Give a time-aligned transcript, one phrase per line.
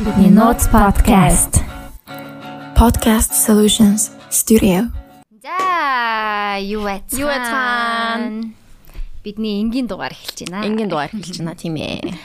[0.00, 1.60] Бидний Notes podcast.
[2.72, 4.88] Podcast Solutions Studio.
[5.44, 7.20] За, юу байцгаана?
[7.20, 8.54] Юу байцгаана?
[9.20, 10.64] Бидний энгийн дугаар эхэлж байна.
[10.64, 12.16] Энгийн дугаар хэлж байна тийм ээ.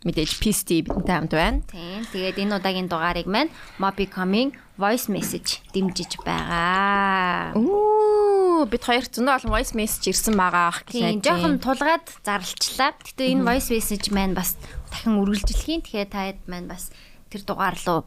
[0.00, 1.60] Мэдээж PST бидэнтэй хамт байна.
[1.68, 2.08] Тийм.
[2.08, 7.52] Тэгээд энэ удаагийн дугаарыг маань Mobi Coming voice message дэмжиж байгаа.
[7.52, 12.96] Үу бид хоёр зөндөө олон voice message ирсэн байгаа ах Тийм, жоохон тулгаад зарлчлаа.
[12.96, 14.56] Гэтэ энэ voice message маань бас
[14.88, 15.84] дахин үргэлжлэхийн.
[15.84, 16.88] Тэгэхээр таад маань бас
[17.30, 18.04] тэр дугаар руу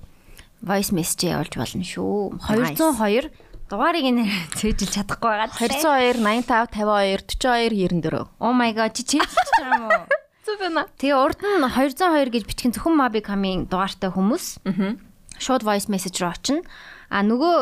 [0.63, 2.39] voice message явуулж болно шүү.
[2.47, 3.31] 202
[3.67, 4.23] дугаарыг энэ
[4.59, 5.51] цээжилж чадахгүй байгаа.
[5.59, 8.27] 202 85 52 42 94.
[8.39, 10.03] Oh my god чи чийж байгаа юм уу?
[10.47, 10.83] Зүг байна.
[10.99, 14.63] Тэгээ урд нь 202 гэж бичхэн зөвхөн Mobi Coming дугаартай хүмүүс.
[14.67, 14.95] Аа.
[15.39, 16.63] Шууд voice message руу очино.
[17.11, 17.55] А нөгөө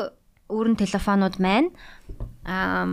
[0.54, 1.70] өөрөн телефонууд маань
[2.46, 2.86] аа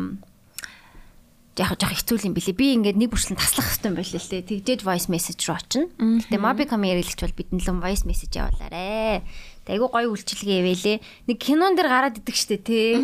[1.59, 2.55] яг жоох хэцүү юм билий.
[2.55, 4.47] Би ингээд нэг бүрчлэн таслах юм байна л лээ.
[4.47, 5.91] Тэгжээж voice message руу очино.
[5.99, 9.27] Гэтэ Mobi Coming ярилэгч бол бидний л voice message явуулаарэ.
[9.67, 10.99] Тэг айгу гоё үйлчилгээ явээлээ.
[11.27, 12.97] Нэг кинон дээр гараад идэг штэ тий.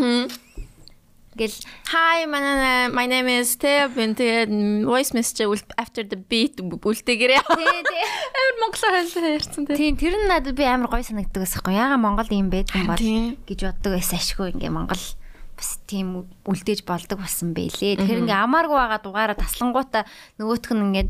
[1.34, 1.56] Гэл
[1.90, 4.54] Hi my name my name is Tab and тэгээд
[4.86, 5.42] voice message
[5.74, 7.42] after the beat үлдээгээрээ.
[7.42, 8.04] тий тий.
[8.38, 9.74] Амар монголоор ярьсан тий.
[9.74, 11.74] Тийм тэр нь надад би амар гоё санагддаг байсан.
[11.74, 13.02] Яга Монгол юм байдаг юм бол
[13.50, 15.02] гэж боддог байсан ашгүй ингээ Монгол
[15.54, 17.98] бас тийм үлдээж болдог болсон байлээ.
[17.98, 20.04] Тэгэхээр ингээ амааргүй байгаа дугаараа таслангуудаа
[20.38, 21.08] нөгөөх нь ингээд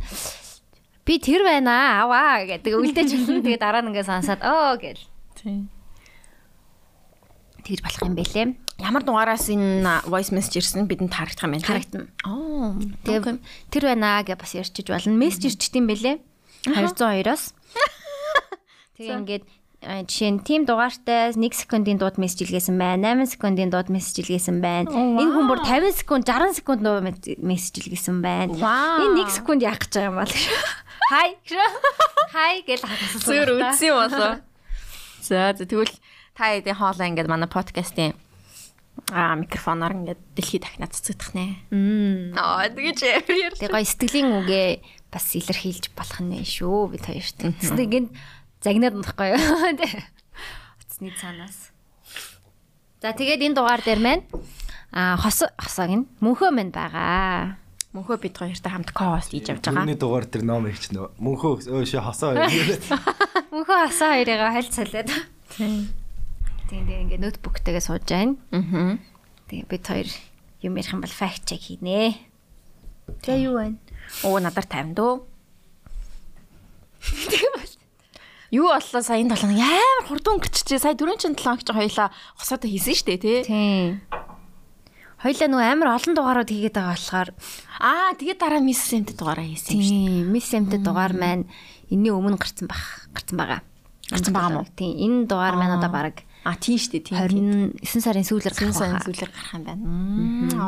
[1.04, 3.44] би тэр байна аваа гэдэг үлдээж болно.
[3.44, 5.00] Тэгээ дараа нь ингээ сансаад оо гэл
[5.36, 5.68] Тий.
[7.64, 8.46] тэгж болох юм байлээ.
[8.80, 11.68] Ямар дугаараас энэ voice message ирсэн бидэнд харагдах юм байна.
[11.68, 12.06] Харагдана.
[12.26, 12.74] Аа.
[13.06, 13.38] Тэгээ
[13.70, 15.16] тэр байна гэж бас ярьчих болно.
[15.16, 16.20] Мессеж ирчт юм байлээ.
[16.68, 17.52] 202-оос.
[18.96, 19.44] Тэгээ ингээд
[19.84, 23.12] жишээ нь тим дугаартай 1 секундын дууд мессеж илгээсэн байна.
[23.20, 24.88] 8 секундын дууд мессеж илгээсэн байна.
[24.88, 26.80] Энэ хүн бүр 50 секунд 60 секунд
[27.44, 28.56] мессеж илгээсэн байна.
[28.56, 30.34] Энэ 1 секунд яах гэж байгаа юм бол.
[31.12, 31.28] Хай.
[32.32, 33.20] Хай гэж хатсан.
[33.20, 34.40] Зөөр үтсэн юм болоо.
[35.20, 35.92] За тэгвэл
[36.32, 38.16] та хэдийн хоолоо ингээд манай подкастын
[39.12, 41.46] аа микрофоноор ингээд дэлхий дахнаа цэцэгдэх нэ.
[42.34, 43.24] Аа тэгэж яар.
[43.24, 44.68] Тэгээ гоё сэтгэлийн үгээ
[45.12, 47.38] бас илэрхийлж болох нь шүү бид хоёрт.
[47.62, 48.08] Сэтгэнд
[48.64, 49.40] загнаад унахгүй юу?
[50.80, 51.68] Утасны цаанаас.
[53.04, 54.24] За тэгээд энэ дугаар дээр маань
[54.88, 57.60] а хос хосог нь мөнхөө мэн байгаа.
[57.92, 59.84] Мөнхөө бид хоёртой хамт co-host хийж явж байгаа.
[59.84, 61.12] Түүний дугаар дээр ном хийчихнэ.
[61.20, 62.48] Мөнхөө өө ши хасаа.
[63.52, 65.12] Мөнхөө хасаа хоёрыгаа хальт салаад.
[65.52, 65.92] Тийм.
[66.72, 68.40] Тийм тийм ингээ ноутбуктайгээ сууж байна.
[68.48, 68.96] Аа.
[69.52, 70.08] Тэгээ бид хоёр
[70.64, 72.16] юм ярих юм бол fact check хийнэ.
[73.20, 73.76] За юу вэ?
[74.24, 75.12] Оо надаар 50 дөө.
[78.54, 80.78] Юу боллоо сая энэ толон амар хурдан өнгөрчихжээ.
[80.78, 83.42] Сая 4 чин 7 гэж хоёлаа хосоодо хийсэн штэ тий.
[83.42, 84.06] Тийм.
[85.18, 87.28] Хоёлаа нөгөө амар олон дугаарууд хийгээд байгаа болохоор
[87.82, 89.90] Аа тэгээд дараа мисс сэмт дугаараа хийсэн юм штэ.
[89.90, 91.50] Тийм, мис эмтэй дугаар маань
[91.90, 93.60] энэний өмнө гарсан бах, гарсан байгаа.
[94.12, 94.62] Гарсан байгаа мó?
[94.78, 97.16] Тийм, энэ дугаар маань одоо баг Аа тий штэ тий.
[97.18, 99.02] 29 сарын сүүлээр гарах байна.
[99.02, 99.82] зүйлэр гарах юм байна.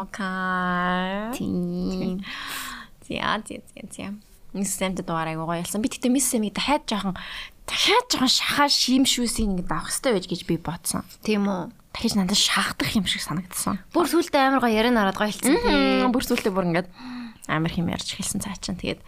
[0.02, 1.38] Окей.
[1.38, 2.25] Тийм.
[3.06, 3.62] За за
[3.94, 4.10] за
[4.56, 5.84] Мисс Сэмд дугаараа гоё ялсан.
[5.84, 7.15] Би тэгтээ мисс Сэмийг дахиад жоохон
[7.69, 11.05] дахиад жоохон шахаа шимшүүсийг ингэ давах хэрэгтэй байж гэж би бодсон.
[11.21, 11.71] Тийм үү.
[11.93, 13.81] Дахиж надад шахдах юм шиг санагдсан.
[13.93, 16.12] Бүр сүултээ амар гоё яриа нараад гоё хэлсэн.
[16.12, 16.89] Бүр сүлтээ бүр ингэ
[17.49, 18.77] амар хим ярьж эхэлсэн цаа чинь.
[18.77, 19.00] Тэгээд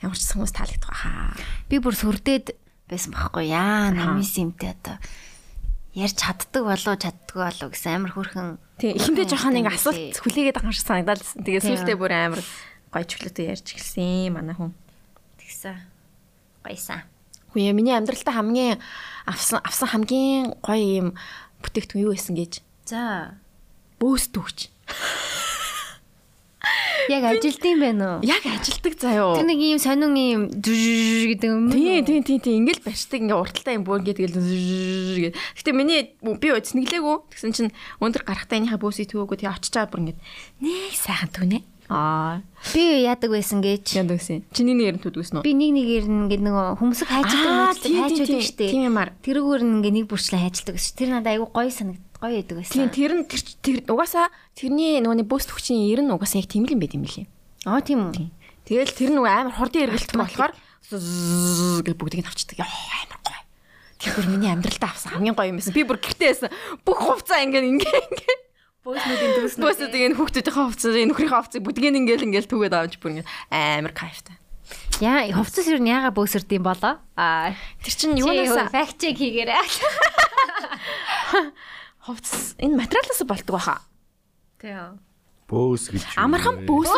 [0.00, 1.36] ямар ч хүмүүс таалагдах хаа.
[1.68, 2.56] Би бүр сүрдээд
[2.88, 3.92] байсан байхгүй яа.
[3.92, 4.96] Намис эмтэй одоо
[5.96, 9.76] ярьж чаддаг болоо чаддгүй болоо гэсэн амар хөрхөн Тэг эхэндээ жоохон нэг Тийм.
[9.80, 11.40] асуулт хүлээгээд байгаа юм шиг санагдаад лсэн.
[11.40, 11.72] Тэгээд Тийм.
[11.80, 12.40] сүлтээ бүр амар
[12.96, 14.72] гоё чөлөөтэй ярьж эхэлсэн манай хүн.
[15.36, 15.76] тэгсэн.
[16.64, 17.04] Гоёсан.
[17.52, 18.80] Хүн яа миний амьдралтаа хамгийн
[19.28, 21.08] авсан авсан хамгийн гоё юм
[21.60, 23.36] бүтээгдэхүүн юу байсан гэж За.
[24.00, 24.72] бөөс төгч.
[27.06, 28.26] Яг ажилд юм байна уу?
[28.26, 29.38] Яг ажилдаг заяо.
[29.38, 31.70] Тэр нэг ийм сонин ийм гэдэг юм.
[31.70, 35.38] Тийм тийм тийм тийм ингээл барьцдаг ингээ урталтай юм бөөн гэдэг л гэд.
[35.38, 37.16] Гэтэ миний би өцнөглээгүү.
[37.30, 37.70] Тэгсэн чинь
[38.02, 40.18] өндөр гарахтаа энийхээ бөөсийг төвөөгөө тэгээ очичаад бүр ингээ
[40.66, 41.62] нэг сайхан түнэ.
[41.88, 42.42] Аа.
[42.74, 43.94] Би яадаг байсан гэж.
[43.94, 44.42] Янд үсэн.
[44.50, 45.42] Чиний нэр нь төдгөөс нөө.
[45.46, 48.66] Би нэг ингээд нөгөө хүмүүсийг хайчилдаг Аа, хайчилдаг тийм, хайчдаг штэ.
[48.74, 49.08] тийм юмар.
[49.22, 50.94] Тэрүүгээр нь ингээд нэг бүрчлээ хайчилдаг гэсэн.
[50.98, 52.74] Тэр надад айгүй гоё санагд гоё яадаг байсан.
[52.74, 54.26] Тийм тэр нь тэр тэр угаасаа
[54.58, 57.30] тэрний нөгөө бөөс төгчийн ер нь угаасаа яг тийм л юм билий.
[57.62, 58.34] Аа тийм үү.
[58.66, 60.52] Тэгэл тэр нөгөө амар хурдан эргэлтэн болохоор
[60.90, 62.58] гэж бүгдийг нь авчдаг.
[62.58, 62.66] Яа
[63.06, 63.40] амар гоё.
[64.02, 65.70] Тэгэхээр миний амьдралтаа авсан хамгийн гоё юм байсан.
[65.70, 66.50] Би бүр гэртээ байсан.
[66.82, 68.38] Бүх хувцаа ингээ ингээ ингээ
[68.86, 73.26] Бөөснүүдийн дүүс Бөөсөд ингэ хүүхдүүдийн хувцас, нөхрийн хувцас бүгдийг ингээл ингээл түгээд авч бүр ингэ
[73.50, 74.38] амар кайфтай.
[75.02, 77.02] Яа, хувцас юу яага бөөсөрд юм болоо?
[77.18, 77.50] Аа.
[77.82, 79.58] Тэр чинь юунаас факт чек хийгээрэй.
[82.06, 83.82] хувцас энэ материалаас болдог баха.
[84.62, 85.02] Тийм.
[85.50, 86.06] Бөөс гэж.
[86.22, 86.90] Амархан бөөс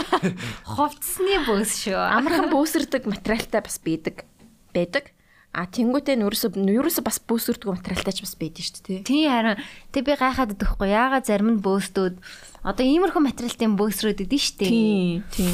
[0.72, 2.00] Хувцсны бөөс шүү.
[2.00, 4.24] амархан бөөсөрдөг материалтай бас байдаг.
[4.72, 5.12] Байдаг.
[5.50, 9.00] А тэнгуүтэй нь ерөөсө ерөөсө бас бөөсөрдөг материалтай ч бас байдэн шүү дээ.
[9.02, 9.58] Тий харин
[9.90, 12.14] тэг би гайхаад идэхгүй яагаад зарим нь бөөстөөд
[12.62, 14.70] одоо иймэрхүү материалтай бөөсрөөд идэв штэ.
[14.70, 15.50] Тийм, тийм.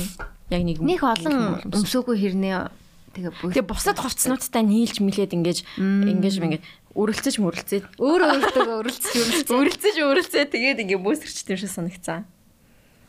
[0.53, 2.69] Яг нэг Них олон өмсөөгүй хэрнээ
[3.17, 3.53] тэгээ бөөс.
[3.57, 6.63] Тэгээ бусад хувцснуудтай нийлж мэлээд ингэж ингэж ингэж
[6.93, 12.29] өрөлцөж мөрөлцөөд Өөрөө өөртөө өрөлдсөж өрөлдсөж өрөлцөж өрөлцөө тэгээд ингээ бөөсөрчт юм шиг санагцсан.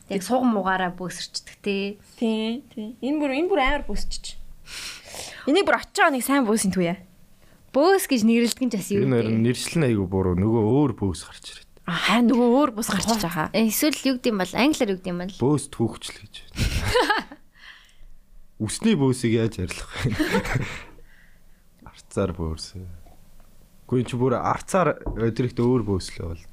[0.08, 2.00] яг суг муугаараа бөөсөрчдөг тий.
[2.16, 2.96] Тий, тий.
[3.04, 4.40] Энэ бүр энэ бүр амар бөөсчих.
[5.48, 7.00] Энийг бүр очоо нэг сайн бөөсөн түүе.
[7.72, 9.32] Бөөс гэж нэрлдэг нь бас юу Энэ вэ?
[9.48, 11.68] нэршлэн айгу буруу нөгөө өөр бөөс гарч ирээд.
[11.88, 13.48] А харин нөгөө өөр бус гарчиж байгаа.
[13.56, 16.34] Эсвэл юу гэдэм бол англиар юу гэдэм бол Бөөс түүхчл гэж.
[18.68, 20.12] Үсний бөөсийг яаж ярьлах вэ?
[21.88, 22.76] Арцаар бөөс.
[23.88, 26.44] Гүн чи бүр арцаар өдрөгт өөр бөөслөө бол.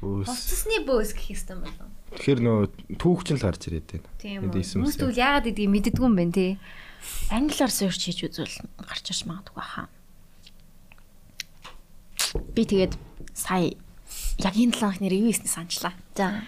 [0.00, 0.32] Бөөс.
[0.32, 1.88] Уцсны бөөс гэх юм болов.
[2.16, 4.08] Тэгэхээр нөгөө түүхчин л гарч ирээд байна.
[4.16, 6.52] Тийм Хүмүүс тэгвэл яагаад гэдгийг мэддэггүй юм бэ тий.
[7.30, 9.88] Англиар search хийж үзвэл гарч ирж магадгүй хаа.
[12.54, 12.94] Би тэгээд
[13.34, 13.74] сая
[14.38, 15.94] яг энэ талаах нэр юу хийсний санчлаа.
[16.14, 16.42] За.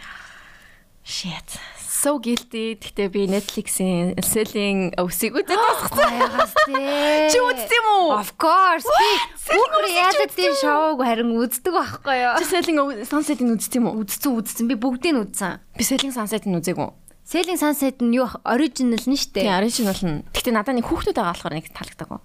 [1.07, 1.59] Shit.
[1.87, 2.75] So guilty.
[2.83, 7.31] Гэтэ би Netflix-ийн Selling өвсийг үзээд тасчихсан.
[7.31, 8.19] Чи үзсэн юм уу?
[8.19, 8.87] Of course.
[8.91, 9.11] Би
[9.55, 12.35] бүх reality шоуг харин үздэг байхгүй юу?
[12.43, 14.03] Чи Selling Sunset-ийг үзсэн юм уу?
[14.03, 14.67] Үзсэн үзсэн.
[14.67, 15.63] Би бүгдийг нь үзсэн.
[15.79, 16.91] Би Selling Sunset-ийг үзээгүй.
[17.27, 19.43] Selling Sunset нь юу original нь штэ.
[19.43, 20.23] Тийм, original нь.
[20.31, 22.21] Гэтэ надад нэг хүүхдүүд байгаа болохоор нэг таалагдаагүй.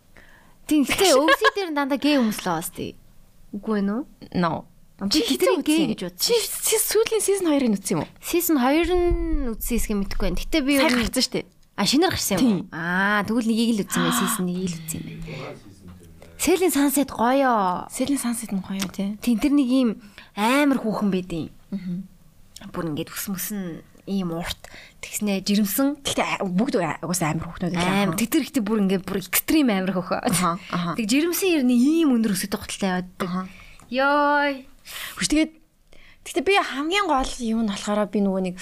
[0.70, 0.86] Тийм.
[0.86, 2.94] Гэтэ өвсий дээр дандаа гээ өмслөө бас тий.
[3.50, 4.02] Үгүй ээ нөө.
[4.38, 4.70] No.
[5.02, 6.62] Би хэтрийг гээ гэж Чи үзсэн.
[6.62, 8.10] чи сүүлийн season 2-ыг үзсэн юм уу?
[8.22, 10.38] Season 2 нь үзсэн хэсгийг мэдэхгүй байна.
[10.38, 11.46] Гэтэ би нь гарсан шүү дээ.
[11.74, 12.66] А шинээр гарсан юм уу?
[12.70, 14.22] Аа, тэгвэл нэгийг л үзсэн байх.
[14.22, 15.58] Season 1-ийг л үзсэн юм байна.
[16.38, 17.54] Selling Sunset гоё.
[17.90, 19.18] Selling Sunset нь гоё тий.
[19.18, 19.90] Тин тэр нэг юм
[20.38, 22.70] амар хүүхэн байдیں۔ Аа.
[22.70, 24.58] Бүр ингээд ус мөс нь ийм урт
[25.02, 29.98] тэгснэ жирэмсэн Гэтэ бүгд угаасаа амар хүүхдүүд аим тэтэр ихтэй бүр ингээд бүр экстрим амар
[29.98, 30.30] хөхөө.
[30.98, 33.50] Тэг жирэмсэн ерний ийм өндөр өсөд готлаа явдаг.
[33.90, 34.70] Йой.
[35.18, 35.52] Хүч тэгээд
[36.22, 38.56] Гэтэ би хамгийн гол юм нь болохоор би нөгөө нэг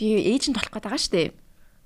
[0.00, 1.28] би эйжент болох гээд байгаа шүү дээ.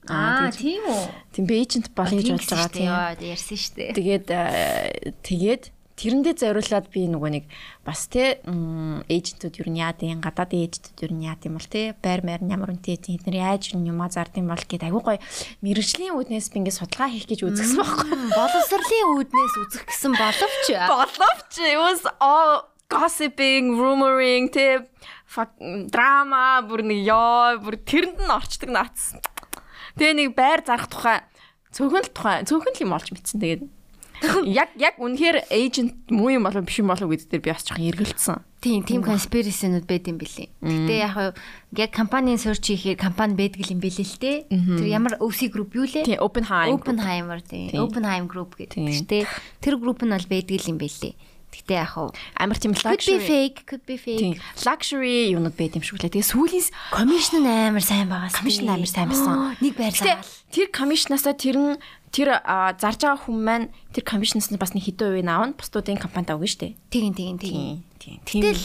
[0.07, 1.05] Аа, тийм үү?
[1.35, 2.87] Тийм би эйжент болох гэж болж байгаа тийм.
[2.87, 3.91] Яа, ярьсан шүү дээ.
[3.99, 5.63] Тэгээд э, тэгээд
[5.97, 7.45] тэрэндээ зориулаад би нөгөө нэг
[7.81, 12.45] бас те эйжентүүд юу яад юм гадаадын эйжентүүд юу яад юм бол те байр маяр
[12.45, 15.21] нь ямар үнэтэй эдгээр яаж юм юмаа зард юм бол гэд айгуу гоё
[15.65, 18.13] мэрэгжлийн үүднээс би ингээд судалгаа хийх гэж үзсэн байхгүй.
[18.39, 20.67] Боловсролын үүднээс үзэх гэсэн боловч.
[20.69, 24.85] Боловч was all gossiping, rumoring те
[25.91, 29.17] драма бүр нэг ёо бүр тэрэнд нь орчдөг наац.
[29.97, 31.25] Тэгээ нэг байр зарах тухай
[31.73, 33.63] цөөхөн л тухай цөөхөн л юм олж мэдсэн тэгээд
[34.47, 37.89] яг яг үнэхээр эйжент муу юм болов биш юм болов гэдэг дээр би бас жоохон
[37.93, 38.39] эргэлцсэн.
[38.61, 40.49] Тийм, тийм конспирасинууд байд юм бэлээ.
[40.65, 41.37] Гэтэ яг
[41.77, 44.33] яг компанийн search хийхээр компани байдаг юм бэлээ л те.
[44.49, 46.09] Тэр ямар OC group юу лээ?
[46.09, 46.75] Тийм Oppenheim.
[46.75, 47.71] Oppenheimer тийм.
[47.77, 49.27] Oppenheim group гэдэг Тийм.
[49.61, 51.15] Тэр group нь бол байдаг юм бэлээ.
[51.57, 53.23] Гэтэ яг хав амар тийм could be luxury.
[53.23, 54.37] fake, could be fake.
[54.67, 56.13] luxury юмнууд байд юм шиг лээ.
[56.13, 58.35] Тэгээ сүүлээс Commission нь амар сайн байгаас.
[58.37, 59.57] Commission амар сайн байсан.
[59.63, 60.27] Нэг байр Гэтэ заавал.
[60.53, 61.73] тэр комисснаасаа тэр нь
[62.17, 62.41] тэр
[62.81, 65.53] зарж байгаа хүн маань тэр комисснаас нь бас нэг хэдэн хувийг аавна.
[65.53, 66.73] Бусдуудын компанид авна шүү дээ.
[66.89, 67.85] Тийм, тийм, тийм.
[68.01, 68.21] Тийм.
[68.25, 68.65] Тэгэл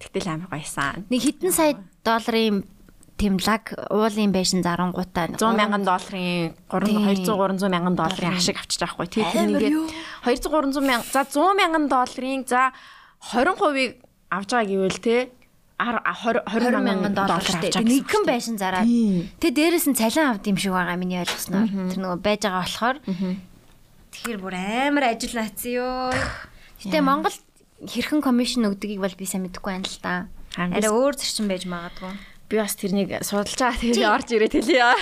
[0.00, 1.06] Тэгтэл амар гоёсан.
[1.06, 2.64] нэг хэдэн сая долларын
[3.20, 8.96] тэмлаг уулын байшин зарангуудаа 100 мянган долларын 300 200 300 мянган долларын ашиг авчиж байгаа
[8.96, 9.08] хгүй.
[9.12, 9.86] Тэр Амар нэгээ юу?
[10.24, 12.72] 200 300 мянган за 100 мянган долларын за
[13.28, 13.92] 20%-ийг
[14.32, 15.16] авж байгаа гэвэл те
[15.80, 17.80] 20 20 мянган доллар авч штэ.
[17.80, 18.88] байгаа Нэг гэсэн хэн үг шүү байшин зараад.
[19.40, 21.68] Тэ дээрэс нь цалин авд юм шиг байгаа миний ойлгосноор.
[21.88, 22.96] Тэр нөгөө байж байгаа болохоор.
[24.12, 26.12] Тэгэхээр бүр амар ажил наацсан ёо.
[26.84, 27.36] Гэтэ Монгол
[27.80, 30.14] хэрхэн комисшн өгдөгийг бол би сайн мэдэхгүй байна л да.
[30.58, 32.12] Арай өөр зөрчин байж магадгүй.
[32.50, 34.92] Би бас тэрнийг судалж байгаа тэгээ орж ирээд хэлье.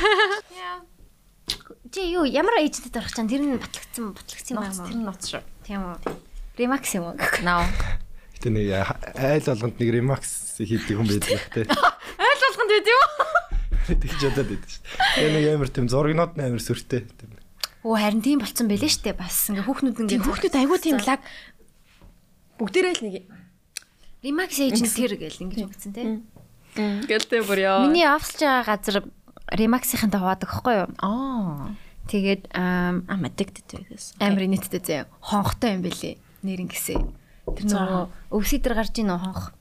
[1.88, 5.06] Чи юу ямар эйжентэд орох чам тэр нь батлагдсан батлагдсан юм байна тэр уу?
[5.08, 5.42] ноц шүү.
[5.64, 5.96] Тийм үү.
[6.60, 7.16] Ремакс юм уу?
[7.40, 7.64] Наа.
[8.36, 8.68] Гэтэ нэг
[9.16, 11.60] айл болгонд нэг ремакс хийдэг хүн байдаг те.
[12.22, 13.04] Айл болгонд үү юу?
[14.02, 14.82] Тэгж удаад байдаг шүү.
[15.14, 17.02] Тэгээ нэг амар тийм зургнууд нь амар сүртэй.
[17.06, 17.30] Тийм.
[17.86, 21.22] Оо харин тийм болцсон байлээ штэ бас ингээ хүүхнүүд ингээ хүүхдүүд айгүй тийм лаг
[22.58, 23.14] бүгдээрээ л нэг
[24.26, 26.06] ремакс эйжент тэр гэл ингэж өгсөн тий.
[27.06, 27.86] гэлтэй бүр яа.
[27.86, 29.06] Миний офсж байгаа газар
[29.54, 30.90] ремаксийнхэнтэй хуваадаг хгүй юу?
[30.98, 31.72] аа
[32.08, 34.16] Тэгээд I'm addicted to this.
[34.18, 36.16] амар нийтдээ зэ хонхтой юм бэлээ.
[36.40, 36.98] Нэр ингэсээ.
[37.52, 39.52] Тэр нөгөө өвсөй дээр гарч ийн хонх.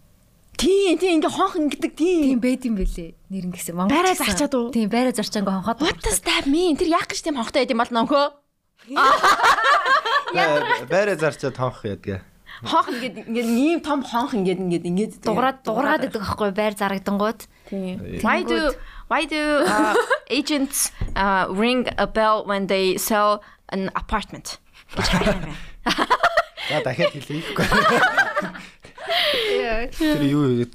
[0.58, 2.40] Тийм тийм ингээ хонх ингэдэг Тийм тийм.
[2.42, 3.14] байд юм бэлээ.
[3.30, 3.78] Нэр ингэсээ.
[3.78, 3.94] Монгол.
[3.94, 4.26] Байраа гэсэн.
[4.26, 4.74] зарчаад уу?
[4.74, 5.86] Тийм байраа зарчаангаа хонхоод.
[5.86, 6.74] What does that mean?
[6.74, 8.26] Тэр яг гэж тийм хонхтой байд юм бол нөхөө.
[10.90, 12.26] Байраа зарчаад хонх ядгаа.
[12.66, 17.46] Хонх ингээд ингээд ийм том хонх ингээд ингээд ингээд дуграад дуграад байдаг аахгүй байр зарагдангууд.
[17.70, 18.02] Тийм.
[18.26, 18.74] Why do
[19.14, 19.94] why do uh,
[20.34, 24.58] agents uh, ring a bell when they sell an apartment?
[26.68, 27.46] За дахиад хэлье.
[29.98, 30.68] Тэр юу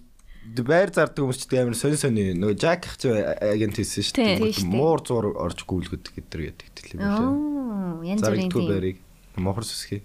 [0.60, 4.68] байр зардаг хүмүүс ч амар сонь сони нөгөө Жак их чи агент хийсэн шүү дээ.
[4.68, 7.30] Муур зур орж гүйлгэдэг гэдэг яадаг хэлээ байлаа.
[7.30, 8.98] Оо, янз бүрийн тийм байрыг
[9.38, 10.02] мохор сүсхий.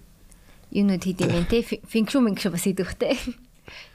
[0.72, 3.16] юунууд хийд юм бэ те финкшу минкшу бас хийдэг хөтэй.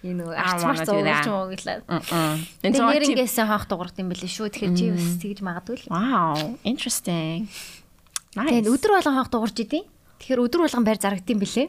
[0.06, 1.26] Энэ нөгөө I арч wanna марц do that.
[1.26, 1.78] уугч муу гэлээ.
[2.62, 4.48] Энэ нэрэнгээс хаах дуурд юм бэлээ шүү.
[4.54, 5.90] Тэгэхээр чи бас тэгж магадгүй л.
[5.90, 7.50] Wow, interesting.
[8.38, 8.74] Тэгээд Nice.
[8.74, 9.86] өдөр болгон хаах дуурж идэв.
[10.22, 11.68] Тэгэхээр өдөр болгон байр зарагдсан бэлээ.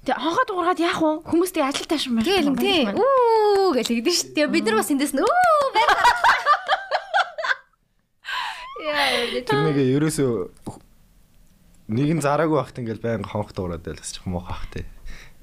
[0.00, 1.10] Тэг хонхоо дуургаад яах вэ?
[1.28, 2.24] Хүмүүс тэг ажил тааш юм байна.
[2.24, 2.88] Тийм тийм.
[2.96, 4.32] Үу гэж хэлдэг шүү.
[4.32, 5.28] Тэгээ бид нар бас эндээс нь үу
[5.76, 5.90] байр
[8.80, 10.32] Яа, Тэр нэг ерөөсөө
[11.92, 14.88] нэг нь зараагүй байхт ингээл байнга хонх дуурайд байлгас чих муу хах те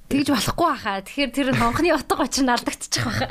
[0.08, 1.04] тэгж болохгүй хаа.
[1.04, 3.28] Тэгэхээр тэр монхны утга учир нь алдагдчих واخа.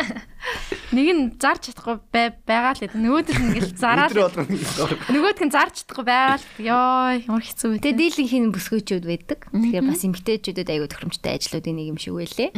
[0.93, 1.97] Нэг нь зарж чадахгүй
[2.45, 3.01] байгаа л гэдэг.
[3.01, 4.13] Нөгөөдөл нь ингээл зараад.
[4.13, 7.81] Нөгөөдх нь зарж чадахгүй байгаа л ёо ямар хэцүү.
[7.81, 9.41] Тэгээ дийлэн хин бүсгөөчүүд байдаг.
[9.49, 12.53] Тэгэхээр бас эмгтээчүүдэд аягүй тохиромжтой ажлуудын нэг юм шиг байлээ.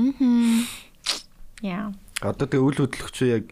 [1.63, 1.95] Яа.
[2.19, 3.45] Одоо тэгээ үйл хөдлөгч яг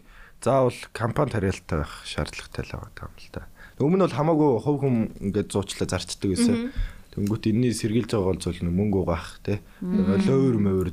[0.43, 3.47] заавал компани тариалтай байх шаардлагатай л байгаа юм л да.
[3.79, 6.73] Өмнө нь бол хамаагүй хувь хүм ингээд зуучлаа зарчдаг гэсэн.
[7.17, 9.57] Тэнгүүт энэний сэргийлж байгаа бол зүйл нь мөнгө угаах те.
[9.81, 10.89] Лойр мөвөр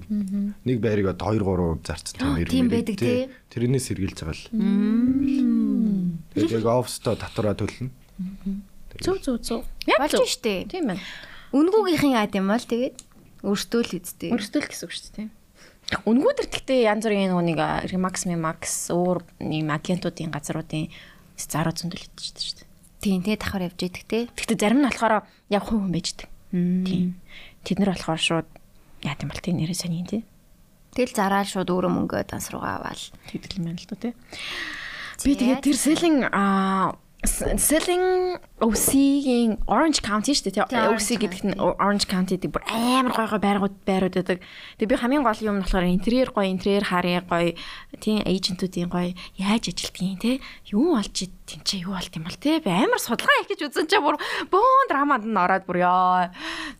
[0.64, 3.28] нэг байрыг одоо 2 3 зарцсан Аа, тийм байдаг те.
[3.52, 4.48] Тэрний сэргийлж байгаа л.
[6.32, 7.92] Тэгээд яг офсто татвараа төлнө.
[9.04, 9.68] Зүг зүг зүг.
[9.84, 10.64] Болж штэ.
[10.64, 11.04] Тийм байна.
[11.52, 12.96] Үнгүүгийнхэн ад юм бол тэгээд
[13.44, 14.30] өөртөө л үздэй.
[14.32, 15.28] Өрсдөл гэсэн үг шүү дээ.
[16.08, 17.60] Үнгүүдэр гэхдээ янз бүрийн нэг
[17.92, 20.88] Remax Max өөр ийм агентуудын газруудын
[21.36, 22.63] заруу зөндөл идэж шүү дээ.
[23.04, 24.18] Тийм тэгээ давхар явж идэг те.
[24.32, 26.28] Гэхдээ зарим нь болохоор яг хувь хүн байждаг.
[26.48, 27.20] Тийм.
[27.60, 28.48] Тэд нар болохоор шууд
[29.04, 30.24] яа гэм бол тийм нэрээ сони тий.
[30.96, 33.04] Тэгэл зараал шууд өөрөө мөнгөө данс руугаа аваал.
[33.28, 34.12] Тэгдэл юм байна л да тий.
[35.20, 40.64] Би тэгээд тэр selling а selling OC-ийн Orange County шүү дээ тий.
[40.68, 44.38] Тий, OC гэдэг нь Orange County гэдэг бүр амар гой гой байрууд байрууд байдаг.
[44.78, 47.56] Тэгээд би хамгийн гол юм нь болохоор интерьер гой, интерьер харьяа гой,
[48.00, 50.36] тий эйжентүүдийн гой яаж ажилтгийг тий.
[50.68, 52.60] Юу болж тэнцээ юу болт юм бол тий.
[52.60, 54.20] Би амар судалгаа их гэж үзэн чаа бүр
[54.52, 56.28] бөөн драмад нь ороод бүр ёо.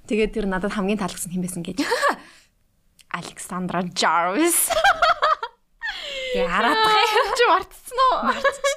[0.09, 1.81] Тэгээд тэр надад хамгийн таалагдсан хэм байсан гэж.
[3.19, 4.69] Александра Jarvis.
[6.35, 7.27] Яараадах юм.
[7.39, 8.17] Чи мартсан уу?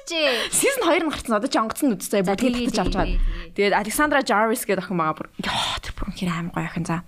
[0.08, 0.48] Чичээ.
[0.54, 3.52] Season 2 нь гарсан одоо ч онгоцсон За, бүгд тэгээ, бүтэж авч тэгээ, байгаа.
[3.54, 7.02] Тэгээд Alexandra Jarvis гэдэг охин байгаа бүр ёо тэр бүр хэр аим гоё охин за.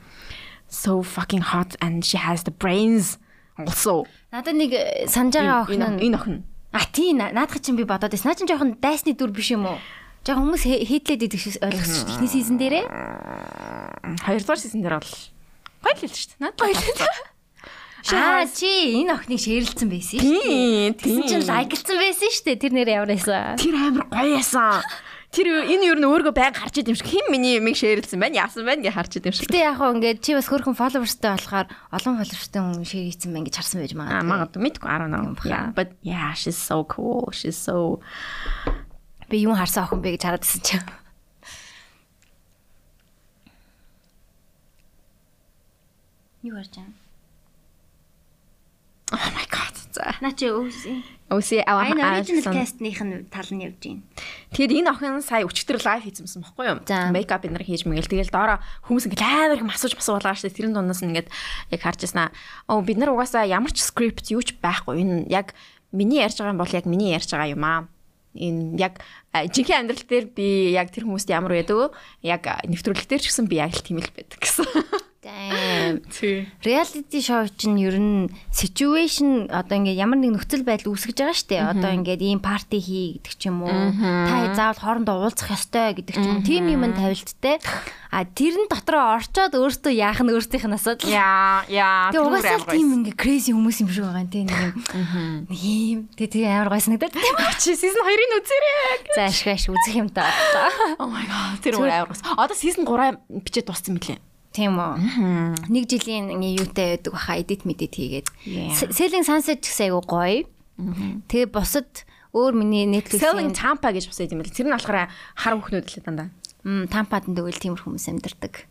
[0.69, 3.17] So fucking hot and she has the brains
[3.57, 4.05] also.
[4.35, 6.37] Надад нэг э, санаж байгаа охин Энэ охин.
[6.73, 8.31] А тий наадах чинь би бодоод байсан.
[8.31, 9.79] Наа чинь жоохон дайсны дүр биш юм уу?
[10.23, 12.11] Жоохон хүмүүс хейтлээд идэх шиг ойлгосон шүү.
[12.21, 12.85] Эхний сизон дээрээ.
[14.21, 15.15] Хоёрдугаар season дээр бол
[15.81, 16.43] гоё л л шүү дээ.
[16.45, 17.30] Надад гоё л.
[18.09, 18.71] Аа чи
[19.05, 20.41] энэ охиныг шеэрлсэн байсан шүү.
[20.41, 22.61] Тийм, Тэгсэн чинь лайклсан байсан шүү дээ.
[22.65, 23.61] Тэр нэр ямар байсан?
[23.61, 24.81] Тэр амар гоё ясан.
[25.31, 28.67] Тэр энэ юу н өөргөө байг харж идэм шиг хэн миний юмыг шеэрлсэн байна яасан
[28.67, 29.47] байна гэж харж идэм шиг.
[29.47, 33.47] Гэтэ яг хөө ингээд чи бас хөрхөн followersтай болохоор олон followersтай хүн шеэр хийсэн байна
[33.47, 34.27] гэж харсан байж Аа магадгүй.
[34.27, 35.31] магадгүй мэдгүй I don't know.
[35.47, 37.31] Yeah, but yeah, she's so cool.
[37.31, 38.03] She's so
[39.31, 40.83] Би юу харсан охин бэ гэж хараад байсан чинь.
[46.43, 47.00] Юу харж байгаа?
[49.13, 49.75] Oh my god.
[49.91, 50.15] За.
[50.23, 51.03] Наа чи өвсөн.
[51.35, 51.91] Өсөө аваа.
[51.91, 54.03] Энэ original cast-ных нь тал нь явж байна.
[54.55, 56.79] Тэгэхээр энэ охин сая өчтөр лайв хийсэн байхгүй юу?
[56.87, 57.11] За.
[57.11, 61.03] Мейкап энэ хийж мэгэл тэгэл доороо хүмүүс ингээд амар их масууж масуулгаа штэ тэрэн дундаас
[61.03, 61.27] нь ингээд
[61.75, 62.31] яг харж яснаа.
[62.71, 65.03] Оо бид нар угаасаа ямар ч скрипт юу ч байхгүй.
[65.03, 65.59] Энэ яг
[65.91, 67.91] миний ярьж байгаа юм бол яг миний ярьж байгаа юм аа.
[68.39, 69.03] Энэ яг
[69.35, 71.87] жинхэнэ амьдрал дээр би яг тэр хүмүүст ямар байдаг вэ?
[72.31, 75.10] Яг а, нэвтрүүлэг дээр ч гэсэн би яг л тийм л байдаг гэсэн.
[75.21, 76.01] Damn.
[76.17, 76.49] Тий.
[76.65, 81.49] Reality show чинь ер нь situation одоо ингээд ямар нэг нөхцөл байдал үүсгэж байгаа шүү
[81.53, 81.61] дээ.
[81.77, 83.93] Одоо ингээд ийм парти хий гэдэг ч юм уу.
[84.01, 86.41] Та заавал хоорондоо уулзах ёстой гэдэг ч юм.
[86.41, 87.61] Тим юм тавилттай.
[88.09, 91.13] А тэрэн дотроо орчоод өөртөө яах нь өөртөөх нь асуудал.
[91.13, 92.09] Яа, яа.
[92.17, 94.75] Тэгээ угаасаа тийм ингээ crazy хүмүүс юм шиг байгаа юм тийм нэг юм.
[95.53, 96.01] Нэг юм.
[96.17, 97.61] Тэгээ тэгээ амар гой санагдаад тийм үү?
[97.61, 98.99] чи season 2-ын үзээрэй.
[99.15, 100.33] За ашиг ашиг үзэх юм даа.
[100.99, 101.61] Oh my god.
[101.61, 102.17] Тэр амар.
[102.41, 104.19] Одоо season 3 бичээд дууссан мөлий.
[104.51, 104.95] Тийм үү.
[105.71, 108.27] Нэг жилийн юутай байдаг баха edit medit хийгээд.
[108.91, 110.47] Selling sunset гэсэн айгу гоё.
[111.31, 114.51] Тэгээ бусад өөр миний Selling Netflix-ийн Tampa гэж бас юм байл.
[114.51, 115.07] Тэр нь болохоор
[115.39, 116.29] хар бүхнүүд л дандаа.
[116.65, 118.69] м тампад тэгвэл тиймэр хүмүүс амьдардаг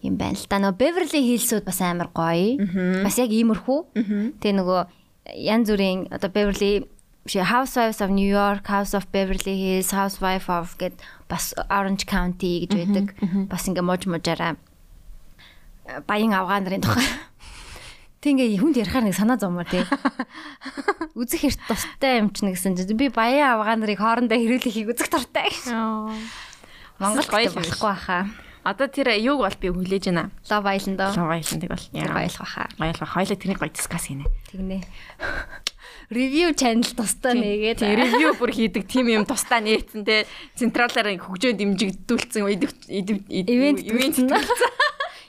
[0.00, 0.56] юм байна л да.
[0.62, 2.56] Нөгөө Beverly Hills-ууд бас амар гоё.
[3.04, 3.78] Бас яг иймэрхүү.
[4.40, 4.80] Тэгээ нөгөө
[5.42, 6.86] янз бүрийн одоо Beverly
[7.26, 10.94] чи Housewives of New York, House of Beverly Hills, Housewife of гэд
[11.28, 13.06] бас Orange County гэж байдаг.
[13.50, 14.56] Бас ингээ мож можаараа
[16.06, 17.04] баян авгаа нарын тухай.
[18.20, 19.84] Тэг ингээ хүнд ярихаар нэг санаа зовмоор тий.
[21.18, 25.52] Үзэх хэрэг тустай юм ч нэгсэн чинь би баян авгаа нарыг хоорондоо хэрүүлэхийг үзэх дуртай.
[26.98, 28.26] Монгол гоё болохгүй хаа.
[28.66, 30.34] Одоо тэр юуг бол би хүлээж байна.
[30.50, 31.14] Love Island доо.
[31.14, 32.66] Love Island-ыг бол баялах баха.
[32.82, 34.26] Баялгаа хоёлаа тэрийг гоё дискас хийнэ.
[34.50, 34.82] Тэгнэ.
[36.10, 40.26] Review channel тустай нэгээд Тийм ревю бүр хийдэг тим юм тусдаа нээсэн те
[40.58, 44.18] централаар хөгжөө дэмжигдүүлсэн ивент ивент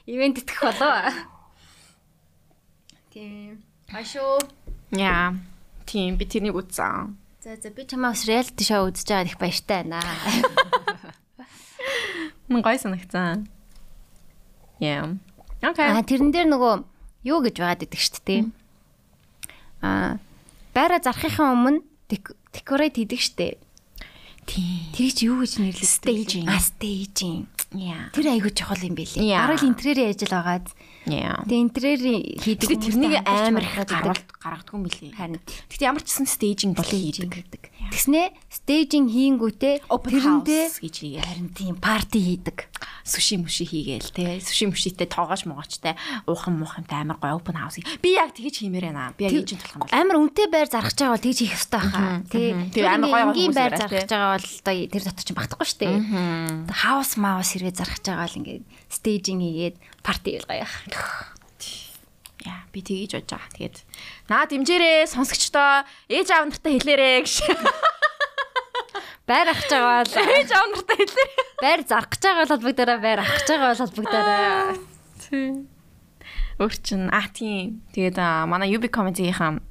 [0.08, 1.12] ивент итгэх болоо.
[3.12, 3.64] Тийм.
[3.92, 4.40] Ашуу.
[4.92, 5.36] яа
[5.86, 7.18] тийм би тэрнийг үзсэн.
[7.44, 10.00] За за би чамаас reality show үзэж байгаад их баяртай байна.
[12.48, 13.52] Мэн гоё санагцсан.
[14.80, 15.20] Яа.
[15.60, 15.92] Окей.
[15.92, 16.74] Аа тэрэн дээр нөгөө
[17.28, 18.42] юу гэж байгаад идэг шүү дээ.
[19.84, 20.24] Аа
[20.72, 21.84] байраа зарахын өмнө
[22.56, 23.67] декорейт хийдэг шүү дээ.
[24.48, 24.88] Тийм.
[24.96, 25.84] Тэр чи юу гэж нэрлэдэг?
[25.84, 26.48] Staging.
[26.48, 27.46] Аа staging.
[27.76, 28.08] Яа.
[28.16, 29.28] Тэр айгүй чухал юм байлээ.
[29.36, 30.68] Бараг л интерьерийн ажил байгаад.
[31.12, 31.44] Яа.
[31.44, 35.12] Тэгээ интерьерийн хийдэг тэрнийг амар их гаргалт гаргадаг юм билий.
[35.12, 37.68] Харин Гэхдээ ямар ч гэсэн staging хийдэг.
[37.88, 37.96] Гэдэг.
[37.96, 41.24] Тэгснэ стейжинг хийнгүүтээ тэрэндээ гэж хийгээ.
[41.24, 42.68] харин тийм парти хийдэг.
[43.08, 44.44] Суши муши хийгээл те.
[44.44, 45.96] Суши мушитэй тоогооч могоочтой
[46.28, 47.80] уухан муухантай амар гоё open house.
[48.04, 49.16] Би яг тэгэж хиймээр байна.
[49.16, 49.96] Би яг эйжент болох юм бол.
[49.96, 52.22] Амар үнэтэй байр зархаж байгаа бол тэгж хийх хэрэгтэй хаа.
[52.28, 52.50] Тий.
[52.76, 55.96] Тэр амар гоё хүмүүс байр зархаж байгаа бол одоо тэр дотор чинь багтахгүй шүү дээ.
[56.68, 60.68] Хаус маус хэрвээ зархаж байгаа бол ингээд стейжинг хийгээд парти болгоё.
[62.46, 63.50] Яа, би тгийж бодож байгаа.
[63.58, 63.78] Тэгээд
[64.30, 67.34] наа дэмжээрээ сонсогчдоо ээж аав нартай хэлээрээ гэж.
[69.28, 71.42] Байр ахж байгаа бол Ээж аав нартай хэлээрээ.
[71.62, 75.68] байр зархаж байгаа бол холбогдороо байр ахж байгаа бол холбогдороо.
[76.58, 77.82] Өөр чин а тийм.
[77.94, 79.62] Тэгээд аа, манай UB comedy-ийн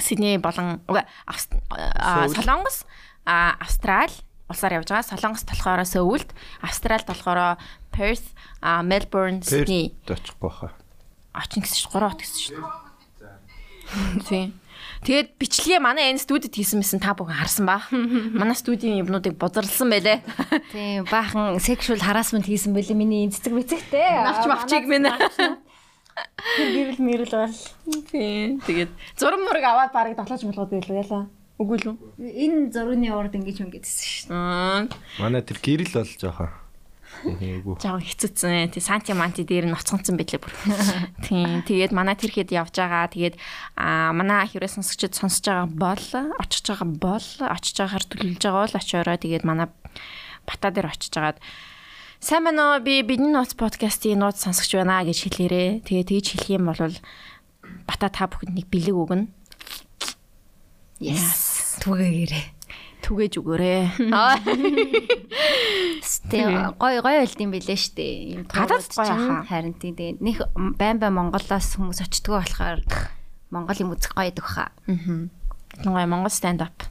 [0.00, 2.26] Сидней болон аа.
[2.28, 2.82] Солонгос,
[3.24, 4.10] а Австрал
[4.50, 5.06] улсаар явж байгаа.
[5.06, 7.56] Солонгост болохоор Сөүлд, Австралид болохоор
[7.94, 8.26] Perth,
[8.60, 10.74] Melbourne, Sydney очихгүй хаа.
[11.34, 14.22] Очин гэсэн чинь 3 хот гэсэн шүү дээ.
[14.24, 14.48] Тийм.
[15.04, 17.84] Тэгээд бичлэгээ манай энэ студид хийсэн мэсэн та бүхэн харсан ба.
[18.40, 20.24] Манай студийн юмнуудыг бузарлсан байлээ.
[20.72, 24.24] Тийм баахан sexual harassment хийсэн байлээ миний цэцэг мэцэгтэй.
[24.24, 25.12] Навч мавчиг минь.
[26.56, 27.58] гэрэл мэрэл бол.
[28.08, 28.64] Тийм.
[28.64, 31.20] Тэгээд зураг мураг аваад барыг дотлооч молгоод байлаа яла.
[31.60, 31.96] Үгүй л үү?
[32.24, 34.34] Энэ зургийн урд ингэж хөнгөдсөн шүү дээ.
[34.34, 34.88] Аа.
[35.20, 36.50] Манай тэр гэрэл бол жоохон.
[37.22, 37.78] Ээгүү.
[37.78, 38.74] Жаа хэцүүцэн.
[38.74, 40.54] Тий санти манти дээр нь ноцгонцсон байлээ бүр.
[41.26, 41.62] Тийм.
[41.62, 43.08] Тэгээд манай тэр хэд явж байгаа.
[43.08, 43.38] Тэгээд
[43.78, 46.06] аа манай хэрэг сонсогчд сонсож байгаа бол
[46.42, 49.68] очиж байгаа бол очиж байгаагаар төлөвлөж байгаа бол очиороо тэгээд манай
[50.44, 51.38] бата дээр очиж агаад
[52.24, 52.80] Сайн байна уу?
[52.80, 55.84] Би бидний нууц подкастын нууц сонсогч байна гэж хэлээрээ.
[55.84, 56.96] Тэгээ тэгж хэлэх юм бол
[57.84, 59.28] бата та бүхэнд нэг бэлэг өгнө.
[61.04, 61.76] Yes.
[61.84, 62.53] Түгээгээрээ.
[63.04, 64.00] Түгээж өгөөрэй.
[66.32, 68.12] Тэгээ гой гой болд юм билээ дээ.
[68.32, 69.44] Ийм Гадаад гоё хаа.
[69.44, 72.80] Харин тийм тэгээ них байн байн Монголоос хүмүүс очтгоо болохоор
[73.52, 74.72] Монгол юм үзэх гоё идэх хаа.
[74.88, 75.28] Аа.
[75.84, 76.88] Нөгөө Монгол stand up.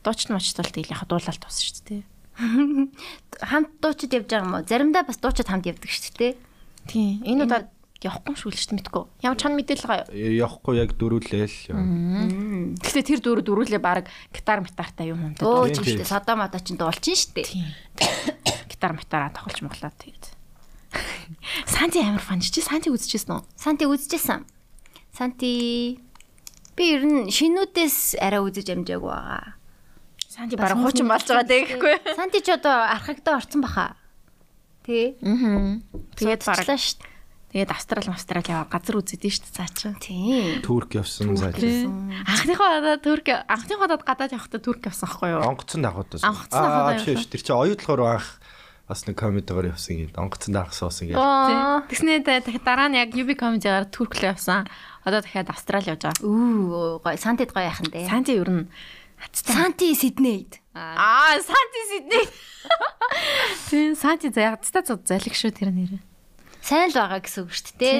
[0.00, 2.02] Дуучт мочтол тэгэл яг дуулалт тус шүү дээ.
[3.52, 4.64] Хамт дуучид явж байгаа юм уу?
[4.64, 6.32] Заримдаа бас дуучид хамт явдаг шүү дээ.
[6.88, 7.20] Тийм.
[7.28, 7.68] Энэ удаад
[8.04, 9.04] явахгүй юм шүү л шүү мэдгүй.
[9.24, 10.44] Ямар чон мэдээлэл байгаа юу?
[10.44, 11.56] Явахгүй яг дөрүүлээл.
[12.84, 16.04] Гэхдээ тэр дөрөв дөрүүлээ баг гитар метартай юм юм Өө ч дээ.
[16.04, 17.16] Содо модо ч дуулчин.
[17.40, 17.72] Тийм.
[18.70, 20.24] Гитар метараа тоглож моглаад тэгээд.
[21.72, 23.42] Санти амар фан чи Санти үзчихсэн үү?
[23.56, 24.44] Санти үзчихсэн.
[25.16, 25.96] Санти
[26.76, 29.56] би ер нь шинүүдээс арай үзэж амжаагүй байгаа.
[30.28, 31.94] Санти бараг хуучин болж байгаа тэгэхгүй.
[32.12, 33.96] Санти ч одоо архагтаа орцсон баха.
[34.84, 35.16] Тэ.
[35.24, 35.80] Аа.
[36.20, 37.15] Тэгээд шүү дээ.
[37.56, 39.88] Тэгээд австрал австрал яваа газар үзэдэн шүү дээ цаа чи.
[39.96, 40.60] Тийм.
[40.60, 41.56] Турк явсан заа.
[41.56, 45.40] Анхныхоо удаад турк анхныхоо удаад гадаад явахдаа турк явсан хгүй юу?
[45.40, 46.20] Онгоцон давхад.
[46.20, 47.24] Онгоцон давхад тийм явсан.
[47.24, 47.32] шүү.
[47.32, 48.28] Тэр чинь оюутлахаар анх
[48.84, 50.12] бас нэг комедигаар явсан юм.
[50.20, 51.16] Онгоцон давхсан бас ингэ.
[51.16, 51.80] Аа.
[51.88, 54.68] Тэгснээ дахиад дараа нь яг UB comedy-гаар турк руу явсан.
[55.08, 56.20] Одоо дахиад австрал явж байгаа.
[56.28, 58.04] Үу гой Сантид гоё яхан дээ.
[58.04, 58.68] Санти ер нь
[59.16, 59.56] хацтай.
[59.56, 60.60] Санти Сиднейд.
[60.76, 62.26] Аа, Санти Сидней.
[63.72, 66.04] Тийм, Санти зягцтай цуд залих шүү тэр нэр.
[66.66, 67.98] Сайн л байгаа гэсэн үг шүү дээ.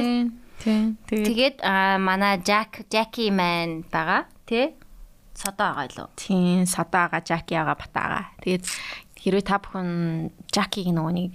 [0.58, 0.98] Тийм.
[1.06, 4.74] Тэгээд аа, манай Jack Jackie Man байгаа тий.
[5.38, 6.08] Содоо байгаа лөө.
[6.18, 8.34] тийм садаага, Жакиага, батаага.
[8.42, 8.64] Тэгээд
[9.22, 11.32] хэрвээ та бүхэн Жакиг нөгөө нэг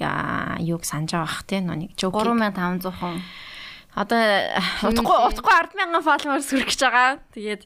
[0.68, 2.20] юуг санаж байгаа бах тийм нөгөө нэг жоки.
[2.20, 3.16] 3500 хүн.
[3.96, 4.20] Одоо
[4.92, 7.10] утгагүй утгагүй 100000 followers хүрэх гэж байгаа.
[7.32, 7.62] Тэгээд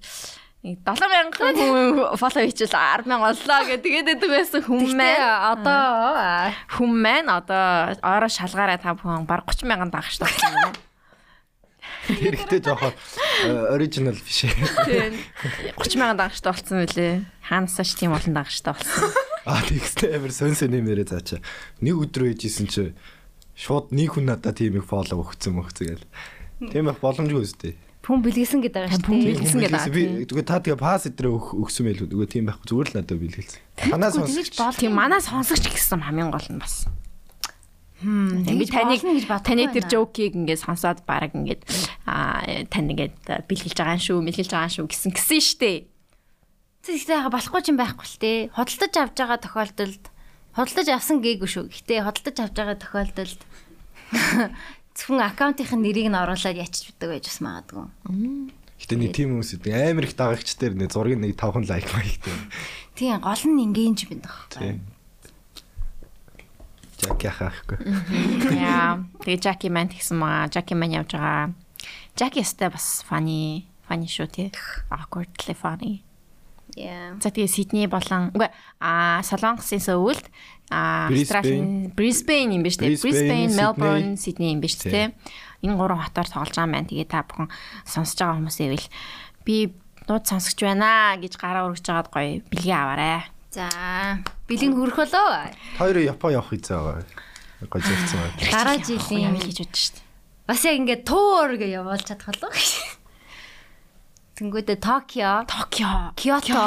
[0.65, 5.21] нэг 7000 хүн follow хийчихэл 100000 оллоо гэдэг тэгээд байдаг байсан маань.
[5.53, 6.49] одоо
[6.89, 10.81] маань одоо ороо шалгаараа та бүхэн баг 30000 дагагч болсон юм байна.
[12.05, 12.93] Тэр ихтэй жоохон
[13.73, 14.57] оригинал биш ээ.
[14.89, 15.13] Тийм.
[15.77, 17.13] 30000 дагагчтай болсон мөлий.
[17.45, 19.13] Хаанасаач тийм олон дагагчтай болсон.
[19.45, 21.45] Аа тэгстэй амар сон сон нэмэрээ заачаа.
[21.85, 22.97] Нэг өдөр ээжсэн чи
[23.53, 26.09] шууд нэг хүн надад тийм их фоллоу өгцөн мөгцөө гэл.
[26.73, 27.73] Тийм их боломжгүй үстэй.
[28.05, 29.25] Хүн бэлгэсэн гэдэг байгаа шүү дээ.
[29.33, 32.07] Бэлгэсэн гэдэг аа, Би тэгээ та тэгээ пас өдрөө өгсөн байлгүй.
[32.13, 33.61] Зүгээр тийм байхгүй зүгээр л надад бэлгэлсэн.
[34.13, 34.53] Сонсч.
[34.61, 36.85] бол Тийм манай сонсогч гэсэн хамгийн гол нь бас.
[38.05, 39.01] Би тэгж таныг
[39.41, 39.89] таны тэр байна.
[39.89, 41.65] жоокийг ингээд сонсоод баг ингээд
[42.05, 45.73] аа тань ингээд бэлгэлж байгаа шүү, мэлгэлж байгаа шүү гэсэн гисэн штэ.
[46.85, 48.31] Яга болохгүй ч юм байхгүй л те.
[48.53, 50.03] Худалдаж авч байгаа тохиолдолд
[50.53, 51.65] худалдаж авсан гээгүй шүү.
[51.73, 53.41] Гэтэ худалдаж авч байгаа тохиолдолд
[54.95, 57.85] зөвхөн аккаунтын нэрийг нь оруулаад ячиж бидэг байж бас магадгүй.
[58.79, 59.75] Гэтэ нэг тийм хүмүүс идэв.
[59.75, 62.35] Амар их дагагч дээр нэг зургийг нэг 5 лайк маягтай.
[62.95, 64.59] Тийм гол нь ингээж бидэг байхгүй.
[64.63, 64.77] Тийм.
[66.95, 67.77] Жак яхахгүй.
[68.55, 69.03] Яа.
[69.19, 70.47] Тэгээ Жаки ман тэгсэн маа.
[70.47, 71.51] Жаки ман явж байгаа.
[72.15, 74.47] Жаки өстэй бас funny funny шүү тий.
[74.87, 76.04] Awkwardly funny.
[76.75, 78.51] За тэгээ Сидней болон үгүй
[78.83, 80.27] а Солонгосын сөүлд
[80.69, 81.93] а Brisbane.
[81.95, 82.99] Brisbane юм биш үү?
[82.99, 83.53] Brisbane.
[83.55, 85.15] Melbourne, Sydney юм биш үү?
[85.63, 86.89] Энэ гурван хотоор тоглож байгаа юм байна.
[86.91, 87.47] Тэгээ та бүхэн
[87.87, 88.87] сонсож байгаа хүмүүс ивэл
[89.47, 89.55] би
[90.11, 93.23] нууд сонсогч байна гэж гараа өргөж жагаад гоё бэлгээ аваарэ.
[93.55, 93.71] За
[94.51, 95.47] бэлэг хүрэх болоо.
[95.79, 97.07] Хоёр Япон явах хэзээ байгаа.
[97.71, 98.35] Гoj ярьсан байна.
[98.51, 99.97] Дараа жилийн гэж бодож штт.
[100.45, 102.94] бас яг ингээд туур гэж явуулж чадах болоо гэж.
[104.35, 106.59] Тэнгүүдээ Токио, Токио, Киото.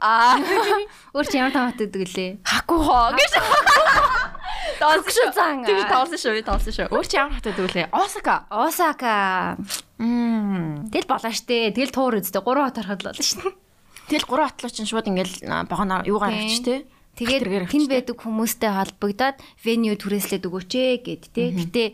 [0.00, 0.40] Аа,
[1.12, 2.30] Өөр чи ямар тамаатай гэдэг лээ?
[2.40, 3.32] Хакухо гэж.
[4.80, 5.60] Токшо зан.
[5.60, 6.88] Тэгж тоолсон шүү, тоолсон шүү.
[6.88, 7.92] Өөр чи ямар хатад үлээ?
[7.92, 8.48] Осака.
[8.48, 9.60] Осака.
[10.00, 10.88] Мм.
[10.88, 11.76] Тэгэл болоо штэ.
[11.76, 12.40] Тэгэл туур үздэй.
[12.40, 13.52] Гурван хот харахад болоо штэ.
[14.08, 16.74] Тэгэл гурван атлуу чинь шууд ингээл а, богоноор юугаар авчих те.
[17.20, 21.44] Тэгээд тэнд байдаг хүмүүстэй холбогдоод venue түрээслээд өгөөч ээ гэд тэ.
[21.60, 21.84] Гэтэ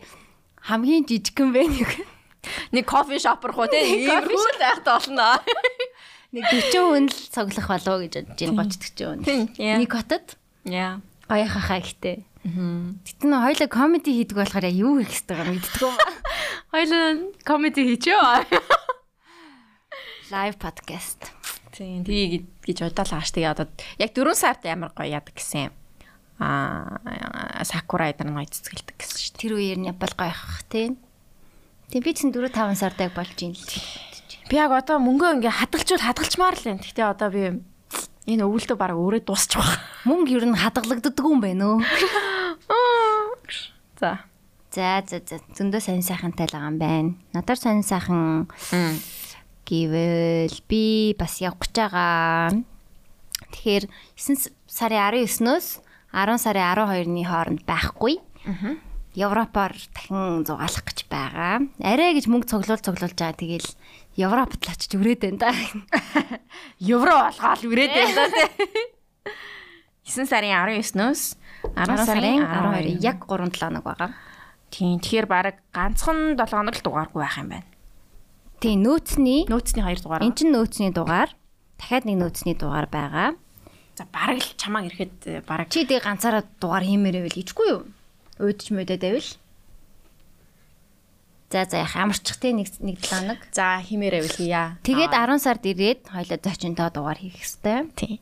[0.63, 1.83] хамгийн жижигхэн venue
[2.71, 3.81] Нэг кофе шопор хоо те.
[3.83, 5.39] Ийм хөл байхтай болно.
[6.31, 9.19] нэг 40 хүн л цуглах болов гэж бодож байна 30 40 хүн.
[9.25, 9.77] Тийм.
[9.81, 11.01] Нэг хотод Яа.
[11.25, 12.23] гоёхахаа ихтэй.
[12.45, 15.93] Гэтэ нөө хоёлаа комеди хийдэг болохоор юу хийх хэвээр мэддэггүй.
[16.73, 17.05] Хоёлаа
[17.43, 18.45] комеди хийчихөө.
[20.29, 21.33] Live podcast.
[21.73, 23.33] Тийм, тгий гэж бодлоо ш.
[23.33, 25.73] Тэгээ одоо яг 4 сард амар гоё яадаг гэсэн.
[26.39, 29.41] Аа, сакура эдэр гоё цэцгэлдэг гэсэн шүү дээ.
[29.41, 30.93] Тэр үеэр нь Япал гоёхах тий.
[31.90, 33.64] Тэг би чинь 4 5 сард яг болж юм л.
[34.50, 36.78] Би яг одоо мөнгөө ингээ хадгалчвал хадгалчмаар л юм.
[36.82, 37.42] Гэхдээ одоо би
[38.26, 39.78] энэ өвөлдөө баг өөрөө дуусчих واخ.
[40.08, 41.84] Мөнгө ер нь хадгалагддаг юм байна уу?
[44.00, 44.24] За.
[44.74, 47.10] За за за зөндөө сонир сайхантай л байгаа юм байна.
[47.32, 48.50] Надаар сонир сайхан
[49.64, 52.52] гэвэл би бас явах гэж байгаа.
[53.54, 53.84] Тэгэхээр
[54.18, 55.66] 9 сарын 19-өөс
[56.10, 58.18] 10 сарын 12-ны хооронд байхгүй.
[59.19, 61.67] Европоор дахин зугаалах гэж байгаа.
[61.83, 63.35] Арай гэж мөнгө цуглуул цуглуулж байгаа.
[63.35, 63.69] Тэгэл
[64.15, 65.51] Европод л очиж өрөөд байна да.
[66.79, 68.47] Евро болгоол үрээд байна да тий.
[70.09, 71.21] 9 сарын 19-өөс
[71.75, 74.09] 10 сарын 12 яг 3 7 хоног байгаа.
[74.71, 74.97] Тийм.
[75.03, 77.67] Тэгэхээр баг ганцхан 7 хоног л дугааргүй байх юм байна.
[78.63, 80.23] Тийм нөөцний Нөөцний 2 дугаар.
[80.23, 81.29] эн чин нөөцний дугаар
[81.77, 83.35] дахиад нэг нөөцний дугаар байгаа.
[83.99, 87.83] За баг л чамаа ирэхэд баг Чи тэг ганцаараа дугаар хиймээрээ байл гэжгүй юу?
[88.39, 89.29] Уудч мөдөд байвал.
[91.51, 93.39] За за яах амарчих те нэг нэг 7 хоног.
[93.51, 94.77] за химээрээ бил хийя.
[94.85, 97.89] Тэгээд 10 сард ирээд хоёлоо зочинтой дугаар хийх хэвээр.
[97.97, 98.19] тийм.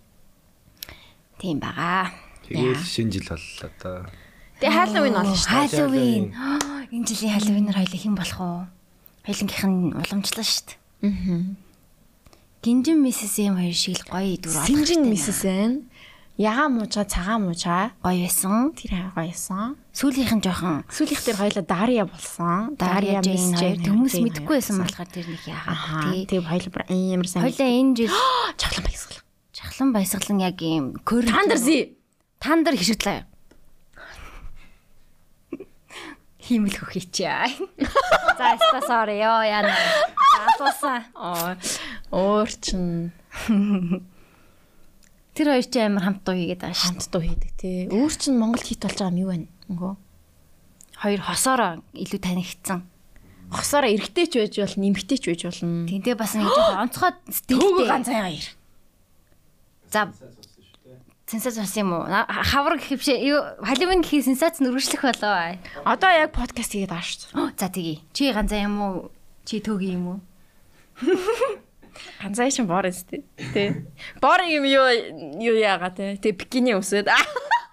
[1.38, 2.10] Тийм байгаа.
[2.48, 3.98] Тэгээл шинэ жил боллоо одоо.
[4.58, 5.68] Тэгээ Halloween болно шүү дээ.
[5.70, 6.26] Halloween.
[6.96, 8.52] Энэ жилийн Halloween-аар хоёлоо хэн болох вэ?
[9.28, 10.78] Хоёлынгийнх нь уламжлаа шүү дээ.
[11.04, 11.68] Аа.
[12.64, 15.72] Гинжин миссис юм хоёр шиг л гоё дүр олох Синжин хэрэгтэй мисс эн.
[16.40, 17.92] Ягаан муужаа цагаан муужаа.
[18.02, 18.74] гоё байсан.
[18.74, 19.78] Тэр гоёсон.
[19.98, 22.78] Сүүлийнх нь жоохон Сүүлийнх дээр хоёлаа Дарья болсон.
[22.78, 26.22] Дарья хоёр хүмүүс мэдгүй байсан болохоор тэр нэг яагаад тий.
[26.30, 27.42] Тэгээ хоёлаа амар сайн.
[27.42, 28.14] Хоёлаа энэ жил
[28.62, 29.22] чаглан баясгал.
[29.58, 31.98] чахлан баясгалан яг юм көр Тандарси.
[32.38, 33.26] тандар хишгэлээ.
[36.46, 37.58] Химэл хөх хийчээ.
[38.38, 39.74] За яста sorry ёо яана.
[40.54, 41.10] Асуусан.
[41.18, 41.58] Аа.
[42.14, 43.10] Өөр чин
[45.34, 46.86] Тэр хоёр чи амар хамт дуу хийгээд байгаа шүү.
[46.86, 47.90] хамт дуу хийдэг тий.
[47.90, 49.57] Өөр чин Монгол хит болж байгаа юм юу вэ?
[49.68, 49.94] Үгүй.
[50.98, 52.84] Хоёр хосоороо илүү танигдсан.
[53.52, 55.88] Хосоороо эргэтэй ч байж бол нэмэгтэй ч байж болно.
[55.88, 57.88] Тэнтэй бас нэг жоохон онцгой Төгөө стилтэй.
[57.88, 58.48] ганцхан хоёр.
[59.92, 60.02] За
[61.28, 62.08] Сенсац бас юм уу?
[62.08, 65.60] Хавар гэхвшээ юу Халимын гэхий сенсац нүргэжлэх болоо.
[65.84, 67.60] Одоо яг подкаст хийгээд байгаа шүү дээ.
[67.60, 68.00] За тэгье.
[68.16, 69.12] Чи ганцаа юм уу?
[69.44, 70.20] Чи төгий юм уу?
[72.24, 73.28] Ганцаа шин боор өстэй.
[73.52, 73.84] Тэ.
[74.24, 74.88] Боор юм юу
[75.44, 76.16] юу яага тэ.
[76.16, 77.12] Тэ бикини өсөд.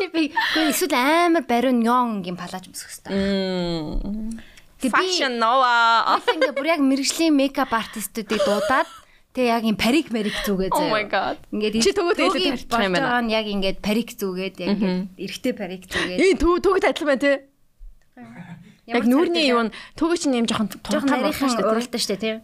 [0.00, 0.32] Чи би
[0.72, 4.40] эсвэл амар бариун нёнгийн палаж өмсөх хэрэгтэй.
[4.88, 6.08] Fashion Nova.
[6.16, 8.88] ингээ бүр яг мэрэгжлийн мейкап артистуудыг дуудаад
[9.36, 11.36] тэг яг юм парик марик зүгээд Oh my god.
[11.52, 13.20] Ингээд Чи төгөөд илүү төгөөг тарчих юм байна.
[13.20, 17.20] нь яг ингээд парик зүгээд яг ингээд эрэгтэй парик зүгээд Ийм төг төгөд адилхан байна
[17.20, 17.32] те.
[18.88, 22.34] Яг нүүрний юу н төгөө чинь юм жоохон жоохон нарийнхан уралдаа штэ тий.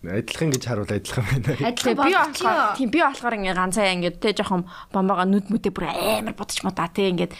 [0.00, 1.52] Адилхан гэж харуул адилхан байна.
[1.60, 4.64] Адилхан би болохоор тийм би болохоор ингээ ганцаа ингээд те жоохон
[4.96, 7.36] бомбоогоо нүд мүдээ бүр амар бодож мудаа те ингээд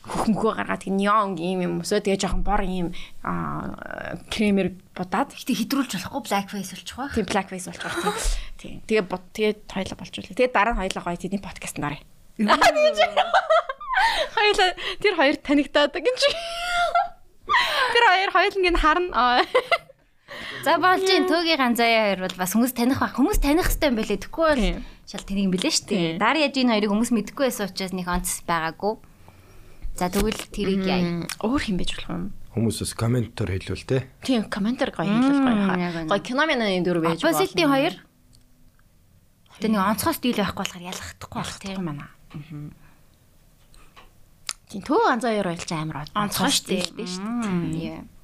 [0.00, 5.60] хөхмгөө гаргаад тэг неон ийм юм өсөө тэгээ жоохон бор ийм аа кремер будаад Гэтэ
[5.60, 7.12] хэдрүүлж болохгүй black face болчих ба.
[7.12, 8.16] тийм black face болчих тийм.
[8.56, 8.76] Тийм.
[8.88, 10.32] Тэгээ бод тэгээ хоёлаа болчихвол.
[10.40, 12.00] Тэгээ дараа нь хоёлаа гоё тэдний подкаст нараа.
[14.32, 14.70] Хоёлаа
[15.04, 16.20] тэр хоёр танигдаад гэж.
[17.92, 19.44] Тэр хоёр хоёуланг нь харна.
[20.30, 20.64] Аа.
[20.64, 23.96] За болж ин төөгийн ганцаа хоёр бол бас хүмүүс таних ба хүмүүс таних хэрэгтэй юм
[23.98, 24.20] байлээ.
[24.22, 24.78] Тэгэхгүй бол Тийм.
[25.10, 25.98] шал тэрийг юм билээ шүү дээ.
[25.98, 26.18] Тийм.
[26.22, 28.94] Дараа яж энэ хоёрыг хүмүүс мэдгүй байсан учраас нэг онц байгаагүй.
[29.98, 31.26] За тэгвэл тэрийг яа.
[31.42, 32.24] Өөр хин байж болох юм.
[32.50, 33.98] Хүмүүс бас комментээр хэлвэл те.
[34.26, 36.10] Тийм, комментар гоё хэлэл гоё.
[36.10, 37.94] Гоё кино минаны дүр байж Opposite-ийн хоёр.
[39.60, 41.86] Тэ нэг онцгой стил байхгүй болохоор ялгахдаггүй байх тийм тийм.
[41.86, 42.06] байна.
[44.70, 46.84] Тийм төө ганцаа хоёр ойлж амар Онцгой шүү дээ.
[46.96, 48.19] дээ.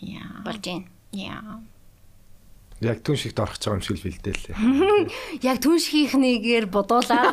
[0.00, 0.42] Яа.
[0.44, 0.86] Болж ин.
[1.12, 1.60] Яа.
[2.82, 4.56] Яг түн шигт орох гэж байгаа юм шиг л бэлдээ лээ.
[5.48, 7.30] Яг түнш хийхнийгээр бодуулаад.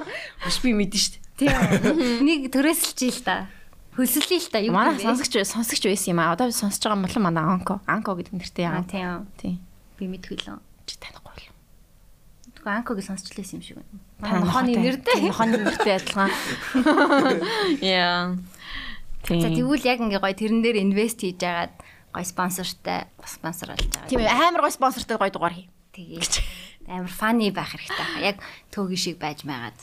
[0.42, 1.52] Маш би мэдэн дээ.
[1.82, 2.24] Тийм.
[2.24, 3.36] Нэг төрөөсөлж ил та.
[3.92, 4.58] Хөлсөлий л та.
[4.64, 6.32] Юу Манай сонсогч сонсогч байсан юм аа.
[6.32, 7.84] Одоо сонсож байгаа мөн манай анко.
[7.84, 8.82] Анко гэдэг нэртэй яа.
[8.88, 9.28] тийм.
[9.36, 9.60] Тийм.
[10.00, 10.56] Би мэдгүй л.
[10.88, 11.52] Чи танихгүй л.
[12.56, 14.00] Тэгвэл анкогийн сонсчлээсэн юм шиг байна.
[14.24, 15.20] Та Нохооны нэртэй.
[15.28, 16.30] Нохооны нэртэй адилхан.
[17.84, 18.38] Яа.
[19.22, 21.74] За тэгвэл яг ингээ гоё тэрэн дээр инвест хийж агаад
[22.10, 24.10] гоё спонсортай спонсор болж байгаа.
[24.10, 25.70] Тийм амар гой спонсортой гой дугаар хий.
[25.94, 28.20] Тэгээ амар фаны байх хэрэгтэй хаа.
[28.20, 28.36] Яг
[28.74, 29.78] төөгийн шиг байж магаад.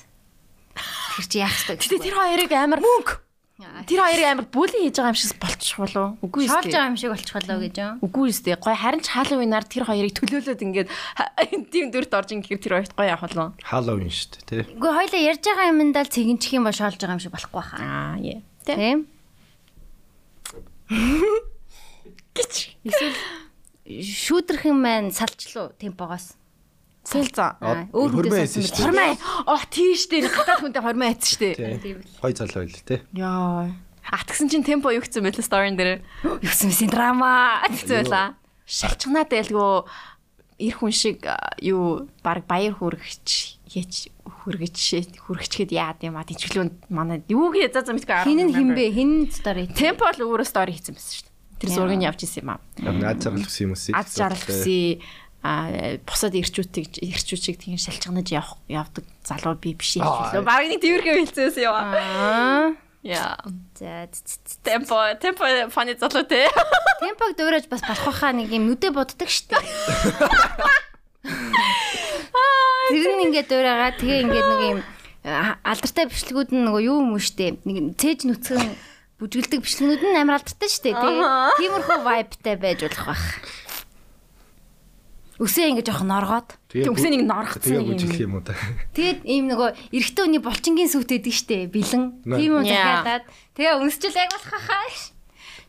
[1.15, 1.79] Тэр чи яах вэ?
[1.79, 3.13] Гэтэ тэр хоёрыг амар мөнгө.
[3.59, 6.15] Тэр хоёрыг амар бүлийн хийж байгаа юм шиг болчих болов.
[6.23, 6.75] Үгүй шоолж ээ.
[6.79, 7.95] байгаа юм шиг болчих болоо гэж юм.
[7.99, 8.55] Үгүй ээ.
[8.55, 10.89] Гой харин ч Халлоуинаар тэр хоёрыг төлөөлөөд ингээд
[11.75, 13.59] тийм дүрт орж ингээд тэр хоёрт гой явах болов.
[13.59, 14.79] Халлоуин шүү дээ те.
[14.79, 17.79] Үгүй хоёлаа ярьж байгаа юмдаа л цэгэнчих юм ба шоолж байгаа юм шиг болохгүй хаа.
[17.83, 18.39] Аа, яа.
[18.63, 18.75] Тэ.
[18.79, 18.99] Тийм.
[20.89, 22.55] Гिच.
[22.85, 23.15] Эсвэл
[23.89, 26.33] шүүдрэх юм маань салчлуу темпогоос.
[27.05, 27.57] Сэлза.
[27.93, 28.85] Өөр хөрмөө салсан шүү дээ.
[28.85, 29.13] Хормоо.
[29.49, 30.29] Оо, тийш дээ.
[30.29, 31.77] Гадаад хүнтэй хормоо айцсан шүү дээ.
[31.81, 31.93] Тий.
[32.21, 33.01] Гой залуу байл те.
[33.17, 33.69] Яа.
[34.09, 36.01] А тэгсэн чинь темпо юу гэсэн бэлээ сторин дээр.
[36.45, 37.61] Юусэн мэсийн драма.
[37.69, 38.37] Тэгсэн байла.
[38.65, 39.85] Шалчганаад байлгүй
[40.59, 41.23] эр хүн шиг
[41.63, 43.27] юу баг баяр хүргэж
[43.73, 44.11] яч
[44.43, 44.77] хүргэж
[45.23, 48.85] хүргчгээд яад юм а тэнцвлүүнд манай юу гээ за за мэдгүй Хин нь хинбэ?
[48.91, 49.71] Хин стори.
[49.71, 51.59] темпо л өөрөө стори хийсэн байсан шүү дээ.
[51.59, 52.59] Тэр зургийг явж исэн юм аа.
[52.79, 53.81] Наад заргал гэсэн юм уу?
[53.95, 54.99] Аз жаргал гэсэн
[55.39, 60.43] а бусад ирчүүдийг ирчүүчийг тийм шалчганаж явах явдаг залуу би биш ээ хэлээ.
[60.43, 62.75] Бараг нэг тиймэрхүү хэлцээс яа.
[63.03, 63.37] Яа.
[63.79, 64.09] За
[64.63, 66.49] Темпо темпо фаны залуу те.
[66.99, 69.63] темпог дуурайж бас болох байхаа нэг юм нүдэ боддог штеп.
[72.91, 74.79] Тэр нь ингээд дуурайгаа тэгээ ингээд нэг юм
[75.23, 77.63] алдартай бичлэгүүд нь нөгөө юу юм уу штеп.
[77.63, 78.67] Нэг цээж нүцгэн
[79.23, 80.99] бүжгэлдэг бичлэгүүд нь амар алдартай штеп.
[80.99, 81.55] Ахаа.
[81.55, 83.23] Тиймэрхүү вайбтай байж болох байх.
[85.39, 87.95] Үсээ ингээд жоох норгоод үсээ нэг норгоцсон Тэгээ нэг юм.
[87.95, 88.53] бүжиглэх юм уу та.
[88.91, 92.03] Тэгээд ийм нөгөө эрэгтэй хүний булчингийн сүт байдаг штэ бэлэн.
[92.27, 93.23] Тийм үү захиалаад
[93.55, 94.87] тэгээ үнсчил яг болох хаа.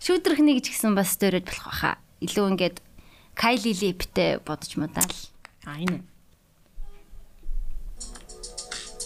[0.03, 2.03] Шүүдрхний гэж гисэн бас дөрөж болох хаа.
[2.19, 2.77] Илүү ингээд
[3.39, 5.15] Кайли Липтэй бодож мудаал.
[5.63, 6.03] А энэ.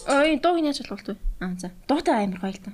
[0.09, 1.15] Ой, дууг яаж болох вэ?
[1.45, 1.69] Аа за.
[1.85, 2.73] Дуутай амар гоё л даа.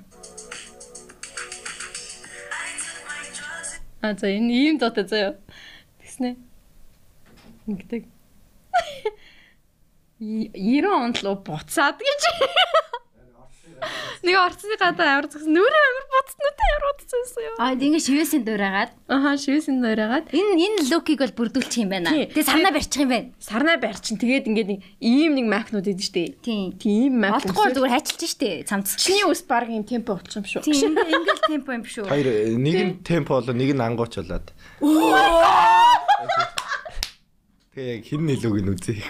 [4.00, 5.36] А за энэ ийм дуутай заяа.
[6.00, 6.40] Тэснэ.
[7.68, 8.02] Ингэдэг.
[10.22, 12.22] 90 онд л буцаад гэж.
[14.22, 15.50] Нэг орцны гадаа амар згсэн.
[15.50, 17.54] Нүрээ амар буцснуудаа амар буцсан юм.
[17.58, 22.14] Аа ингэ шивээсийн дуурайгаад Аха, шивсэн нойраагаад энэ энэ лукийг бол бүрдүүлчих юм байна.
[22.14, 22.30] Тий.
[22.30, 23.34] Тэгээ санаа барьчих юм байна.
[23.42, 24.22] сарнаа барьчин.
[24.22, 26.38] Тэгээд ингээд нэг ийм нэг макнууд идэв штэ.
[26.38, 26.78] Тийм.
[26.78, 27.42] Тийм мак.
[27.42, 28.94] Олдохгүй зүгээр хайчилж штэ цамц.
[28.94, 30.62] Чиний ус баг юм темпо болчих юм шүү.
[30.62, 32.06] Тийм ингээл темпо юм шүү.
[32.06, 32.26] Хоёр
[32.62, 34.54] нэг нь темпо болоо нэг нь ангууч болоод.
[37.72, 39.00] Тэгээ яг хин нэлүүг нь үзье.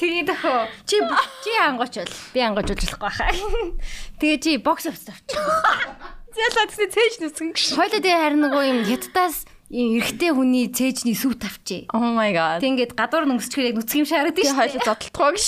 [0.00, 0.96] Тэгээд өхөө чи
[1.44, 3.28] чи ангууч бол би ангууч болохгүй хаа.
[4.16, 5.36] Тэгээ чи бокс офс авч.
[6.32, 7.76] Зялаа тэгсэн цээж нүцгэн гэж.
[7.76, 11.92] Хойлоо тэгээ харин нөгөө юм хятадаас юм эрэгтэй хүний цээжний сүт авчээ.
[11.92, 12.64] Oh my god.
[12.64, 14.56] Тэг ингээд гадуур нүсчихээр яг нүцгэн шаарад Тэгээ шүү.
[14.56, 15.46] хойлоо зодтолтгоо гэж.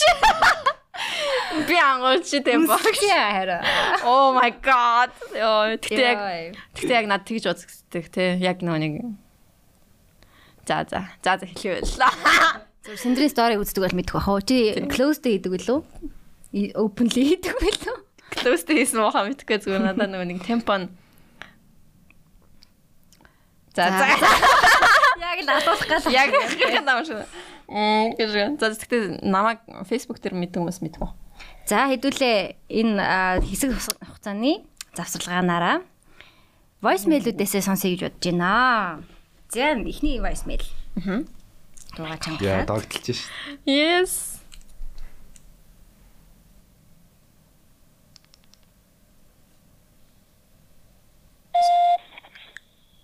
[1.69, 2.77] Би ангууч темпо.
[3.09, 3.61] Яа хараа.
[4.05, 5.13] Oh my god.
[5.33, 6.21] Йоо, тэгтээ яг
[6.77, 8.37] тэгтээ яг над тэгж үздэг те.
[8.45, 8.95] Яг нөгөө нэг
[10.69, 11.09] За за.
[11.25, 11.97] За за хэлээвэл.
[12.85, 14.45] Зүр синдрийн стори үздэг бол мэдэх бах уу?
[14.45, 15.81] Чи closed хийдэг үлээ?
[16.77, 17.97] Openly хийдэг үлээ?
[18.37, 20.93] Close хийсэн мохоо мэдхгүй зүгээр надаа нөгөө нэг темпо нь
[23.73, 24.05] За за.
[25.25, 26.13] Яг л асуулах гал.
[26.21, 27.25] Яг хэрэг нам шүү.
[27.73, 28.61] Мм гэж.
[28.61, 31.09] За тэгтээ намайг Facebook дээр мэдэн хүмүүс мэдвэ.
[31.65, 33.73] За хэдүүлээ энэ хэсэг
[34.05, 35.81] хугацааны завсарлагаанаараа
[36.83, 39.18] voicemail-үүдээсээ сонсъё гэж бодож байна.
[39.51, 40.63] За эхний voicemail.
[40.97, 41.25] Аа.
[41.97, 42.45] Дугаа чангаа.
[42.45, 43.33] Яа, догтлж ш.
[43.65, 44.37] Yes.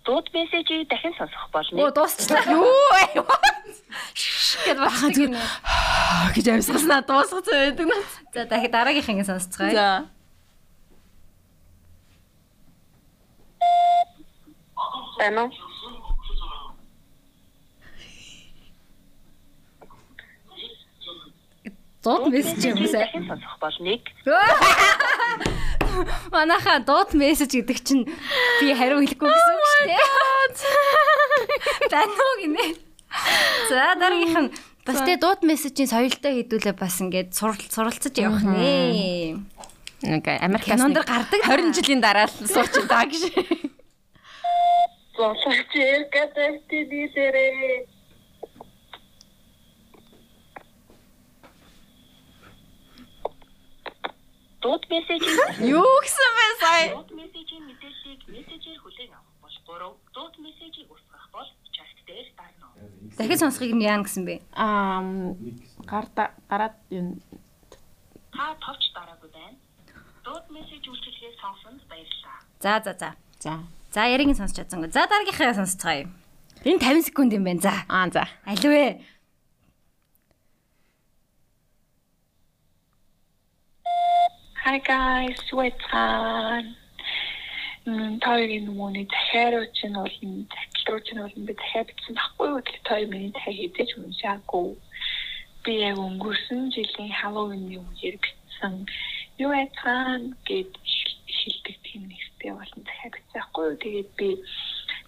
[0.05, 1.81] Дууд мессежийг дахин сонсох болно.
[1.81, 2.45] Оо, дуусчлаа.
[2.45, 3.49] Юу аа.
[4.65, 5.17] Гэт багт
[6.37, 7.97] гэж амьсгалснаа дуусгацсан байдаг нэ.
[8.37, 9.73] За дахиад дараагийнх ингэ сонсцгаая.
[9.73, 10.05] За.
[15.25, 15.49] Эмэ
[22.05, 24.01] Дууд мессеж юм дахин сонсох болныг
[26.31, 28.05] Манайха дууд мессеж гэдэг чинь
[28.61, 30.03] би хариу хэлэхгүй гэсэн үг шүү дээ.
[31.89, 32.65] Байна уу гинэ.
[33.69, 34.53] За дараагийнх нь
[34.85, 39.41] бас тэ дууд мессежийн соёлтой хэдүүлээ бас ингээд сурал суралцаж явах нэ.
[40.05, 43.33] Окей, Америкаас нэг гардаг 20 жилийн дараа л сууч даа гэж.
[45.17, 47.94] Сонсогч эргэдэг дилэрээ.
[54.65, 56.85] Дууд мессежийг Юу гэсэн бэ сая?
[56.97, 62.67] дууд мессежийн мэдээллийг мессежээр хүлээн авах бол 3, дууд мессежийг устгах бол чат дээр дарна.
[63.13, 64.41] Дахид сонсхийг нь яана гэсэн бэ?
[64.57, 65.05] Аа
[65.85, 67.13] гарда гараад юу
[68.33, 69.57] Та товч дараагүй байна.
[70.25, 72.39] Дууд мессеж үйлчилгээг сонсонд баярлалаа.
[72.57, 73.09] За за за.
[73.37, 73.53] за.
[73.93, 74.89] За яриг нь сонсч чадсангүй.
[74.89, 76.09] За дараагийнхаа сонсцгоё.
[76.65, 77.61] Энэ 50 секунд юм байна.
[77.61, 77.73] За.
[77.85, 78.25] Аа за.
[78.49, 78.97] Аливаа.
[84.65, 86.65] Hi guys, Sweatran.
[87.85, 90.15] Мм тойгийн хүмүүний захиарууч нь бол
[90.73, 94.69] захиарууч нь бол би захиа бичсэн байхгүй юу тэр той миний захиа хийдэж уншаагүй.
[95.63, 98.73] Би яг өнгөрсөн жилийн Halloween-ийн үеэр бичсэн.
[99.37, 100.71] Юу яцхан гэд
[101.37, 103.81] шилдэг тийм нэртэй болон захиа бичсэн байхгүй юу.
[103.85, 104.29] Тэгээд би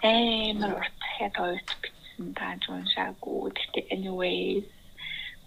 [0.05, 3.49] амар урт захиа тоёрч бичсэн тааж уншаагүй.
[3.57, 4.69] Гэхдээ anyways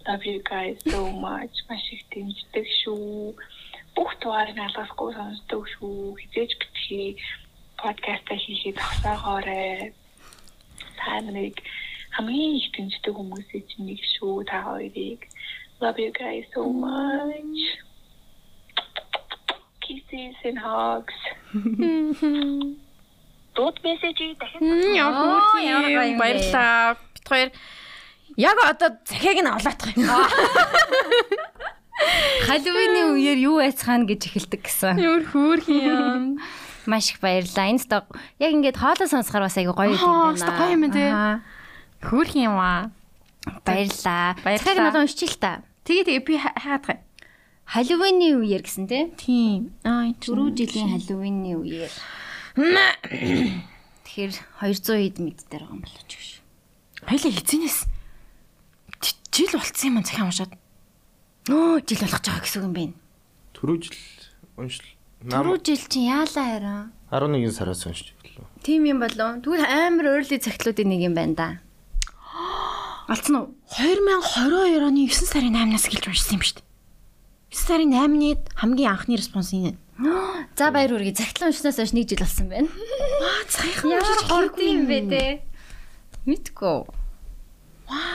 [0.03, 1.55] love you guys so much.
[1.71, 3.39] Маш их дэмждэг шүү
[3.95, 6.15] бүх тугаарыг алгасгүй сонсдог шүү.
[6.21, 7.09] Хизээж битгий
[7.77, 9.93] подкаста хийхэд тасаагаарэ.
[10.99, 11.57] Та нарыг
[12.15, 14.43] хамгийн их дэмждэг хүмүүсийн чинь нэг шүү.
[14.47, 15.21] Та хоёрыг
[15.81, 17.61] love you guys so much.
[19.81, 21.19] Kisses and hugs.
[23.55, 24.95] Дууд мессежийг дахин бэ.
[26.21, 26.95] баярлаа.
[27.13, 27.49] Бит хоёр
[28.37, 30.07] яг одоо захиаг нь олоотох юм.
[32.47, 34.97] Халууны үеэр юу айцхан гэж эхэлдэг гэсэн.
[34.99, 36.41] Ямар хөөрхий юм.
[36.89, 37.69] Маш их баярлалаа.
[37.69, 38.05] Энэ ста
[38.41, 40.57] яг ингээд хоолой сонсохоор бас айгу гоё юм байна.
[40.57, 41.09] гоё юм тий.
[42.01, 42.91] Хөөрхий юм аа.
[43.65, 44.35] Баярлалаа.
[44.41, 44.65] Баярлалаа.
[44.65, 45.61] Цагааг надад уншчих л та.
[45.85, 47.01] Тэгээ тэгээ би хаадаг юм.
[47.71, 49.13] Халууны үеэр гэсэн тий.
[49.15, 49.71] Тийм.
[49.85, 51.93] Аа энэ Дөрөв жилийн халууны үеэр.
[54.11, 56.29] Тэгэхээр 200 хэд мэд дээр байгаа юм болооч гэж.
[57.07, 57.79] Хоёлаа хизэнээс
[59.31, 60.51] жил болцсон юм захиа уншаад.
[61.51, 62.95] Нөө жил болгож байгаа гэсэн үг юм байна.
[63.51, 63.97] Түрүү жил
[64.55, 64.87] уншил.
[65.27, 66.83] Түрүү жил чинь яалаа хараа.
[67.11, 68.47] 11 сараас уншиж гэлээ.
[68.63, 69.43] Тим юм болов.
[69.43, 71.47] Тэгвэл амар early цагтлуудын нэг юм байна да.
[73.11, 73.47] Алдсан уу?
[73.75, 76.67] 2022 оны 9 сарын 8-наас эхэлж уншсан юм шүү дээ.
[77.51, 79.75] 9 сарын 8-ны хамгийн анхны респонс энэ.
[80.55, 82.71] За баяр үргээ цагтлан уншнаас хойш нэг жил болсон байна.
[82.71, 85.23] Аа цайхан Ямар горд юм бэ те.
[86.23, 87.00] Мэдгүй.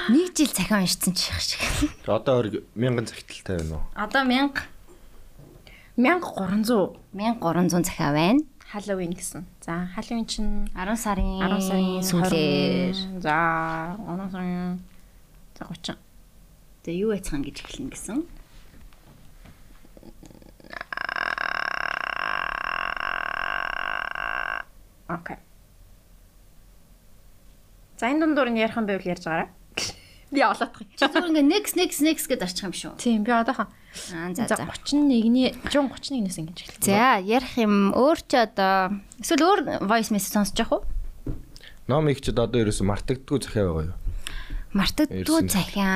[0.08, 1.60] Нэг жил цахиан уншсан ч их шиг.
[2.06, 3.84] Одоо ориг 1000 цагталтай байна уу?
[3.94, 4.66] Одоо 1000
[5.96, 8.40] 1300 1300 цахиа байна.
[8.72, 9.44] Halloween гэсэн.
[9.60, 12.94] За Halloween чинь 10 сарын 10 сарын сүүлээр.
[12.94, 13.20] 20.
[13.20, 14.80] За 10 сарын
[15.58, 15.96] за 30.
[16.82, 18.24] Тэгээ юу яцхан гэж эхэлнэ гэсэн.
[25.08, 25.36] Окей.
[27.96, 29.48] За энэ дундуур нь ярих юм байвал ярьж байгаарай.
[30.34, 30.88] Би олоодох юм.
[30.98, 32.92] Чи зүгээр ингээ next next next гэж арчих юм шүү.
[32.98, 33.70] Тийм би одоохон.
[34.12, 34.66] Аа за За за.
[34.66, 36.90] 31-ний 131-ээс ингэж эхэлсэн.
[36.90, 40.84] За ярих юм өөр ч одоо эсвэл өөр voice message сонсож явах уу?
[41.86, 43.98] Ном их ч одоо ерөөсө мартагддгүй захиа байгаа юу?
[44.74, 45.54] Мартагдгүй Ирсэн.
[45.54, 45.94] захиа.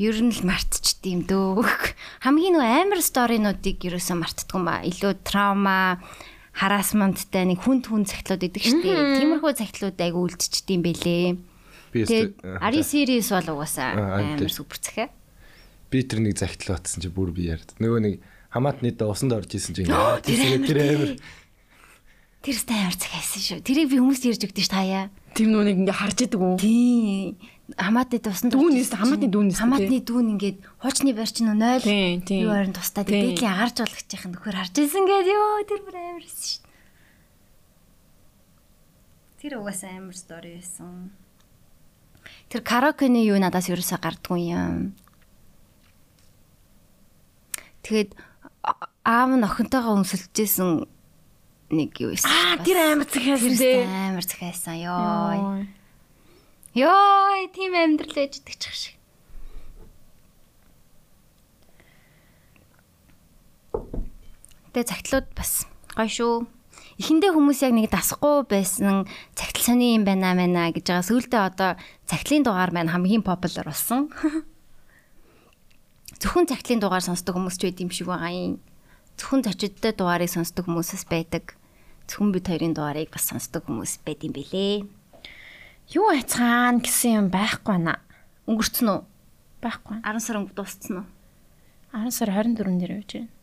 [0.00, 1.62] Ер нь л мартчихдээ юм дөө.
[2.24, 4.80] Хамгийн нөө амар сторинуудыг ерөөсөө мартдаггүй ба.
[4.88, 6.00] Илүү траума,
[6.56, 8.82] хараасменттай нэг хүнд хүн цагтлууд идэг штеп.
[9.20, 11.26] Тиймэрхүү цагтлууд айгу үлдчихдээ юм бэлээ.
[11.92, 15.08] Би Тэгээд Ари series бол угаасаа Аа, амар супер захиа.
[15.88, 17.72] би тэр нэг захитал батсан чи бүр би ярьд.
[17.80, 18.14] Нөгөө нэг
[18.52, 21.12] хамаатны дэ усанд орж исэн чи тэр тэр амир
[22.38, 23.58] Тэр стай амар захиасан шүү.
[23.66, 25.10] Тэрийг би хүмүүст ярьж өгдөө ш таяа.
[25.34, 26.54] Тийм нүг ингээ харж идэг үү?
[26.62, 27.34] Тийм.
[27.76, 32.48] Хамаатны тусанд Дүүнээс хамаатны дүүнээс үү, хамаатны дүүн ингээд хуучны барь чинь 0 Тийм, тийм.
[32.48, 33.04] юу харин Тийм.
[33.04, 36.64] дээдлийн агарч болгочихын нөхөр харж исэн гэдэг ёо тэр бүр амар байсан шүү.
[39.38, 41.12] Тэр угаасаа амар стори байсан.
[42.48, 44.96] Тэр караокены юу надаас ерөөсөө гардгүй юм.
[47.84, 48.16] Тэгээд
[48.64, 50.88] а- аав нь охинтойгоо өмсөлжсэн
[51.68, 52.32] нэг юу байсан.
[52.32, 53.84] Аа тэр амар захиасан тэр дээ.
[53.84, 55.68] амар захиасан ёо.
[56.72, 58.96] Ёо, тийм амьдрал ээж идэх шиг.
[64.72, 66.34] Тэгээ цагтлууд бас гоё шүү.
[66.98, 69.06] Эхэндээ хүмүүс яг нэг дасахгүй байсан
[69.38, 71.06] цагтл сони юм байна мэнэ гэж байгаа.
[71.06, 71.70] Сүүлдээ одоо
[72.10, 74.10] цагтлын дугаар маань хамгийн популяр болсон.
[76.18, 78.58] Зөвхөн цагтлын дугаар сонсдог хүмүүс ч байд юм шиг байгаа юм.
[79.14, 81.54] Зөвхөн зочидтой дугаарыг сонсдог хүмүүсээс байдаг.
[82.10, 84.82] Зөвхөн бид хоёрын дугаарыг бас сонсдог хүмүүс байд юм бэлээ.
[85.94, 88.02] Юу айцгаан гэсэн юм байхгүй наа.
[88.50, 89.00] Өнгөрцөн үү?
[89.62, 90.02] Байхгүй.
[90.02, 91.06] 10 сар өнгө дууссан уу?
[91.94, 93.37] 10 сар 24 дээр явж байна.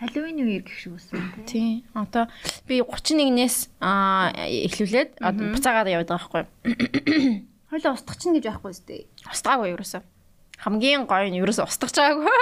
[0.00, 1.84] Халуун үеэр гэх шиг үсэн тий.
[1.92, 2.32] Одоо
[2.64, 7.44] би 31-ээс аа эхлүүлээд одоо буцаагаад яваад байгаа байхгүй.
[7.68, 9.04] Хойлоо устгах чинь гэж байхгүй зү.
[9.28, 10.00] Устгаагүй ерөөсөө.
[10.64, 12.32] Хамгийн гоё нь ерөөсөө устгаж байгаагүй.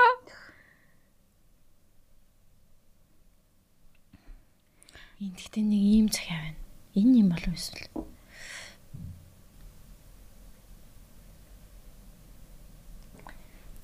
[5.18, 6.62] Энд гэхдээ нэг ийм захиа байна.
[6.94, 7.90] Энэ юм болов эсвэл.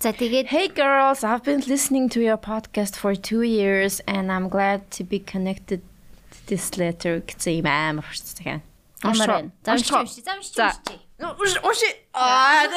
[0.05, 4.51] За тэгээд Hey girls, I've been listening to your podcast for 2 years and I'm
[4.51, 8.61] glad to be connected to this letter гэсэн юм амар хүрч захиа.
[9.01, 9.51] ямар байна?
[9.65, 10.05] За Уншгаа.
[10.05, 10.69] уншиж за уншиж За.
[11.25, 11.57] уншиж.
[11.65, 11.89] Уши.
[12.13, 12.69] Аа.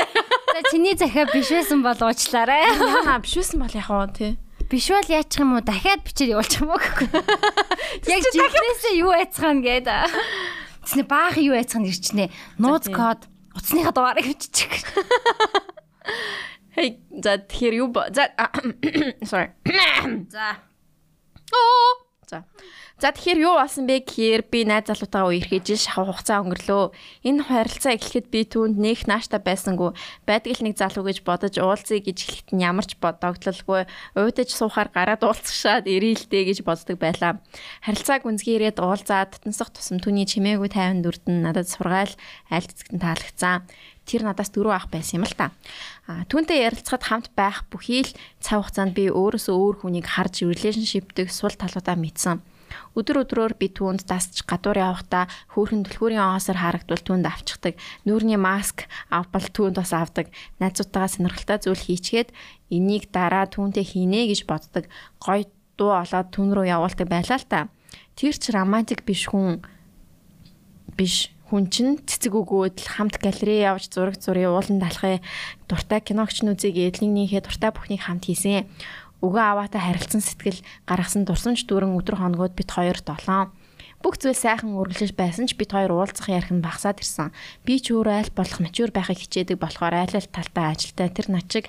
[0.55, 2.63] За чиний захиа биш байсан бол уучлаарай.
[3.03, 4.39] Яна биш үсэн бол яг уу тий.
[4.71, 5.67] Биш бол яачих юм уу?
[5.67, 7.11] Дахиад бичээр явуулчих юм уу гэхгүй.
[8.07, 9.91] Яг жинхнээсээ юу айцгаана гээд.
[10.79, 12.31] Тэсний баах юу айцгаана ирчнэ.
[12.55, 14.71] Нууц код утасныхаа дугаарыг биччих.
[16.77, 16.89] Hey,
[17.23, 18.53] за тэгэхээр юу ба- за а,
[19.25, 19.49] sorry.
[20.29, 20.61] За.
[21.49, 21.89] Оо.
[22.29, 22.43] За.
[22.97, 26.97] За тэгэхээр юу болсон бэ гэхээр би найз залуутаагаа үерхэж шахав хугацаа өнгөрлөө.
[27.29, 29.93] Энэ харилцаа эхлэхэд би түүнд нээх нааштай байсангүй
[30.25, 33.85] байдаг л нэг залуу гэж бодож уулзъя гэж хэлэхэд нь ямар ч бодогдлолгүй
[34.17, 37.37] уйдаж суухаар гараад уулзчихад ирээлдэ гэж боддог байлаа.
[37.85, 42.17] Харилцааг үнсгий ирээд уулзаад татнасах тусам түүний чимээгүй тайван дүрдэн надад сургаал
[42.49, 43.61] аль цэцэгтэн таалагдсан.
[44.09, 45.53] Тэр надаас дөрөв ах байсан юм л та.
[46.09, 51.29] А түүнтэй ярилцахад хамт байх бүхий л цаг хугацаанд би өөрөөсөө өөр хүнийг харж relationship-дэг
[51.29, 52.56] сул талуудаа мэдсэн.
[52.97, 57.73] Өдөр өдрөөр би түүнд дасч гадуур явахдаа хөөхөн түлхүүрийн оосоор харагдвал түүнд авчдаг.
[58.05, 60.27] Нүүрний маск авбал түүнд бас авдаг.
[60.61, 62.29] Найзуудтайгаа сонирхолтой зүйл хийчгээд
[62.73, 64.85] энийг дараа түүнтэй хийнэ гэж боддог.
[65.21, 65.47] Гой
[65.77, 67.69] дуу олоод түн рүү явуулдаг байлаа л та.
[68.17, 69.61] Тэр ч романтик биш хүн
[70.97, 75.23] биш хүн чинь цэцэг өгөөд л хамт галерей явж зураг зургийн уулан талхыг
[75.71, 78.67] дуртай киногч нүзийг эдлэгнийхээ дуртай бүхнийг хамт хийсэн.
[79.25, 83.49] Өгөө аваатай харилцсан сэтгэл гаргасан дурсамж дүүрэн өдөр хоногуд бит хоёр долоон.
[84.05, 87.33] Бүх зүйл сайхан үргэлжлэж байсан ч бит хоёр уулзах ярих нь багасаад ирсэн.
[87.65, 91.65] Би ч өөрөө аль болох мачуур байхыг хичээдэг болохоор айл ал талтай ажилтаа тэр начиг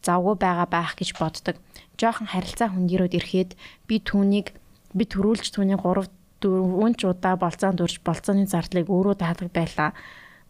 [0.00, 1.60] завгүй байгаа байх гэж боддог.
[2.00, 3.50] Жохон харилцаа хүндирүүд ирэхэд
[3.84, 4.56] би түүнийг
[4.96, 6.08] би төрүүлж түүний 3
[6.40, 9.90] дөрвөн ч удаа болцоон дурж болцооны зардлыг өөрөө даадаг байлаа.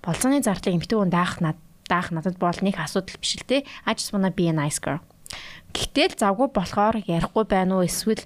[0.04, 1.58] Болцооны зардлыг эмхтэн хүн даах над
[1.88, 3.64] даах надад бол нэг асуудал биш л те.
[4.12, 5.00] Wanna be a nice girl.
[5.74, 7.86] Гэтэл завгүй болохоор ярихгүй байна уу?
[7.86, 8.22] Эсвэл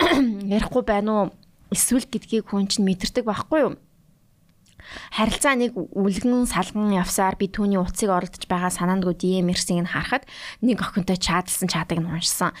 [0.56, 1.26] ярихгүй байна уу?
[1.72, 3.74] Эсвэл гэдгийг хүн чинь мэдэрдэг байхгүй юу?
[5.14, 10.26] Харилцаа нэг үлгэн салган явсаар би түүний утсыг оролдож байгаа санаандгүй DM ирснийг нь харахад
[10.60, 12.52] нэг охинтой чаадалсан чатыг нь уншсан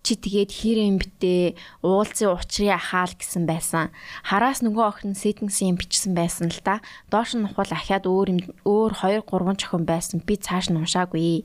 [0.00, 3.92] чи тэгээд хэр юм битээ уулзын учрыг ахаал гэсэн байсан.
[4.24, 6.80] Хараас нөгөө охин сэтэнсэн юм бичсэн байсан л да.
[7.12, 10.24] Доош нь нухвал ахаад өөр юм өөр 2 3 охин байсан.
[10.24, 11.44] Би цааш нь уншаагүй.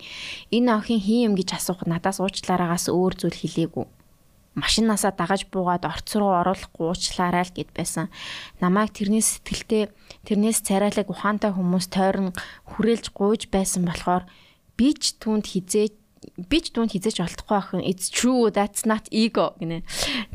[0.56, 3.86] Энэ охин хин юм гэж асуух надаас уучлаараагаас өөр зүйл хэлээгүй.
[4.56, 8.08] Машинаасаа дагаж буугаад орц руу оруулахгүй уучлаарай л гэд байсан.
[8.64, 9.92] Намайг тэрнээс сэтгэлтэй
[10.24, 12.32] тэрнээс царайлаг ухаантай хүмүүс тойрон
[12.72, 14.24] хүрээлж гуйж байсан болохоор
[14.80, 16.05] би ч түүнд хизээж
[16.36, 19.86] би ч түүнд хизээч олдохгүй охин it's true that's not ego гинэ.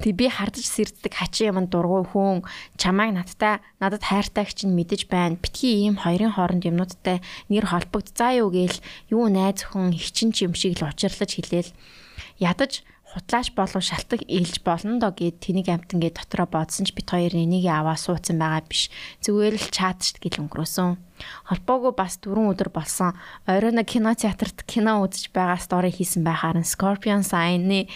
[0.01, 2.47] Тэг би хардаж сэрддэг хачин юм дургуй хүн
[2.78, 5.38] чамайг надтай надад хайртайг чинь мэдэж байна.
[5.41, 7.20] Битгий ийм хоёрын хооронд юмнуудтай
[7.51, 8.78] нэр холбогд заа юу гээл
[9.11, 11.70] юу найз охин хичин ч юм шиг л учирлаж хэлээл
[12.41, 17.11] ядаж хутлааш болов шалтак ээлж болно доо гэд тэнийг амт ингээд дотроо бодсон ч бит
[17.11, 18.86] хоёр энийг аваа суудсан байгаа биш.
[19.26, 20.94] Зүгээр л чаатшд гэл өнгөрөөсөн.
[21.50, 23.18] Холбоогүй бас 4 өдөр болсон.
[23.50, 27.90] Оройно кино театрт кино үзэж байгаа стори хийсэн байхаар нь Scorpion Sign-ы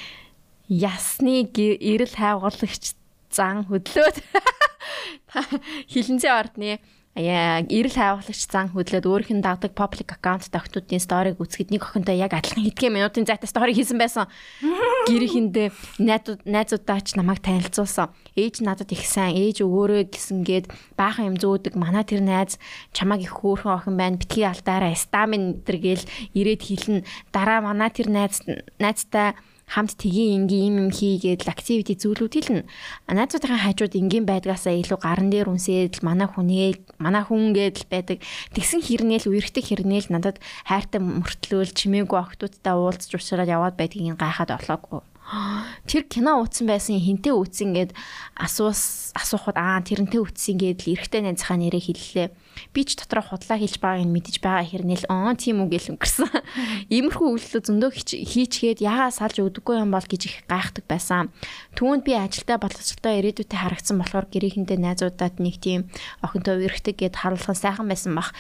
[0.67, 2.99] ясны эрэл хайгуулагч
[3.31, 4.19] зан хөдлөөд
[5.93, 6.83] хилэнцээ ордны
[7.15, 12.35] эрэл хайгуулагч зан хөдлөөд өөрийнх нь дагдаг public account тогтнуудын сториг үзэхэд нэг охинтой яг
[12.35, 14.27] адилхан хэдхэн минутын зайтай стори хийсэн байсан.
[15.07, 18.11] Гэрийнхэндээ найзууд найзуудаа ч намайг танилцуулсан.
[18.35, 21.79] Ээж надад их сайн, ээж өгөөрэй гэсэнгээд баахан юм зөөдөг.
[21.79, 22.59] Манай тэр найз
[22.91, 24.19] чамааг их хөөрхөн охин байна.
[24.19, 26.05] Битгий алдаараа стамин энэ гээл
[26.35, 27.07] ирээд хэлнэ.
[27.31, 28.43] Дараа манай тэр найз
[28.83, 29.39] найзтай
[29.69, 32.69] хамт тгий ингийн юм юм хийгээд activity зүйлүүд хэлнэ.
[33.09, 38.19] Найзуудын хажууд ингийн байдгаасаа илүү гаран дээр үнсээд манай хүнээ манай хүн гэдэл байдаг.
[38.53, 40.39] Тэгсэн хэрнээл үерхтэй хэрнээл надад
[40.69, 45.01] хайртай мөртлөөл чимээгүй охтуудтай уулзч уулзраад яваад байдгийг гайхаад орлоогүй
[45.89, 47.91] тэр кино үзсэн байсан хинтээ үзсэн гэд
[48.37, 52.29] асуус асуухад аа тэрнтэй үзсэн гэд л эрэхтэй найзынхаа нэрээ хэллээ.
[52.73, 56.31] Би ч дотроо худлаа хэлж байгааг нь мэдэж байгаа хэрнээл аа тийм үг гэл өнгөрсөн.
[56.95, 61.31] Иймэрхүү үйлдэл зөндөө хийчгээд ягаа салж өгдөггүй юм бол гэж их гайхдаг байсан.
[61.79, 65.91] Түүнд би ажилдаа боловсролтой ирээдүйтэй харагдсан болохоор гэрээхэндээ найзуудад нэг тийм
[66.23, 68.35] охинтой эрэхтэй гэд харуулхан сайхан байсан бах.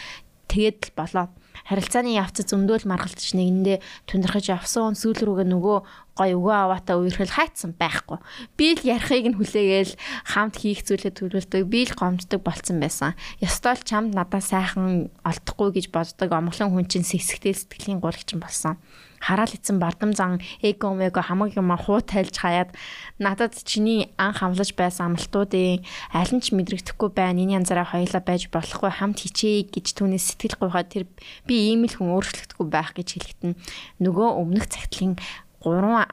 [0.49, 1.27] Тэгээд л болоо
[1.65, 5.79] харилцааны явц зөндөл маргалтч нэгэндээ тундрахж явсан сүүл рүүгээ нөгөө
[6.15, 8.23] гой өвөө аваатаа үерхэл хайцсан байхгүй.
[8.55, 9.93] Би л ярихыг нь хүлээгээл
[10.31, 11.67] хамт хийх зүйлээ төлөвлөдөг.
[11.67, 13.19] Би л гомддог болцсон байсан.
[13.43, 18.79] Ёстой л чамд надад сайхан олдохгүй гэж боддог омглон хүн чинь сэсгтэл сэтгэлийн гуйлагч болсон
[19.25, 22.77] хараал эцэн бардам зан эго мего хамаг юм хуу тайлж хаяад
[23.19, 25.81] надад чиний анх хамлаж байсан амлалтуудын
[26.13, 27.41] аль нь ч мэдрэгдэхгүй байна.
[27.41, 31.05] Энэ янзаараа хоёлаа байж болохгүй хамт хичээе гэж түүнээс сэтгэл гуйхаад тэр
[31.49, 33.57] би ийм л хүн өөрчлөгдөхгүй байх гэж хэлэхтэн
[34.05, 35.17] нөгөө өмнөх цагтлын
[35.65, 36.05] 3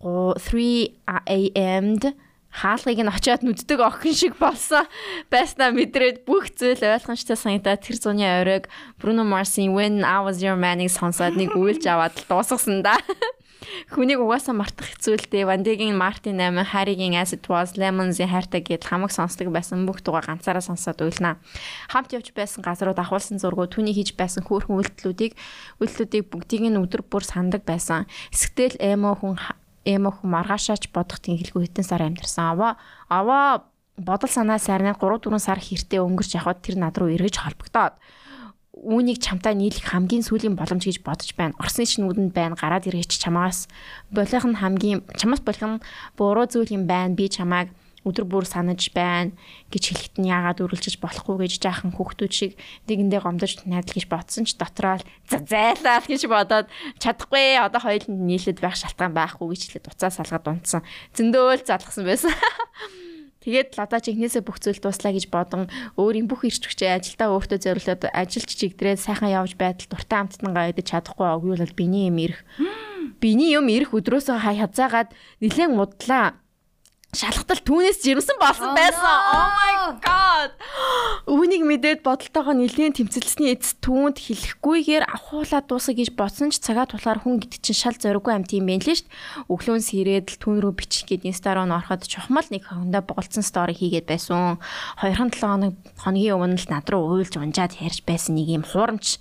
[0.00, 1.04] 3
[1.52, 2.04] am-д
[2.58, 4.84] хаалгыг нь очиад нүддэг охин шиг болсон
[5.30, 8.66] байснаа мэдрээд бүх зүйл ойлгомжтой санагдаад тэр зуны оройг
[8.98, 12.98] Bruno Mars-ийн When I Was Your Man-ыг сонсоод нэг үйлж аваад дуусгасан да.
[13.92, 19.12] Хүнийг угаасаа мартах хэцүүлтэй Вандигийн Мартин 8, Харигийн As It Was, Lemons-ийн хайртай гэдэл хамаг
[19.12, 21.36] сонсдог байсан бүх тугаа ганцаараа сонсоод уйлнаа.
[21.92, 25.32] Хамт явж байсан газрууд ахуулсан зургууд түүний хийж байсан хөөрхөн үйлдэлүүдийг
[25.84, 28.08] үйлдэлүүдийг бүгдийг нь өдөр бүр сандаг байсан.
[28.32, 29.36] Эсгтэл эмо хүн
[29.88, 32.44] эмо хүн маргаашаач бодох тэнхэлгүй хитэн сар амьдэрсэн.
[32.52, 32.72] Аваа
[33.08, 37.96] аваа бодол санаа сайрнаад 3 4 сар хэртээ өнгөрч явхад тэр над руу эргэж холбогдоод
[38.78, 41.58] үүнийг чамтай нийлэх хамгийн сүүлийн боломж гэж бодож байна.
[41.58, 42.54] Орсны шинүүдэнд байна.
[42.54, 43.66] Гараад ирээч чамаас
[44.14, 45.82] болох нь хамгийн чамаас болох нь
[46.14, 47.18] буруу зүйл юм байна.
[47.18, 47.74] Би чамааг
[48.08, 49.36] өдөр бүр санаж байна
[49.68, 52.52] гэж хэлэхэд нь яагаад үргэлжиж болохгүй гэж жаахан хүүхдүүд шиг
[52.88, 56.66] нэгэндээ гомдож найдал гэж бодсон ч дотроо л зайлаа гэж бодоод
[56.98, 60.82] чадахгүй одоо хоёуланд нийлээд байх шалтгаан байхгүй гэж хэлээд уцаа салгаад унтсан.
[61.12, 62.32] Зөндөөл залгсан байсан.
[63.48, 68.10] Тэгээд ладаа жинхнээсээ бүх зүйл дуслаа гэж бодон өөрийн бүх ирч хүчээ ажилдаа өөртөө зориулаад
[68.10, 72.42] ажилч чигдрээд сайхан явж байдал дуртай амттангаа идэж чадахгүй оглуулаад биний юм ирэх.
[73.22, 76.34] Биний юм ирэх өдрөөсөө хязаагаад нэлээд мудлаа
[77.08, 79.00] шалгатал түүнээс жирэмсэн болсон байсан.
[79.00, 80.52] Oh my god.
[81.24, 87.24] Үүнийг мэдээд бодолтойгоо нэлийн тэмцэлсний эц түүнд хэлэхгүйгээр ахуулаад дуусах гэж бодсон ч цагаа тулахаар
[87.24, 89.48] хүн гэдэг чинь шал зориггүй амт юм байна лээ шүү дээ.
[89.48, 94.04] Өглөөн сэрээд л түүн рүү бичих гээд инстароо ороход чухмал нэг хондоо боголцсон стори хийгээд
[94.04, 94.60] байсан.
[95.00, 99.16] 2-7 хоног хоногийн өмнө л над руу уйлж унжаад ярьж байсан нэг юм хуурамч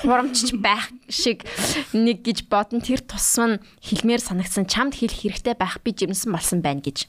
[0.00, 1.44] хурамчч байх шиг
[1.92, 6.64] нэг гэж бодон тэр тусам нь хэлмээр санагсан чамд хэлэх хэрэгтэй байх би жимсэн болсон
[6.64, 7.04] байна гэж.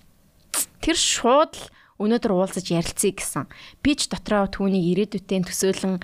[0.83, 1.63] Тэр шууд л
[2.01, 3.47] өнөөдөр уулзаж ярилцъя гэсэн.
[3.79, 6.03] Би ч дотроо түүнийг ирээдүйтэй төсөөлөн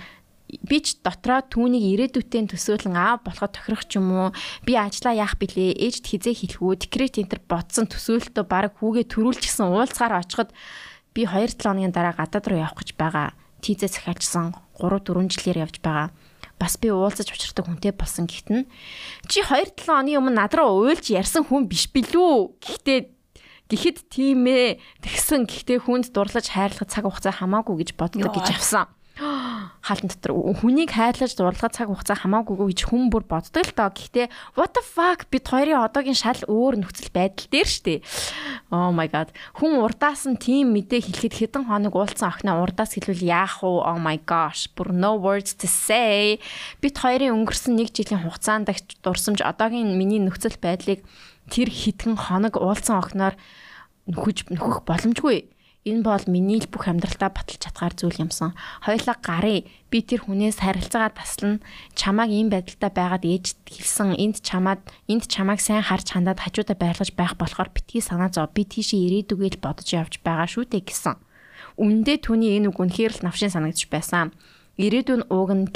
[0.63, 4.29] би ч дотроо түүнийг ирээдүйтэй төсөөлөн аа болоход тохирох ч юм уу
[4.63, 10.23] би ажиллаа яах билээ ээжд хизээ хэлэхүү декрет энтер бодсон төсөөлтөө баг хүүгээ төрүүлчихсэн уулзгаар
[10.23, 10.55] очиход
[11.11, 13.35] би 2-7 хоногийн дараа гадаад руу явах гэж байгаа.
[13.59, 16.15] Тийзээ захиалжсан 3 4 жилээр явж байгаа
[16.57, 18.65] бас би уулзаж учирдаг хүнтэй болсон гэхтэн
[19.29, 22.57] чи 2 7 оны өмнө над руу уйлж ярьсан хүн биш билүү?
[22.61, 22.99] Гэхдээ
[23.69, 25.45] гэхэд тийм ээ тэгсэн.
[25.45, 28.87] Гэхдээ хүнд дурлаж хайрлах цаг хугацаа хамаагүй гэж боддог гэж авсан
[29.17, 33.89] хаалтан дотор хүнийг хайрлаж дурлах цаг хугацаа хамаагүй гэж хүн бүр боддог л доо.
[33.89, 38.05] Гэхдээ what the fuck бид хоёрын одоогийн шал өөр нөхцөл байдал дээр штэ.
[38.69, 39.33] Oh my god.
[39.57, 43.81] Хүн урдаас нь тийм мэдээ хэлэхэд хэдэн хоног уулцсан охиноо урдаас хэлвэл яах вэ?
[43.81, 44.69] Oh my gosh.
[44.77, 46.37] Бүр no words to say.
[46.77, 48.69] Бид хоёрын өнгөрсөн нэг жилийн хугацаанд
[49.01, 51.01] дурсамж одоогийн миний нөхцөл байдлыг
[51.49, 53.33] тэр хэдхэн хоног уулцсан охиноор
[54.05, 55.56] нөхөж нөхөх боломжгүй
[55.87, 58.51] Энэ бол миний л бүх амьдралтаа баталж чадгаар зүйл юмсан.
[58.83, 61.63] Хоёлаа гарыг би тэр хүнээс харилцаагаа таслана.
[61.95, 64.19] Чамааг ийм байдалтай байгаад ээж хэлсэн.
[64.19, 68.51] Энд чамаад энд чамааг сайн харж хандаад хажуудаа байрлаж байх болохоор битгий санаа зов.
[68.51, 71.15] Би тийшээ ирээдүгэл бодож явж байгаа шүү дээ гэсэн.
[71.79, 74.35] Үндэ түүний энэ үг үнэхээр л навшин санагдчих байсан.
[74.75, 75.71] Ирээдүйн ууг нь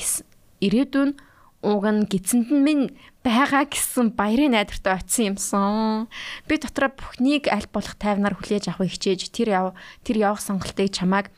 [0.59, 1.15] ирээдүйн
[1.61, 2.85] ууг нь гидсэнд нь минь
[3.21, 6.09] байгаа гэсэн баярын найдвартай очисон юмсан.
[6.49, 9.67] Би дотроо бүхнийг аль болох тайвнаар хүлээж авахыг хичээж тэр яв
[10.01, 11.29] тэр явах сонголтыг чамааг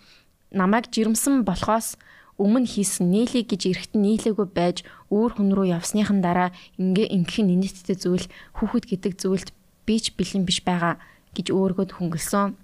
[0.55, 1.99] намайг жирэмсэн болохоос
[2.39, 4.78] өмнө хийсэн нийлээ гэж эрэхтэн нийлээгүй байж
[5.13, 6.49] өөр хүн рүү явсныхан дараа
[6.82, 8.26] ингээ ингэх нь нийтдээ зүйл
[8.57, 9.49] хүүхэд гэдэг зүйлд
[9.86, 10.97] би ч бэлэн биш байгаа
[11.36, 12.57] гэж өөргөд хөнгөлсөн.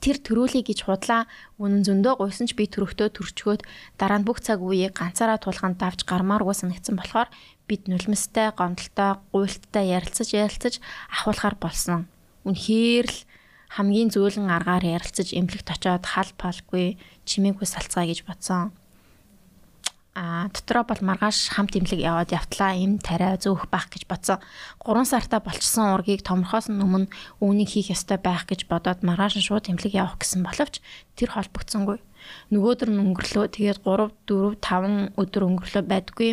[0.00, 1.28] Тэр төрүүлээ гэж худлаа
[1.60, 3.62] үнэн зөндөө гуйсан ч би төрөхтөө төрчгөөд
[4.00, 7.28] дараа нь бүх цаг үеийг ганцаараа тулгаанд давж гармааргүй санагдсан болохоор
[7.68, 10.74] бид нулимстай, гомдолтой, гуйлттай ярилцаж ярилцаж
[11.12, 12.08] ахуулахар болсон.
[12.48, 13.18] Үнэхээр л
[13.76, 16.96] хамгийн зөөлөн аргаар ярилцаж эмнэлэгт очоод хал палгүй
[17.28, 18.74] чимээгүй салцгаа гэж бодсон
[20.14, 24.44] а дотроо бол маргааш хамт имлэг яваад явтлаа им тариа зөөх байх гэж бодсон.
[24.84, 27.08] 3 сартаа болчихсон ургийг томрохоос өмнө
[27.40, 30.84] үүнийг хийх ёстой байх гэж бодоод маргааш нь шууд имлэг явах гэсэн боловч
[31.16, 31.98] тэр холбогдсонгүй.
[32.52, 36.30] Нөгөөдөр нь өнгөрлөө тэгээд 3 4 5 өдөр өнгөрлөө байдгүй.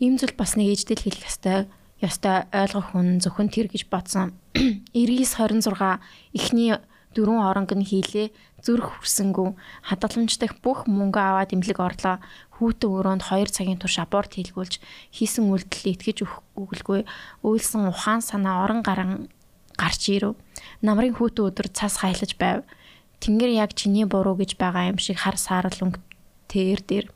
[0.00, 1.68] Ийм зүйл бас нэг ээждэл хэлэх ёстой
[2.00, 4.32] ёстой ойлгох хүн зөвхөн тэр гэж бодсон.
[4.96, 6.00] 9926
[6.32, 6.72] эхний
[7.14, 8.32] дөрвөн оронг нь хийлээ
[8.64, 9.48] зүрх хүрсэнгүү
[9.88, 12.20] хадгаламжтай бүх мөнгө аваад имлэг орлоо.
[12.60, 14.80] Хүүтэн өрөөнд 2 цагийн турш аборт хийлгүүлж
[15.16, 16.18] хийсэн үйлдэл итгэж
[16.56, 17.08] өгөлгүй.
[17.40, 19.32] Үйлсэн ухаан санаа орон гарan
[19.80, 20.36] гарч ирэв
[20.84, 22.68] намрын хүүтэн өдөр цас хайлаж байв.
[23.24, 26.00] Тэнгэр яг чиний буруу гэж байгаа юм шиг хар саарл өнгө
[26.50, 27.06] тэр дээр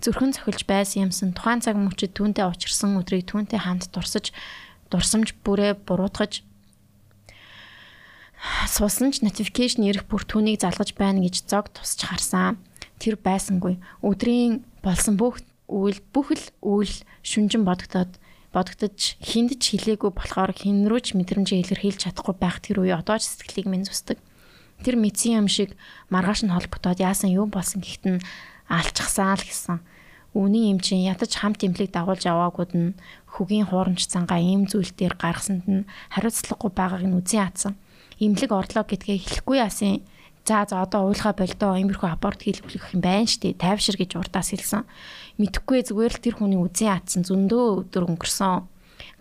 [0.00, 4.30] зүрхэн цохилж байсан юмсан тухайн цаг мөчид түүнтэй учирсан өдрийг түүнтэй хамт дурсаж
[4.92, 6.46] дурсамж бүрээ буруутгаж
[8.68, 12.60] суусан ч notification ирэх бүр түүнийг залгаж байна гэж зог тусч харсан.
[13.00, 13.80] Тэр байсангүй.
[14.04, 16.92] Өдрийн болсон бүх үйл бүхэл үйл
[17.24, 18.20] шүнжин бодогдоод
[18.52, 23.16] бодогдож хинд ч хилээгүй болохоор хин рүү ч мэдрэмжээ илэрхийлж чадахгүй байх тэр үе одоо
[23.16, 24.20] ч сэтгэлийг минь зүсдэг.
[24.84, 25.72] Тэр мэдсэн юм шиг
[26.12, 28.22] маргааш нь холбогдоод яасан юу болсон гэхт нь
[28.68, 29.80] алчгасаа л гэсэн.
[30.36, 32.94] Үүний юм чинь ятаж хамт имлэг дагуулж аваагууд нь
[33.34, 37.74] хөгийн хуурамч цангаа ийм зүйл дээр гаргасанд нь хариуцлагагүй байгааг нь үзэн ятсан
[38.20, 40.02] имлэг орлоо гэдгээ хэлэхгүй яасан.
[40.44, 43.56] За за одоо уйлгаа болдоо иймэрхүү аборт хийлгэх юм байна штэ.
[43.56, 44.84] Тайвшир гэж урдаас хэлсэн.
[45.40, 48.68] Мэдхгүй зүгээр л тэр хүний үзэн ятсан зөндөө өдөр өнгөрсөн.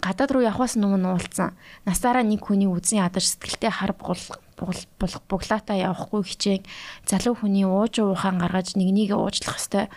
[0.03, 1.55] Гадаад руу явахаас өмнө уулцсан.
[1.87, 6.67] Насаараа нэг хүний үзэн ядаж сэтгэлтэй хар буглаатаа явахгүй хичээн
[7.07, 9.87] залуу хүний ууж уухаан гаргаж нэгнийг уучлах хэвээр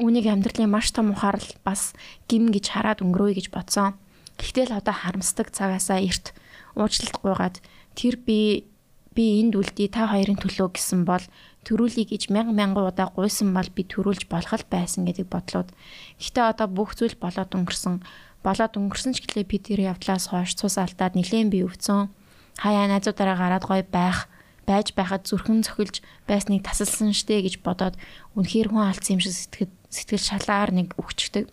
[0.00, 1.92] үүнийг амьдралын маш том ухаарл бас
[2.24, 3.98] гим гэж хараад өнгөрөөе гэж бодсон.
[4.38, 6.32] Гэхдээ л одоо харамсдаг цагаасаа эрт
[6.78, 7.56] уучлалт гуйгаад
[7.94, 8.68] тэр би
[9.14, 11.22] би энд үлдээ та хоёрын төлөө гэсэн бол
[11.62, 15.70] төрүүлье гэж мянган мянган удаа гуйсан бол би төрүүлж болох л байсан гэдэг бодлоод.
[16.18, 18.02] Гэхдээ одоо бүх зүйл болоод өнгөрсөн.
[18.42, 22.10] Болоод өнгөрсөн ч гэлээ би тэр явдлаас хойш цус алдаад нилээн би өвцөн.
[22.58, 24.26] Хаяа найзуудаараа гараад гой байх
[24.66, 27.94] байж байхад зүрхэн цохилж байсныг тасалсан штэ гэж бодоод
[28.36, 31.48] үнэхээр хүн алдсан юм шиг сэтгэл сэтгэл шалаар нэг өгчдөг.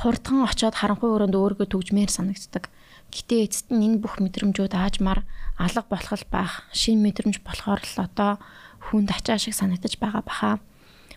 [0.00, 2.66] Хурдхан очоод харанхуй өрөөнд өөргөө төгжмээр санагддаг.
[3.14, 5.22] Гэтэ эцэст нь энэ бүх мэдрэмжүүд аажмаар
[5.54, 6.66] алга болох байх.
[6.74, 8.42] Шин мэдрэмж болохоор л одоо
[8.90, 10.58] хүнд ачаа шиг санагдаж байгаа баха.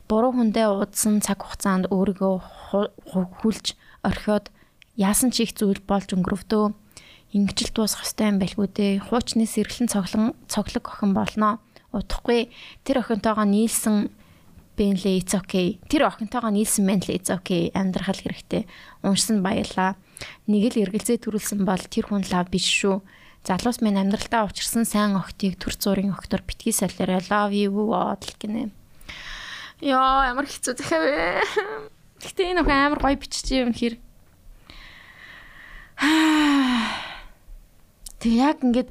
[0.06, 2.36] Буруу хүндээ уудсан цаг хугацаанд өөрийгөө
[3.42, 3.74] хүлж
[4.06, 4.54] орхиод
[4.94, 6.66] яасан ч их зүйл болж өнгөрөвдөө.
[7.34, 8.94] Ингэжл дуусах ёстой юм байлгүй дээ.
[9.10, 11.58] Хуучны сэргэлэн цоглон цоглог охин болно.
[11.92, 12.54] Удахгүй
[12.86, 14.14] тэр охинтойгоо нийлсэн
[14.78, 15.82] бэнлээ it's okay.
[15.90, 17.74] Тэр охинтойгоо нийлсэн бэнлээ it's okay.
[17.74, 18.70] Амьдрах хэрэгтэй.
[19.04, 20.00] Уншсан баялаа
[20.48, 23.02] нэг л эргэлзээ төрүүлсэн бол тэр хүн лав биш шүү.
[23.48, 28.74] Залуус минь амьдралтаа учирсан сайн охтыг төр зургийн октор битгий солиорой love you all гинэ.
[29.82, 31.42] Яа ямар хэцүү захаа вэ.
[32.24, 33.96] Гэтэ энэ охин амар гоё биччихээ юм хэр.
[38.18, 38.90] Тэг яг ингээд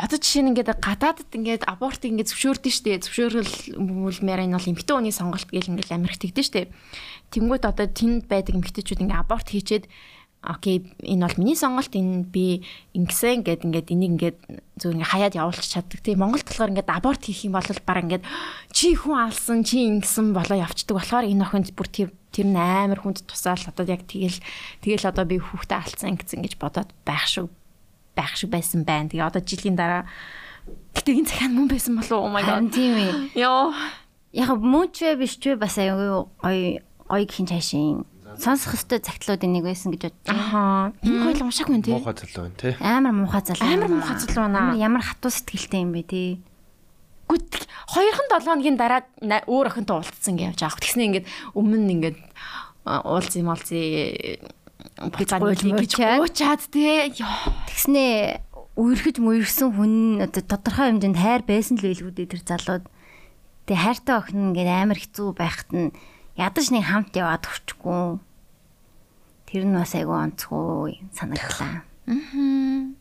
[0.00, 4.94] одоо жишээ нь ингээд гадаадд ингээд аборт ингээд зөвшөөрдөн штэ зөвшөөрөл мөлмээр энэ бол эмэгтэй
[4.96, 6.72] хүний сонголт гэл ингээд амирх тэгдэж штэ
[7.30, 9.86] Тэнгүүд одоо тэнд байдаг эмэгтэйчүүд ингээ аборт хийчээд
[10.42, 14.38] окей энэ бол миний сонголт энэ би ингэсэн гэд ингээд энийг ингээд
[14.82, 16.02] зөв ингээ хаяад явуулчих чаддаг.
[16.02, 18.24] Тэгээ Монгол болохоор ингээд аборт хийх юм бол баг ингээд
[18.74, 20.96] чи хүн алсан чи ингэсэн болоо явцдаг.
[20.96, 24.42] болохоор энэ охинд бүр тэр тэр амар хүнд тусаал одоо яг тэгэл
[24.82, 27.46] тэгэл одоо би хүүхдээ алдсан ингэсэн гэж бодоод байх шүү
[28.20, 29.08] байх шиг байсан байна.
[29.08, 30.04] Тэгээ одоо жилийн дараа
[30.92, 32.28] гэтээ энэ захиан мөн байсан болов уу?
[32.28, 32.68] Oh my god.
[32.68, 33.40] Тийм ээ.
[33.40, 33.72] Йоо.
[34.36, 38.04] Яг мөн ч биш ч бас аюу гоё гоё гэх цаашийн
[38.38, 40.30] сонсох хөстэй цагтлуудын нэг байсан гэж байна.
[40.30, 40.92] Ахаа.
[41.02, 41.94] Энэ хоёул уншаах хүн тий.
[41.96, 42.74] Муухай залуу байна тий.
[42.78, 43.66] Амар муухай залуу.
[43.66, 44.62] Амар муухай залуу байна.
[44.78, 46.28] Ямар хатуу сэтгэлтэй юм бэ тий.
[47.26, 49.02] Гүт 2хан 7 хоногийн дараа
[49.46, 50.82] өөр охинтой уулзсан гэж явж байгаа.
[50.82, 52.18] Тэгснэ ингээд өмнө ингээд
[52.86, 54.59] уулз юм олзээ
[55.00, 57.08] буцаагүй гэж уучаад тий.
[57.16, 58.04] Тэгснэ
[58.76, 62.84] үерхэж мөргсөн хүн одоо тодорхой хэмжээнд хайр байсан л байлгүй дээ тэр залууд.
[63.64, 65.88] Тэгээ хайртай охин ингээд амар хэцүү байхад нь
[66.36, 68.20] ядаж нэг хамт яваад өчгөө.
[69.48, 71.82] Тэр нь бас айгүй онцгой санагдлаа.
[72.06, 72.92] Аа.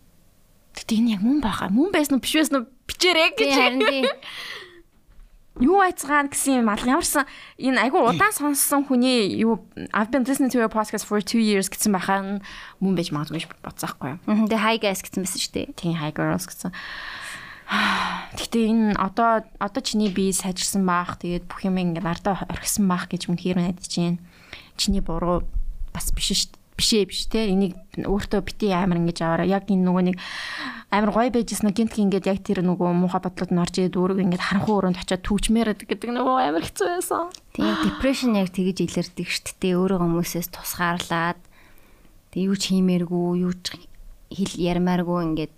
[0.90, 1.70] Энэ яг мөн баха.
[1.70, 3.52] Мөн байсан уу биш байсан уу бичээрэй гэж.
[3.54, 4.04] Харин тий.
[5.60, 7.28] Юу айцгаан гэсэн юм алга ямарсан
[7.60, 9.60] энэ айгүй удаан сонссон хүний юу
[9.92, 12.40] I've been listening to your podcast for 2 years гэсэн байхаа
[12.80, 14.48] мөн байж магадгүй бодсаахгүй юу.
[14.48, 15.68] Тэгээ hi guys гэсэн байсан шүү дээ.
[15.76, 16.72] Тийм hi girls гэсэн.
[18.40, 21.20] Гэтэ энэ одоо одоо чиний бие сайжирсан баах.
[21.20, 24.24] Тэгээд бүх юм ингээд ардаа орхисон баах гэж үнэхээр найдаж байна.
[24.80, 25.44] Чиний буруу
[25.92, 26.59] бас биш шүү дээ.
[26.80, 27.52] Бишээ биш те.
[27.52, 29.52] Энийг өөртөө бити амар ингэж аваараа.
[29.52, 30.18] Яг энэ нөгөө нэг
[30.96, 34.46] амар гоё байжсэн гинтг ингээд яг тэр нөгөө муухай бодлоод нь орж ирээд өөрийгөө ингээд
[34.48, 37.30] харанхуй өрөөнд очиад түүчмээр гэдэг нөгөө амар хэцүү байсан.
[37.52, 39.76] Тийм депрешн яг тэгэж илэрдэг шүү дээ.
[39.76, 41.40] Өөрөө хүмүүсээс тусгаарлаад
[42.32, 43.76] тэг юу ч хиймээргүй, юу ч
[44.34, 45.54] хэл ярмааргүй ингээд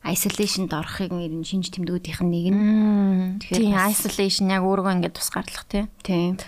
[0.00, 2.60] isolationд орохыг ер нь шинж тэмдгүүдийнх нь нэг нь.
[3.44, 5.84] Тэгэхээр Тийм isolation яг өөрийгөө ингээд тусгаарлах тий.
[6.00, 6.40] Тийм.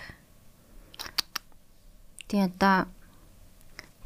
[2.32, 2.88] Тийм одоо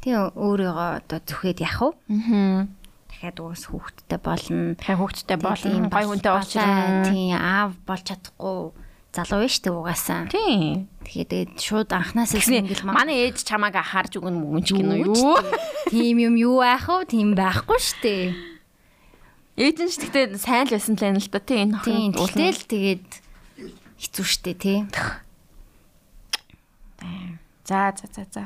[0.07, 1.93] тийм өөрийгөө одоо зүхэд явах уу?
[2.07, 2.67] Аа.
[3.11, 4.75] Дахиад уус хүүхдтэй болно.
[4.79, 5.67] Тэгэхээр хүүхдтэй болно.
[5.67, 7.03] Тийм, Гой хүнтэй уулзраа.
[7.11, 8.57] Тийм аав болж чадахгүй
[9.11, 10.21] залуу байж тээ угаасаа.
[10.31, 10.87] Тийм.
[11.03, 11.89] Тэгээд шууд
[12.37, 15.35] Тэгснэ single mom- манай ээж чамааг харж өгнө мөн ч гинөө Юу?
[15.91, 17.09] Тийм юм юу байх вэ?
[17.09, 18.15] Тийм байхгүй штэ.
[19.57, 22.37] Ээж нь ч гэхдээ сайн л байсан л байна л да тий энэ Тийм охин
[22.37, 23.07] тэгэл тэгээд
[23.97, 24.77] хэцүү штэ тий.
[27.65, 28.43] За за за за.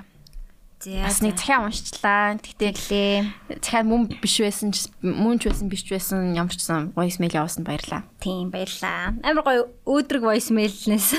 [0.82, 2.42] Бас нэг захиа уншчлаа.
[2.42, 6.90] Тэгтээ захиа мөн биш байсан ч мөн ч байсан биш ч байсан ямар ч сан
[6.98, 8.02] voice mail явуулсан баярлаа.
[8.18, 9.14] Тийм баярлаа.
[9.22, 11.10] Амар гоё өөдрөг voicemail-нээс.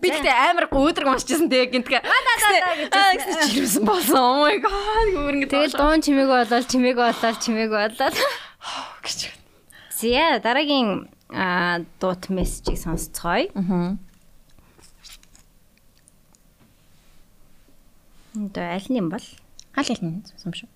[0.00, 2.00] Би тэгтээ амар гүйдрэг уншижсэн тэгээ гинтгэ.
[2.00, 4.16] Аа гэсэн чирсэн болсон.
[4.16, 5.06] Oh my god.
[5.12, 8.16] Гүр ингэ Тэгэл дуун чимээг болол чимээг болол чимээг болол.
[9.04, 9.20] гэж.
[10.00, 13.52] Зя дараагийн аа, дуут мессежийг сонсцгоё.
[13.52, 14.00] Аа.
[18.34, 19.26] Энд аль нь юм бол?
[19.78, 20.68] Аль аль нь юм шүү.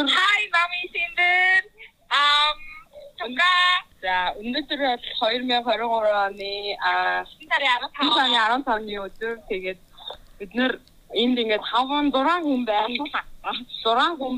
[0.00, 1.60] Hi, Mami Sinder.
[2.20, 2.58] Um,
[3.18, 3.52] tunga.
[4.00, 6.92] За, өнөөдөр бол 2023 оны а
[7.28, 9.80] сарын 15 15-ны өдөр тэгээд
[10.38, 10.72] бид нэр
[11.14, 13.22] энд ингээд 5 6 хүн байна.
[13.82, 14.36] 6 хүн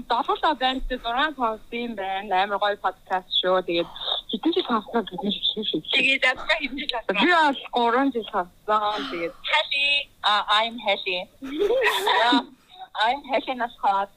[0.56, 2.42] байна те 6 сонссон байна.
[2.42, 3.60] Амар гоё подкаст шүү.
[3.68, 3.88] Тэгээд
[4.30, 5.80] хэдэн жил сонсноо бид нэр хэлсэн шүү.
[5.92, 7.16] Тэгээд адгаа хэдэн жил сонсон.
[7.20, 7.28] Би
[7.72, 9.00] бол 3 жил сонссон.
[9.10, 9.86] Тэгээд Happy.
[10.22, 11.18] Uh, I'm happy.
[13.04, 14.08] I'm happy нас хаад.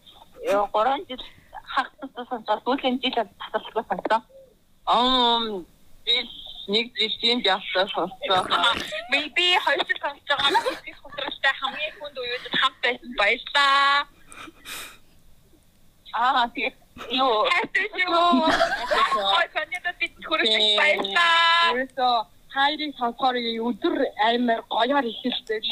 [0.47, 1.23] Ёо 3 жил
[1.75, 3.15] хагтсан сонсоод сүүлийн жил
[3.51, 4.21] тасалгүй сонссон.
[4.87, 5.65] Um,
[6.05, 6.13] би
[6.67, 8.45] нэг жилийн явсан сонссон.
[9.11, 14.07] Maybe хоёр жил сонсож байгаа их хөтрөлтэй хамгийн хүнд үеуд хамт байсан баярлаа.
[16.13, 16.73] Аа, тийм.
[17.09, 17.49] Йоо.
[17.49, 18.17] Хэвээ.
[19.39, 20.47] Ой, каньда би хүрэх
[20.79, 21.73] баярлаа.
[21.73, 22.15] Ерөөсөө
[22.55, 23.35] хайрын сонсохоор
[23.69, 23.95] өдөр
[24.29, 25.63] амар гоёор ихэлдэг.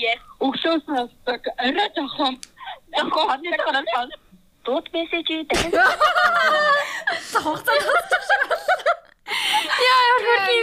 [0.45, 1.41] Өглөө сонсдог.
[1.57, 2.35] Орой жоохон
[2.91, 4.11] жоохон хоноос
[4.63, 5.49] Дууд мессежүүд
[9.83, 10.62] Яа ямар хөрх юм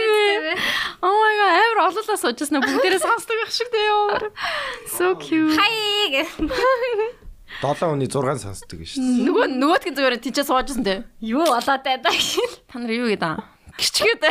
[2.01, 4.23] олоолаа суужсэн бүгдээрээ сонсдог байх шиг дээ ямар.
[4.89, 5.53] So cute.
[5.53, 7.13] Хай.
[7.61, 9.05] 7 хүний 6 сонсдог гэж шүү.
[9.29, 10.99] Нөгөө нөгөөдгөн зүгээр тийчээ суужсэн дээ.
[11.21, 12.49] Юу болоод байдаг шин.
[12.65, 13.45] Та нар юу гэдэг аа?
[13.77, 14.23] Гिचгээд.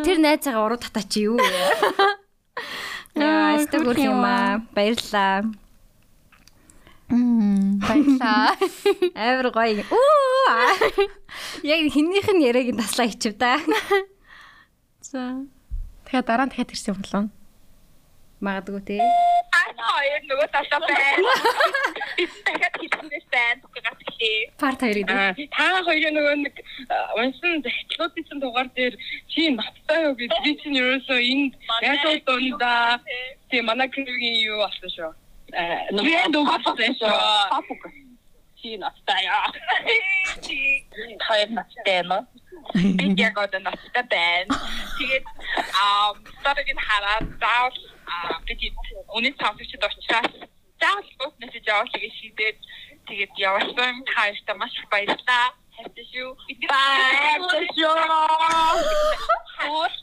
[0.00, 1.36] Тэр найзаагаа уруу татаа чи юу?
[3.12, 4.64] Яа, эсвэл үр юм аа.
[4.72, 5.44] Баярлаа.
[7.12, 8.56] Баярлаа.
[9.12, 9.84] Амар гоё.
[9.92, 10.16] Үу.
[11.66, 13.60] Яг хиннийх нь яриаг таслаа хичв да.
[15.04, 15.44] За.
[16.06, 17.24] Тэгэхээр дараа нь дахиад ирсэн болоо.
[18.38, 18.96] Магадгүй те.
[20.06, 21.32] хоёр нөгөө талаа байна.
[22.46, 23.60] Дахиад хийснээс байна.
[23.62, 24.40] Тугаас хэлээ.
[24.60, 25.50] Парт хоёр гэдэг.
[25.50, 26.54] Та хоёрын нөгөө нэг
[27.18, 28.94] унсан захидлуудын дугаар дээр
[29.32, 31.52] чи наттай юу гэж би чинь ерөөсөө энд
[31.82, 33.00] яг дундаа
[33.50, 35.12] тийм манай клубийн юу болсон шүү.
[35.52, 37.14] Э нөгөө дугаартай шүү.
[38.66, 39.46] Чи наттай яа.
[40.42, 40.56] Чи
[41.22, 42.22] хоёр наттай нөө.
[42.98, 44.58] Би яг одоо наттай байна.
[44.98, 45.26] Тэгээд
[45.82, 46.10] аа
[46.40, 47.76] старыг хараад заавал
[48.10, 48.74] аа би
[49.14, 50.34] өнөө тавчид очраас
[50.82, 52.58] заавал бус мессеж явуулах гэж шийдээд
[53.06, 55.46] тэгээд явуулсан хайртай маш их баярлалаа.
[55.76, 56.30] Хайртай шүү.
[56.66, 57.94] Баярлалаа шүү.
[59.62, 59.96] Хоос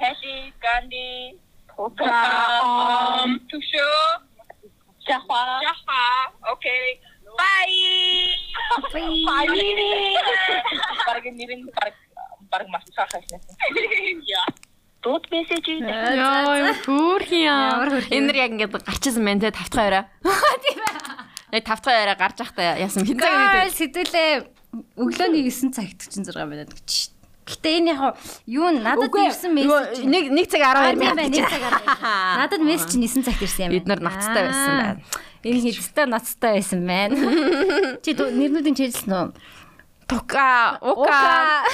[0.00, 0.32] Хэши
[0.64, 1.36] ганди
[1.76, 3.92] Покам тушо
[5.04, 7.00] Жаха Жаха окей
[7.36, 8.34] Bye.
[8.92, 10.16] Bye.
[11.06, 11.94] Бараг нэрэн бараг
[12.50, 13.38] бараг маш цаахаас нэ.
[14.26, 14.46] Яа.
[15.02, 15.86] Дууд мессеж үү?
[15.86, 16.74] Яа, юм.
[16.82, 18.10] хөрх юм.
[18.10, 20.04] Энэ нар яг ингээд гарчсан байна те тавтгай өрөө.
[20.64, 20.80] Тийм
[21.54, 21.62] ээ.
[21.62, 23.76] Тавтгай өрөө гарч явахдаа яасан хинцэг үед.
[23.78, 24.30] сэтгүүлээ
[24.98, 26.90] өглөөний 9 цагт 46 минут гэж.
[27.46, 28.18] Гэтэ энэ яг
[28.50, 31.14] юу надад ирсэн мессеж нэг нэг цаг 12 тийм минут.
[31.14, 31.74] байх нэг цагаар.
[32.42, 33.78] Надад мессеж нь 9 цагт ирсэн юм.
[33.78, 34.98] Бид нар ноцтой байсан байна.
[35.44, 37.16] Энэ хэдтэй ноцтой байсан байна.
[38.04, 39.26] Чи нэрнүүдийн чижилсэн үү?
[40.06, 41.66] Тука, ука,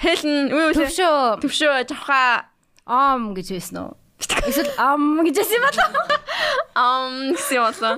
[0.00, 0.74] хэлн, үе үе.
[0.78, 2.46] Төвшөө Төвшөө, жавха.
[2.86, 3.92] ом гэж байсан уу?
[4.48, 5.88] Эсвэл ом гэж байсан юм болоо.
[6.72, 7.96] Ам гэсэн болоо.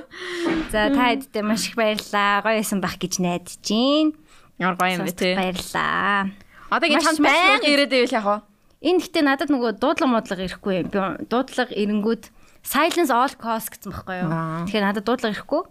[0.72, 2.42] За та хэдтэй маш их баярлалаа.
[2.42, 4.16] Гоё байсан байх гэж найдаж байна.
[4.58, 5.36] Ямар гоё юм бэ те.
[5.36, 6.32] Баярлалаа.
[6.72, 8.40] Одоо ингэ чамд баян ирээд байвал яг уу.
[8.82, 10.76] Энэ гэхдээ надад нөгөө дуудлага модлого ирэхгүй.
[10.90, 12.22] Би дуудлага ирэнгүүд
[12.68, 14.28] silence all cost гэсэн байхгүй юу?
[14.28, 14.68] Аа.
[14.68, 15.62] Тэгэхээр надад дуудлага ирэхгүй.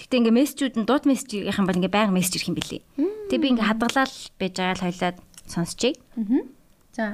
[0.00, 2.80] Гэхдээ ингээ мессежүүд нь дууд мессеж ирэх юм бол ингээ байнга мессеж ирэх юм билий.
[3.28, 5.92] Тэгээ би ингээ хадгалаад байж байгаа л хоёлаад сонсчихъя.
[6.96, 7.06] За.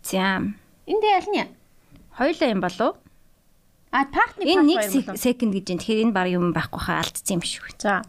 [0.00, 0.40] За.
[0.88, 1.44] Энд ялна.
[2.16, 2.96] Хоёлаа юм болов?
[3.92, 5.78] А партны Энэ 1 секунд гэж юм.
[5.80, 7.68] Тэгэхээр энэ баг юм байхгүй хаа алдсан юм шиг.
[7.76, 8.04] За.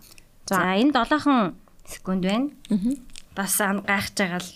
[0.48, 2.52] За энэ 7хан секунд байна.
[3.36, 4.52] Бас ан гайхаж байгаа л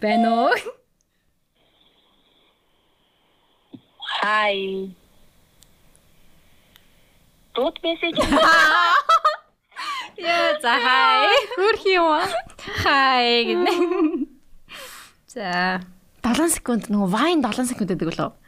[0.00, 0.56] байна уу?
[4.22, 4.94] Hi.
[7.54, 8.14] Дууд мессеж
[10.22, 11.34] Яа за хай.
[11.58, 12.30] Хөрх юм аа.
[12.86, 13.74] Хай гэнэ.
[15.26, 15.82] За
[16.22, 18.38] 7 секунд нөгөө вайн 7 секунд гэдэг болов.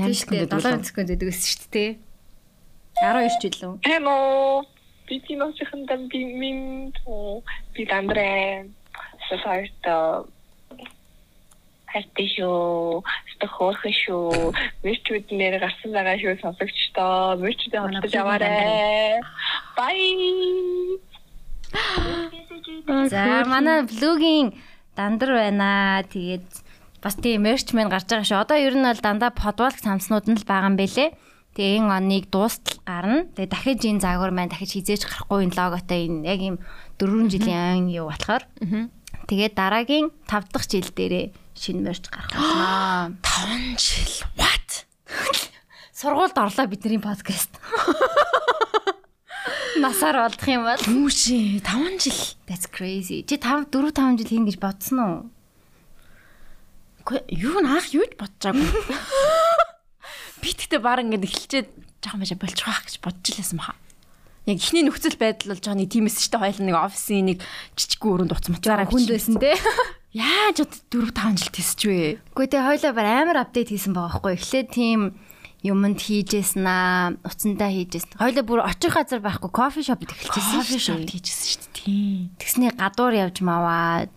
[0.00, 0.88] 8 секунд гэдэг 7 болов.
[0.88, 1.90] секунд гэдэг байсан шүү дээ.
[3.04, 3.84] 12 ч үлээ.
[3.84, 4.16] Hello.
[5.04, 6.88] Би тимосийн дан би минь
[7.76, 8.64] би дандрэ
[9.28, 9.76] сосарт
[11.92, 13.04] хаттишоо
[13.36, 14.52] стохорхшоо
[14.84, 19.20] мэрчүүд нэр гарсан байгаа шүү сонсогчдоо мэрчүүдээ хамтдаж аваарэ.
[19.76, 20.98] Bye.
[23.12, 24.56] За манай блогийн
[24.96, 26.02] дандар байна.
[26.08, 26.48] Тэгээд
[27.02, 28.42] бас тийм мерч мэн гарч байгаа шүү.
[28.44, 31.10] Одоо ер нь бол дандаа подвалк самснууд нь л байгаа юм бэлээ.
[31.52, 33.28] Тэгээ энэ оныг дуустал гарна.
[33.36, 36.56] Тэгээ дахиж энэ заагвар маань дахиж хизээж гарахгүй энэ логотой энэ яг ийм
[36.96, 38.44] 4 жилийн ан юу болохоор.
[39.28, 43.17] Тэгээд дараагийн 5 дахь жил дээрээ шинэ мерч гарах болно.
[43.23, 44.13] 5 жил.
[44.37, 44.85] What?
[45.93, 47.49] Сургуульд орлоо бидний подкаст.
[49.77, 52.21] Насаар болдох юм бол Үүшээ 5 жил.
[52.49, 53.21] that's crazy.
[53.25, 55.17] Чи 5 4 5 жил хийн гэж бодсон уу?
[57.05, 58.65] Үгүй юу наах юу ч бодчихаагүй.
[60.41, 61.67] Би тэгтээ баг ингээд эхэлчээд
[62.01, 63.77] жоохон байж болчих واخ гэж бодож лээсэн баха.
[64.49, 67.37] Яг ихний нөхцөл байдал бол жооны тиймээс ч та хоёул нэг офисын нэг
[67.77, 69.53] жижиг өрөөнд уц муцаараа хүнд байсан те.
[70.12, 72.20] Яаж од 4 5 жил тисч вэ?
[72.36, 74.36] Гэхдээ тэгээ хойлоо бар амар апдейт хийсэн байгаа байхгүй.
[74.36, 75.00] Эхлээд тийм
[75.64, 78.20] юмд хийжсэн аа, уцандаа хийжсэн.
[78.20, 80.60] Хойлоо бүр очих газар байхгүй кофе шопд эхэлчихсэн.
[80.60, 81.80] Кофе шоп хийжсэн шүү дээ.
[81.80, 82.20] Тийм.
[82.36, 84.12] Тэгснээ гадуур явж маваад.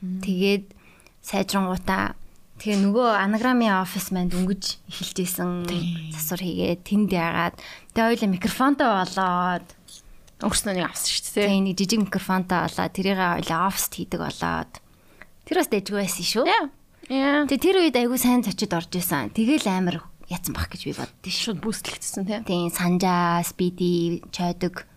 [0.00, 0.72] Тэгээд
[1.20, 2.16] сайжрангуудаа
[2.64, 5.68] тэгээ нөгөө анаграмын офис манд өнгөж эхэлжсэн.
[6.16, 7.60] Засвар хийгээд тэнд яагаад
[7.92, 9.68] тэгээ хойлоо микрофонтой болоод
[10.44, 11.34] Өнгөрснөө нэг авсан шүү дээ.
[11.44, 14.72] тэгээ нэг жижиг микрофонтой болоод тэрийг хойлоо офист хийдэг болоод
[15.44, 16.44] тэр бас дэжгүй байсан шүү.
[16.48, 17.44] Яа.
[17.48, 19.32] Тэгээ тэр үед айгүй сайн зочид орж исэн.
[19.36, 21.54] Тэгэл амар яцсан бах гэж би боддоо шүү.
[21.54, 22.42] Шууд бүүстлэгдсэн тийм.
[22.48, 24.88] Тийм санжаа, спиди, чойдог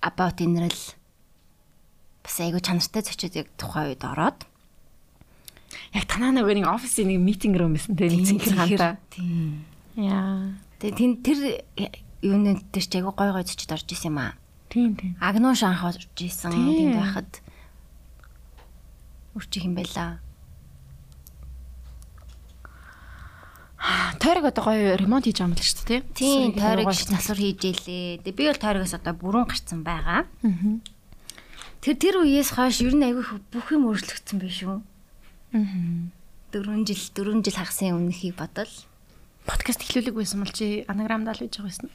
[0.00, 0.82] about инрэл
[2.24, 4.48] бас айгүй чанартай зочид яг тухайн үед ороод
[5.94, 8.94] Яг танаа нэг нэг офисын нэг митинг руу байсан тийм нэг зинхэр хантаа.
[9.10, 9.64] Тийм.
[9.96, 10.56] Яа.
[10.80, 11.38] Тэгээ тэн тэр
[12.22, 14.32] юуны дээр ч айгүй гой гой зочид орж исэн юм аа.
[14.68, 15.16] Тийм тийм.
[15.20, 16.52] Агнууш анх орж исэн.
[16.52, 17.30] Тэнд байхад
[19.36, 20.18] үрчих юм байла.
[24.18, 26.58] Тойрог одоо гоё ремонт хийж байгаа юм л шүү дээ Тийм, тийм.
[26.58, 28.24] тойрог засвар хийж ийлээ.
[28.24, 30.24] Тэгээ би бол тойрогоос одоо бүрэн гарцсан байгаа.
[31.84, 33.22] Тэр тэр үеэс хойш ер нь айгүй
[33.52, 34.80] бүх юм өөрчлөгдсөн байх шүү.
[35.54, 36.10] Аа.
[36.50, 38.72] 4 жил 4 жил хагасын өмнөхийг бодвол
[39.46, 41.86] подкаст эхлүүлэг байсан бол чи анаграмдаа л хийж байгаа байсан.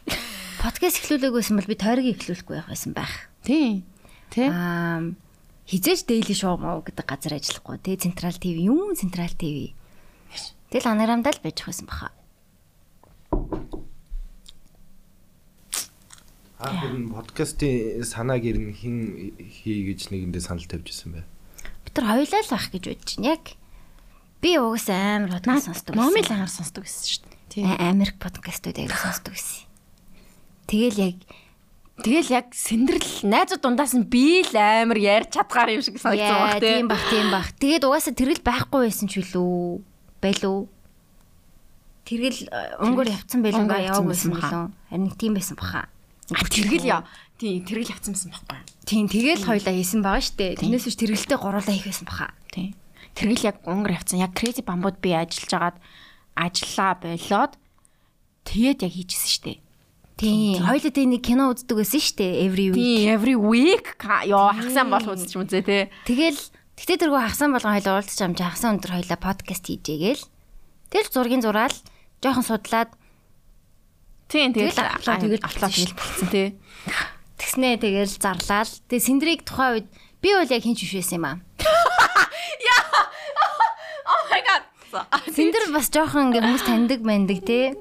[0.61, 3.13] подкаст эхлүүлээг байсан бол би тойрог эхлүүлэхгүй байх байсан байх.
[3.43, 3.83] Тийм.
[4.29, 4.47] Тэ?
[4.47, 5.11] Аа
[5.67, 7.77] хизээж daily show маа гэдэг газар ажиллахгүй.
[7.81, 9.73] Тэгээ Централ ТV юм Централ ТV.
[10.71, 12.09] Тэгэл анарамдаа л байж байсан баха.
[16.61, 18.97] Аа нь подкастын санааг ер нь хин
[19.41, 21.25] хий гэж нэгэндээ санал тавьж ирсэн бай.
[21.83, 23.27] Би тэр хоёлаа л байх гэж бодож байна.
[23.33, 23.43] Яг
[24.45, 25.93] би угаасаа амар подкаст сонсдог.
[25.97, 27.37] л ангаар сонсдог байсан шүү дээ.
[27.49, 27.65] Тийм.
[27.65, 29.65] А- Америк подкастууд аяг сонсдог байсан.
[30.69, 31.17] Тэгэл яг
[31.99, 36.63] Тэгэл яг сэндрэл найзууд дундаас нь би л амар ярьж чадгаар юм шиг санагдсан баг
[36.63, 36.87] тийм.
[36.87, 37.51] бах тийм бах.
[37.59, 39.83] Тэгээд угаасаа тэрэл байхгүй байсан ч үлээ.
[40.23, 40.71] Байлуу.
[42.07, 44.65] Тэргэл э, өнгөөр явцсан байлгүй яваагүй байсан билүү.
[44.89, 45.91] Харин тийм байсан баха.
[46.31, 47.05] Тэргэл яа.
[47.37, 48.59] Тийм, тэргэл явцсан байсан байхгүй.
[48.87, 50.57] Тийм тэгэл хоёлаа хийсэн байгаа штэ.
[50.57, 52.33] Тэрнээс биш тэргэлтэй гуруулаа хийх байсан баха.
[52.49, 52.73] Тийм.
[53.13, 54.23] Тэргэл яг өнгөр явцсан.
[54.23, 55.77] Яг crazy bambууд би ажиллаж агаад
[56.33, 57.53] ажиллаа болоод
[58.47, 59.59] тэгээд яг хийжсэн шүү дээ.
[60.21, 60.61] Тийм.
[60.61, 62.45] Хоёлаа тэг нэг кино үздэг байсан штэ.
[62.45, 62.77] Every week.
[62.77, 63.97] Тийм, every week
[64.29, 65.89] ёо хагсан бол үзчих юм зэ тий.
[66.05, 66.37] Тэгэл
[66.77, 70.21] тэгтээ тэргүй хагсан болгон хоёлаа уулзч амжаа хагсан өндөр хоёлаа подкаст хийжээгээл.
[70.93, 71.73] Тэгэл зургийн зураал
[72.21, 72.93] жоохон судлаад
[74.29, 76.47] Тийм, Тэгэл апплод тэгэл апплод тэгэл болцсон тий.
[77.41, 78.69] тэгснээ тэгэл зарлаад.
[78.87, 79.87] Тэгээ сэндрийг тухайн үед
[80.21, 81.35] би бол яг хинч биш байсан юм аа.
[84.11, 84.63] Oh my god.
[85.33, 87.75] Сэндэр бас жоохон ингээ хүмүүс таньдаг мэндэг те.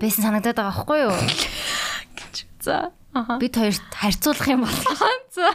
[0.00, 1.14] Байсан санагдаад байгаа байхгүй юу?
[2.60, 2.92] За.
[3.12, 3.38] Аха.
[3.38, 4.78] Бид хоёрт харьцуулах юм бол.
[5.36, 5.52] За.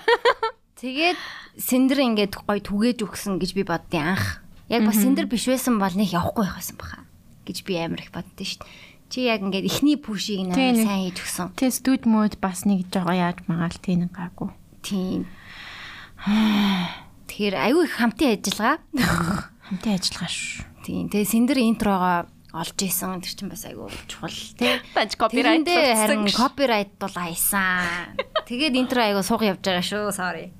[0.82, 1.18] Тэгээд
[1.58, 4.44] Синдер ингээд гоё түгээж өгсөн гэж би боддیں۔ анх.
[4.68, 7.06] Яг бас Синдер биш байсан бол нэг явахгүй байсан баха
[7.46, 8.74] гэж би амар их боддоо шүү дээ.
[9.08, 10.82] Чи яг ингээд ихний пүшийг Тийм.
[10.84, 11.54] сайн хийж өгсөн.
[11.56, 14.50] Тэ студ мод бас нэг жоо яаж магаал тийм гаагүй.
[14.82, 15.30] Тийм.
[17.30, 18.82] Тэгэхээр аюу их хамтын ажиллагаа.
[19.70, 20.66] Хамтын ажиллагаа шүү.
[20.84, 21.08] Тийм.
[21.14, 22.26] Тэгээ Синдер интрогоо
[22.56, 24.80] олж исэн тэр чинь бас аюу чухал тий.
[24.96, 25.68] Бач копирайт.
[25.68, 28.16] Харин копирайт бол аясан.
[28.48, 30.16] Тэгээд интро аяга сууг явж байгаа шүү.
[30.16, 30.56] Sorry.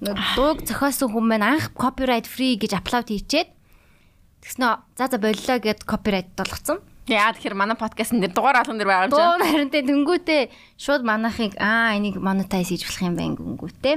[0.00, 3.50] Нэг дууг зохиосон хүн маань анх copyright free гэж апплод хийчээд
[4.40, 6.80] тэгснэ за за боллоо гэд copyright болгоцсон.
[7.08, 9.44] Яа тэгэхээр манай подкастн дээр дугаар алган дээр байгаа Дуу юм.
[9.44, 10.42] харинтэй тэнгүүтээ
[10.76, 13.96] шууд манахыг аа энийг monetize хийж болох юм байна гүнгүүтээ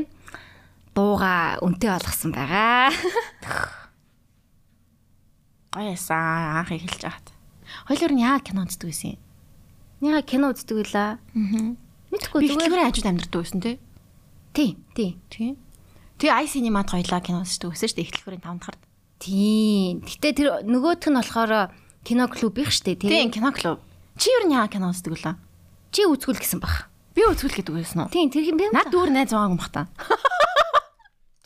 [0.96, 2.90] дууга үнтэй болгосон байгаа.
[5.72, 7.28] Гоёсаа анх эхэлж байгаад.
[7.88, 9.22] Хоёлоор нь яа кино үздэг байсан юм?
[10.12, 11.16] Яа кино үздэг үлээ.
[11.16, 11.76] Аа.
[12.12, 12.84] Мэдхгүй Би зүгээр.
[12.92, 13.76] хажууд амьдардаг байсан тий.
[14.52, 15.12] Тий, тий.
[15.32, 15.56] Тийм.
[16.20, 18.82] Тэгээ ай синемад хоёлаа кино үздэг байсан шүү дээ ихлүүрийн 5 дахарт.
[19.24, 19.96] Тий.
[20.04, 21.72] Гэтэ тэр нөгөөх нь болохоор
[22.04, 23.08] кино клуб их штэ тий.
[23.08, 23.80] Тийм кино клуб.
[24.20, 25.40] Чи юу яа кино үздэг лээ?
[25.96, 26.92] Чи үзгүүл гэсэн баг.
[27.16, 28.12] Би үзүүл гэдэг байсан уу?
[28.12, 28.72] Тий, тэр юм бэ?
[28.76, 29.88] Над дүүр найз байгаа юм бах та.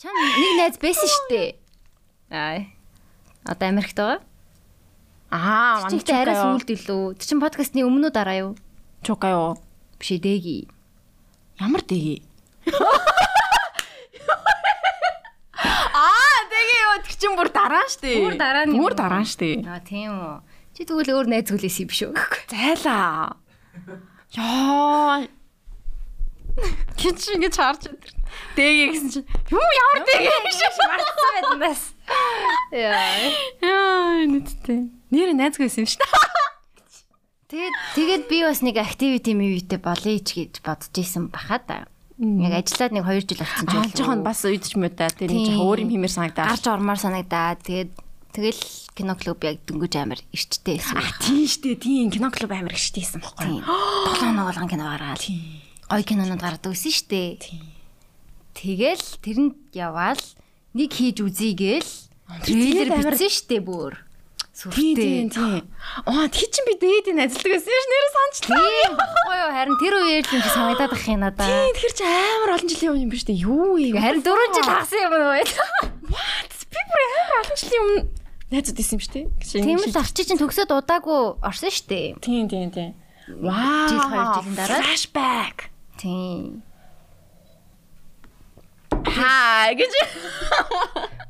[0.02, 1.58] Чам нэг найз байсан штэ.
[2.30, 2.66] Аа.
[3.46, 4.20] Одоо Америкт байгаа.
[5.30, 7.18] Аа, Чи ихтэй арай сүулт илүү.
[7.18, 8.52] Тэр чин подкастны өмнө үү дараа юу?
[9.02, 9.58] Чука юу?
[9.98, 10.66] Биш дэги.
[11.58, 12.22] Ямар дэги?
[15.96, 18.20] Аа тэгээ юу тэр чин бүр дараа штэ.
[18.20, 18.76] Бүр дараа нь.
[18.76, 19.64] Бүр дараа штэ.
[19.64, 20.36] Аа тийм үү.
[20.76, 22.12] Чи тэгвэл өөр найз хүлээс юм шүү.
[22.52, 23.32] Зайлаа.
[24.36, 25.24] Яа.
[27.00, 28.12] Кич ингэж харж өдр.
[28.56, 30.58] Дэгээ гэсэн чинь юу ямар дэгээ гэж
[30.88, 31.82] Мартсан байднаас.
[32.72, 33.30] Яа.
[33.60, 34.80] Яа нийттэй.
[35.12, 36.14] Нэр найзгүй байсан юм шүү дээ.
[37.46, 41.76] Тэгээд тэгээд би бас нэг activity мэвэтэй болъё ч гэж бодож исэн баха та.
[42.18, 45.54] Яг ажиллаад нэг 2 жил болсон ч Аа жоохон бас үйдэж мөдөө тэр нэг Тийм.
[45.54, 46.48] жоохон өөр юм хэмээр санагдаа.
[46.50, 47.92] гарч ормоор санагдаад тэгээд
[48.34, 48.62] тэгэл
[48.98, 50.98] кино клуб яг дөнгөж амар ирчтэй байсан.
[50.98, 53.62] Аа тийм штэ тийм кино клуб амар гიშтэйсэн Тийм.
[53.62, 53.62] баггүй.
[53.62, 55.22] 7 оноогоолгон кино гаргаад.
[55.86, 57.38] Гой кинонод гардаг байсан штэ.
[58.56, 60.24] Тэгэл тэрэнд яваал
[60.72, 61.92] нэг хийж үзье гээл
[62.42, 64.00] трейлер бичсэн штэ бүр.
[64.56, 65.28] Сүртэй.
[66.08, 68.56] Аа тий чин би дээдийн ажилтдаг байсан юм ш нэрээ санчлаа.
[68.56, 71.44] Тийм баггүй юу харин тэр үеэр л юм чи санагдаад ах юм надаа.
[71.44, 73.36] Тийм тэр чи амар олон жилийн өмнө юм биш үү?
[73.36, 74.00] Юу юм?
[74.00, 75.44] Харин 4 жил хагасан юм уу?
[76.72, 78.02] би бүр амар олон жилийн өмнө
[78.52, 79.26] найзууд исэн юм шүү дээ.
[79.60, 82.16] Тийм л арчи чинь төгсөөд удаагүй орсон штэ.
[82.24, 82.96] Тийм тийм тийм.
[83.28, 83.88] Вау.
[83.90, 84.80] Жил, хоёр жилийн дараа.
[84.80, 85.56] Flashback.
[85.98, 86.62] Тийм.
[89.06, 89.92] Хаа гэж.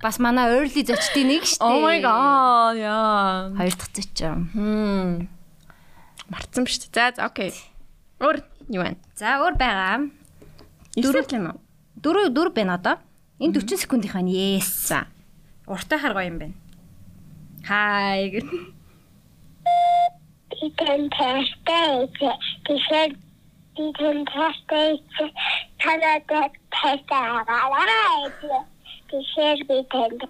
[0.01, 1.61] Бас манай early зочдын нэг штэ.
[1.61, 2.81] Oh my god.
[2.81, 3.53] Яа.
[3.53, 4.21] Хоёр дахь зоч.
[4.57, 5.29] Хм.
[6.33, 7.17] Марцсан ба шүү дээ.
[7.17, 7.53] За окей.
[8.21, 8.41] Өөр
[8.73, 8.97] юу вэ?
[9.15, 10.09] За өөр байгаа.
[10.97, 11.61] Дөрөв юм уу?
[12.01, 12.97] Дөрөв дөрөв байна одоо.
[13.37, 14.89] Энэ 40 секундынхаа нь yes.
[14.89, 15.07] За.
[15.69, 16.57] Уртай харгаа юм байна.
[17.69, 18.49] Хай гэх.
[20.57, 22.33] Die können Pestete.
[23.77, 23.93] Die
[24.25, 25.33] Pestete.
[25.79, 27.63] Kann er das Peste aber
[29.11, 29.23] Die
[29.69, 30.21] wie den.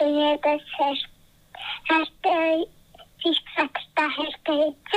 [0.00, 0.62] Ja, das
[0.92, 1.08] ist.
[1.88, 2.68] Hast du.
[3.24, 4.02] Ich sag's da,
[4.44, 4.94] du jetzt?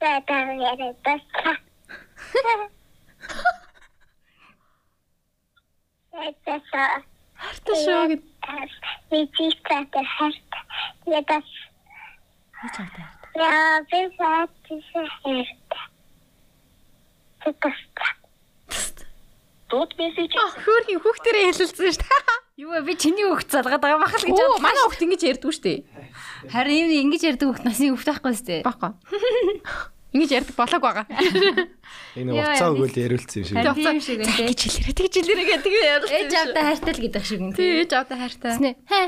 [0.00, 1.20] Ja, da wäre das.
[6.12, 7.04] Das ist so.
[7.44, 8.22] Хартай шүү гэд.
[9.10, 9.46] Видите,
[10.16, 10.50] харт.
[11.06, 11.48] Я das.
[13.34, 15.00] Ja, wir sagen diese
[15.34, 15.80] Härte.
[17.44, 18.94] Das
[19.74, 22.38] Дууд мессеж Хөөрхи хүүхдэрээ хэлэлцсэн шүү дээ.
[22.62, 22.78] Юу?
[22.86, 24.62] Би чиний хөвгт залгаад байгаа бахал гэж Оо, бодлоо.
[24.62, 25.78] манай хүүхд ингэж ярьдгүй шүү дээ.
[26.52, 28.56] Харин юм ингэж ярьдаг хөвгт насны хөвгт байхгүй сте.
[28.62, 28.92] Баггүй.
[30.14, 31.06] Ингэж ярьдаг болоог байгаа.
[32.22, 33.56] Энэ Яа, уцаа яа, өгөөл яриулсан юм шиг.
[33.74, 34.46] Тийм шиг энэ.
[34.46, 36.14] Гэж хэлээрээ тэгж хэлээрээ гэдэг ярьсан.
[36.14, 37.56] Ээж авда хайртай л гэдэг шиг энэ.
[37.58, 38.50] Тэгэж одоо хайртай.
[38.54, 38.70] Тэснэ.
[38.86, 39.02] Хэ.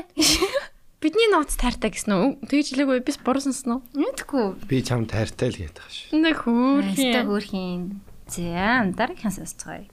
[0.97, 2.27] Бидний нууц тайртай гэсэн үү?
[2.49, 3.85] Тэгж хэлээгүй бис буруу сонсноо.
[3.93, 4.57] Мэдгүй.
[4.65, 6.17] Би чам тайртай л гэдэг шүү.
[6.17, 7.53] Нэг Хайртай хөөрхи.
[7.53, 7.81] хөөрхийн.
[8.25, 9.85] За, дараагийн сонсцгоё.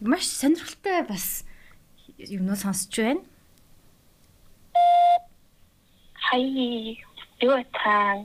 [0.00, 1.44] Маш сонирхолтой бас
[2.16, 3.20] юмнууд сонсч байна.
[6.16, 6.96] Хай.
[7.44, 8.24] Юу таа.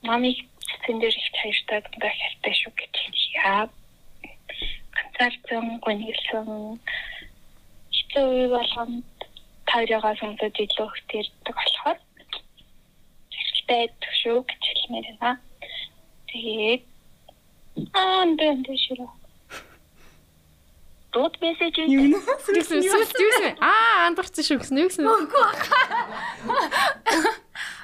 [0.00, 0.32] Мами
[0.88, 2.94] сэндэр их хайртай дандаа хайртай шүү гэж
[3.36, 3.68] яа.
[4.96, 6.80] Ганцаардан гонёлсон.
[7.92, 8.48] Хэцүү үе
[9.74, 11.98] таарьягаа сонгоод илүү их тэрдэг болохоор
[13.34, 13.84] хэрэгтэй
[14.22, 15.42] шүү гэж хэлмээр байна.
[16.30, 16.82] Тэгээд
[17.90, 19.10] аа энэ энэ ширээ.
[21.14, 25.06] Дууд мессежийг Юу гэсэн юу гэсэн аа андуурсан шүү гэсэн юу гэсэн.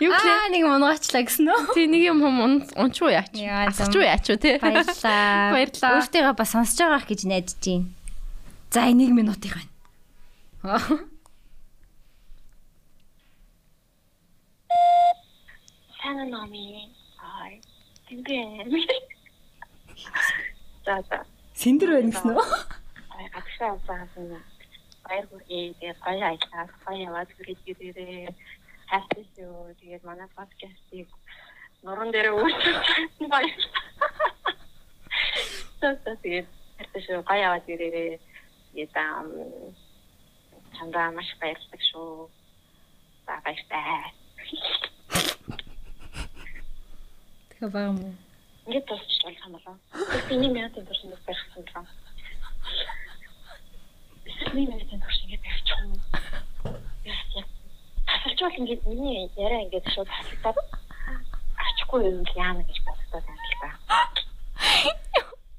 [0.03, 0.34] Юу гэлээ?
[0.34, 1.74] Аа нэг мунгачлаа гэсэн үү?
[1.74, 2.18] Тий нэг юм
[2.74, 3.30] унчуу яач.
[3.38, 3.95] Яа, Асч зам.
[3.95, 4.59] уу яач уу тий.
[4.59, 5.55] Баярлаа.
[5.55, 5.95] Баярлалаа.
[6.03, 7.86] Өөртөө бас сонсож байгаах гэж найдаж байна.
[8.74, 9.70] За 1 минутын байна.
[16.11, 16.91] Сайн номи.
[17.23, 17.61] Ай.
[18.09, 18.67] Тэмдэг.
[20.85, 21.23] За за.
[21.55, 22.47] Сэндэр байна гэсэн үү?
[23.15, 24.43] Ай гадагшаа авсан.
[25.07, 25.71] Баяр хүргэе.
[25.79, 26.67] Тэгээд гоё аялаа.
[26.83, 28.27] Гоё яваад хүрээд ирээрээ.
[28.91, 29.71] Хайртай шүү.
[29.79, 31.09] Тэгээд манай подкастыг
[31.87, 33.63] нуруунд дээр өөрчлөсөн баяр.
[35.79, 35.95] За
[36.27, 37.23] тэгээд хайртай шүү.
[37.23, 38.19] Гоё яваад ирээрээ.
[38.75, 39.31] Тэгээд ам
[40.75, 42.27] чамдаа маш баярлалаа шүү.
[43.27, 44.11] За баяртай.
[47.61, 48.15] Тэгээ байгаа юм уу?
[48.65, 49.77] Ингээд дуусчих болох юм болоо.
[50.25, 51.87] Бидний минутын турш ингэж барихсан юм.
[54.25, 55.93] Бидний минутын турш ингэж барих юм.
[57.05, 57.45] Яа.
[58.09, 60.57] Тасалж бол ингэж миний яриа ингэж шууд хасагдаад
[61.61, 63.69] ачихгүй юм яана гэж боддог юм л та.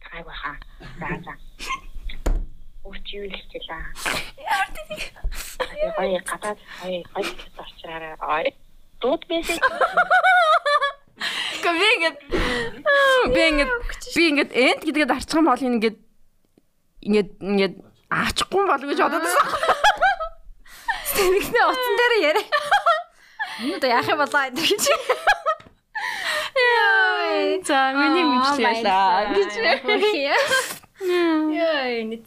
[0.10, 0.58] Гайваа хаа.
[0.97, 1.34] За за.
[2.82, 3.86] Үрч юу л хэлээ.
[4.41, 4.89] Яа тийм.
[6.02, 7.30] Гоё гадаад гоё гоё
[7.62, 8.49] очраараа ой.
[8.97, 9.62] Дууд мессеж
[11.72, 12.17] Гэхдээ би ингээд
[13.36, 13.72] би ингээд
[14.15, 15.97] би ингээд энд гэдгээд арчих юм бол ингээд
[17.07, 17.76] ингээд ингээд
[18.11, 19.45] аачихгүй болов гэж бодоод байсан.
[21.15, 22.45] Тэгнэ утсан дээр яриа.
[23.61, 24.84] Энэ одоо яах юм болоо энэ гэж.
[26.51, 27.61] Яа.
[27.63, 28.76] За миний мэдлээ
[29.32, 29.53] гэж.
[31.55, 32.17] Яа, энэ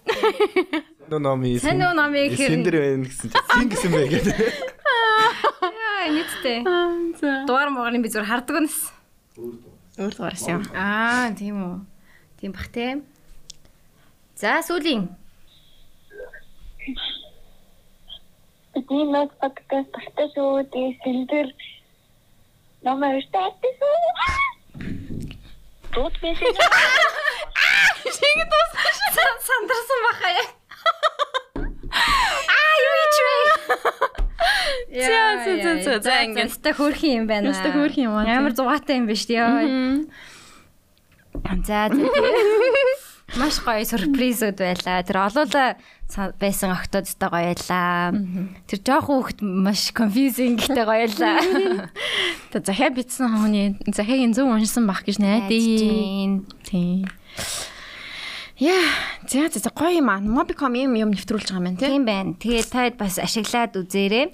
[1.04, 1.58] Нөө номи.
[1.60, 4.36] Сайн нөө номи гэхээр- Сэндэр байна гэсэн чинь син гэсэн бэ гэдэг.
[6.56, 6.64] яа.
[7.20, 7.44] За.
[7.44, 8.93] Дугаар моорын би зүр хардаг үнэс.
[9.34, 10.62] Өөр дугаараас юм.
[10.74, 11.76] Аа, тийм үү.
[12.38, 13.02] Тийм бах те.
[14.38, 15.10] За, сүүлийн.
[18.74, 20.66] Бидний мод подкаст тахтай шүү.
[20.70, 21.46] Тэгээ сэндэр
[22.86, 24.54] номер штаттай шүү.
[25.94, 26.56] дууд мессеж
[29.46, 30.46] Сандарсан баха яа.
[32.58, 33.16] Аа, юу ич
[35.44, 35.62] вэ?
[35.62, 36.50] За, за, за, ингээд.
[36.50, 37.52] Яста хөөрхөн юм байна.
[37.54, 39.38] Яста хөөрхөн юм аа, Ямар зугаатай юм биш тий.
[41.66, 41.90] За.
[43.34, 45.02] Маш гоё сюрпризүүд байлаа.
[45.02, 45.74] Тэр олоола
[46.38, 48.12] байсан октод өстой гоё байлаа.
[48.70, 51.40] Тэр жоох хүүхэд маш confusing гэхдээ гоё байлаа.
[52.54, 55.50] Тэ захиа битсэн хүний захиагийн зөв уншсан бах гэж найдаа.
[55.50, 57.10] Тийм.
[58.54, 58.86] Яа,
[59.26, 60.22] за за гоё юм аа.
[60.22, 61.76] Mobicom юм юм нэвтрүүлж байгаа юм.
[61.76, 62.38] Тийм байна.
[62.38, 64.30] Тэгээд таад бас ашиглаад үзээрэй.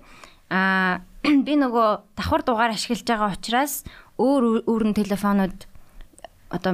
[0.53, 1.01] Аа
[1.47, 3.89] би нөгөө давхар дугаар ашиглаж байгаа учраас
[4.21, 5.65] өөр өөрн телефонууд
[6.53, 6.73] одоо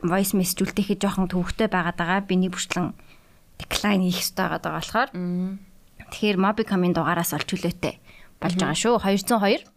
[0.00, 2.24] voice message үлдээхэд жоохон төвөгтэй байгаад байгаа.
[2.24, 2.96] Биний бүрчлэн
[3.60, 5.10] decline хийх хэрэгтэй байгаа болохоор.
[6.16, 8.00] Тэгэхээр Mobicom-ын дугаараас олж хүлээтэй
[8.40, 9.04] болж байгаа шүү.
[9.04, 9.68] 202 85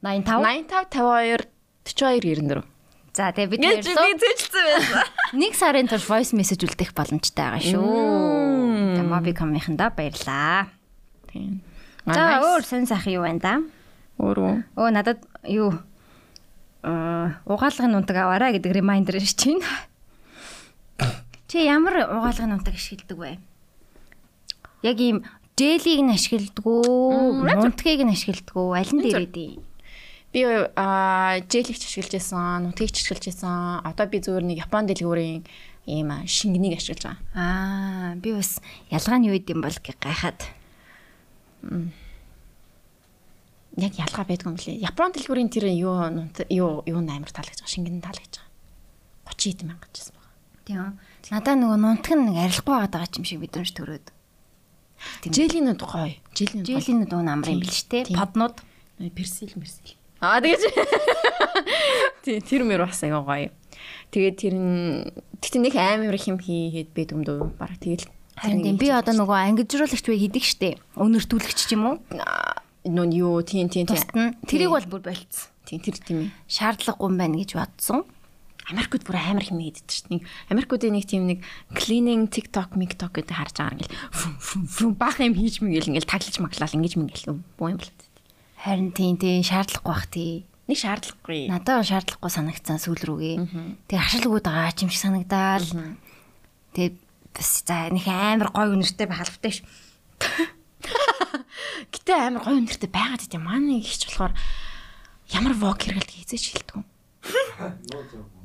[0.00, 1.44] 85 52
[1.84, 2.73] 42 94.
[3.14, 5.06] За тэгээ бид Гэж би зэжлсэн байсан.
[5.46, 7.86] нэг сарын турш voice message үлдээх боломжтой байгаа шүү.
[8.98, 10.66] Тэгээ Mobicom-ийнхандаа баярлаа.
[11.30, 11.62] Тийм.
[12.10, 13.54] За өөр сонь сайхан юу байна да?
[14.18, 14.54] өөр үү?
[14.74, 15.78] Өө надад юу
[16.82, 19.70] аа угаалгын унтаг аваарай гэдэг ремайндер ирж байна.
[21.50, 23.38] Чи ямар угаалгын унтаг ашигладаг вэ?
[24.82, 25.22] Яг ийм
[25.54, 27.46] желийг нь ашигладаг уу?
[27.46, 28.74] Унтгийг нь ашигладаг уу?
[28.74, 29.73] Аль нь дээр идэв?
[30.34, 33.86] Би аа жэлэгч ашиглаж байсан, нутгийг ч ашиглаж байсан.
[33.86, 35.46] Одоо би зүгээр нэг Япон дэлгүүрийн
[35.86, 37.22] ийм шингэнийг ашиглаж байгаа.
[37.38, 38.58] Аа, би бас
[38.90, 40.42] ялгаа нь юу идэм бол гайхаад.
[43.78, 44.82] Яг ялгаа байдгүй юм лээ.
[44.82, 46.02] Япон дэлгүүрийн тэр юу
[46.50, 48.50] юу юу амар таалагдж байгаа, шингэн таалагдж байгаа.
[49.38, 50.34] 30 хэдэн мянга гэжсэн байна.
[50.66, 50.98] Тийм.
[51.30, 54.06] Надаа нөгөө нунтаг нь нэг арилахгүй байгаа юм шиг бидэрч төрөөд.
[55.30, 56.18] Желинүүд гоё.
[56.34, 56.82] Желинүүд гоё.
[56.82, 58.02] Желийн дуу намрын бил ч те.
[58.02, 58.18] Тийм.
[58.18, 58.58] Поднууд.
[59.14, 59.94] персил мерсил.
[60.24, 60.62] Аа тэгэж.
[62.24, 63.52] Тий, тэр мөр бас аяга гоё.
[64.08, 65.12] Тэгээд тэр нь
[65.44, 67.52] тэгтээ нэг амар их юм хийгээд байд юм дөө.
[67.60, 68.08] Бараг тэгэл.
[68.40, 70.80] Харин тийм би одоо нөгөө ангижруулагч вэ хийдэг штеп.
[70.96, 71.96] Өнөртүүлэгч ч юм уу?
[72.84, 74.36] нөө юу тийм тийм тийм.
[74.44, 75.48] Тэрийг бол бүр болцсон.
[75.64, 76.30] тийм тэр тийм ээ.
[76.48, 78.04] Шаардлагагүй юм байна гэж бодсон.
[78.68, 80.24] Америкууд бүр амар хэм хийдэг шүү дээ.
[80.52, 81.40] Америкуудын нэг тийм нэг
[81.72, 86.36] cleaning TikTok, TikTok гэдэг харж байгаа ингээл фүм, фүм, баах юм хийж мэгэл ингээл таглаж
[86.40, 87.92] маглал ингэж мэгэл буу юм бол.
[88.64, 90.48] Харин тийм тийм шаардлагагүй бах тий.
[90.64, 91.52] Нэг шаардлагагүй.
[91.52, 93.36] Надад шаардлагагүй санагцсан сүүл рүүгээ.
[93.92, 95.68] Тэг ашиглагууд байгаа ч юм шиг санагдаал.
[96.72, 96.96] Тэг
[97.36, 99.60] бас за нэг амар гой үнэртэй байх албатай ш.
[101.92, 103.44] Гэтэ амар гоё өнөртэй байгаад идэв.
[103.44, 104.32] Манай ихч болохоор
[105.28, 106.88] ямар вок хэрэгэлт хийзэж хэлдэг юм.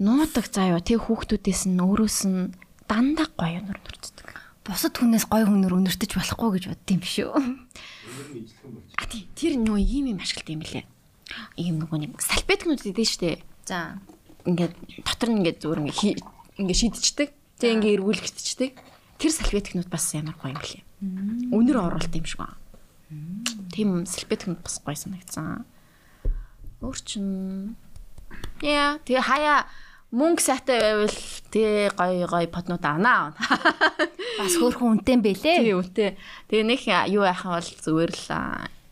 [0.04, 0.84] Нуудаг заа юу.
[0.84, 2.52] Тэг хүүхдүүдээс нь өөрөөс нь
[2.92, 4.28] дандаа гоё өнөр нурцдаг.
[4.70, 7.34] бусад хүнээс гой хүнээр өнөртөж болохгүй гэж бодд юм шүү.
[9.00, 10.84] А тий тэр нөө ийм юм ашигладаг юм лээ.
[11.56, 13.40] Ийм нөгөө нэг салфеткнууд идэв штэ.
[13.64, 14.04] За.
[14.44, 14.76] Ингээд
[15.08, 16.20] дотор нь ингээд зүгээр ингээд
[16.60, 17.30] ингээд шидчихдэг.
[17.64, 18.72] Тэг ингээд эргүүлэгдчихдэг.
[19.16, 20.84] Тэр салфеткнууд бас ямар гоё юм лээ.
[21.56, 22.60] Өнөр оруулалт юм шиг байна.
[23.72, 25.64] Тийм салфеткнууд бас гоё санагдсан.
[26.84, 27.26] Өөр чин
[28.60, 29.66] Яа, тэгээ хаяа
[30.12, 31.18] мөнгө сайтай байвал
[31.54, 33.32] тэгээ гоё гоё поднууд авнаа.
[34.40, 35.58] Бас хөөрхөн үнэтэй юм бэлээ.
[35.64, 36.10] Тэгээ үнтэй.
[36.50, 36.82] Тэгээ нэг
[37.14, 38.28] юу яхаа бол зүгээр л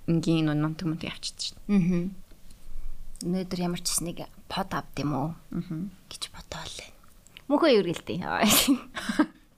[0.07, 1.77] энгийн нун нунт юм явчихсан шүү дээ.
[1.77, 2.09] Аа.
[3.27, 5.29] Өнөөдөр ямар ч нэг под авд юм уу?
[5.51, 5.87] Аа.
[6.07, 6.77] гэж бодоол.
[7.47, 8.17] Мөнхөө юу гэлтэй.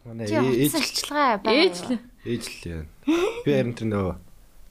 [0.05, 1.53] Манай Чи ээ- ээж хувцалчилгаа бай.
[1.69, 2.84] Ээж л ээж л яа.
[3.45, 4.13] Би харин тэр нөгөө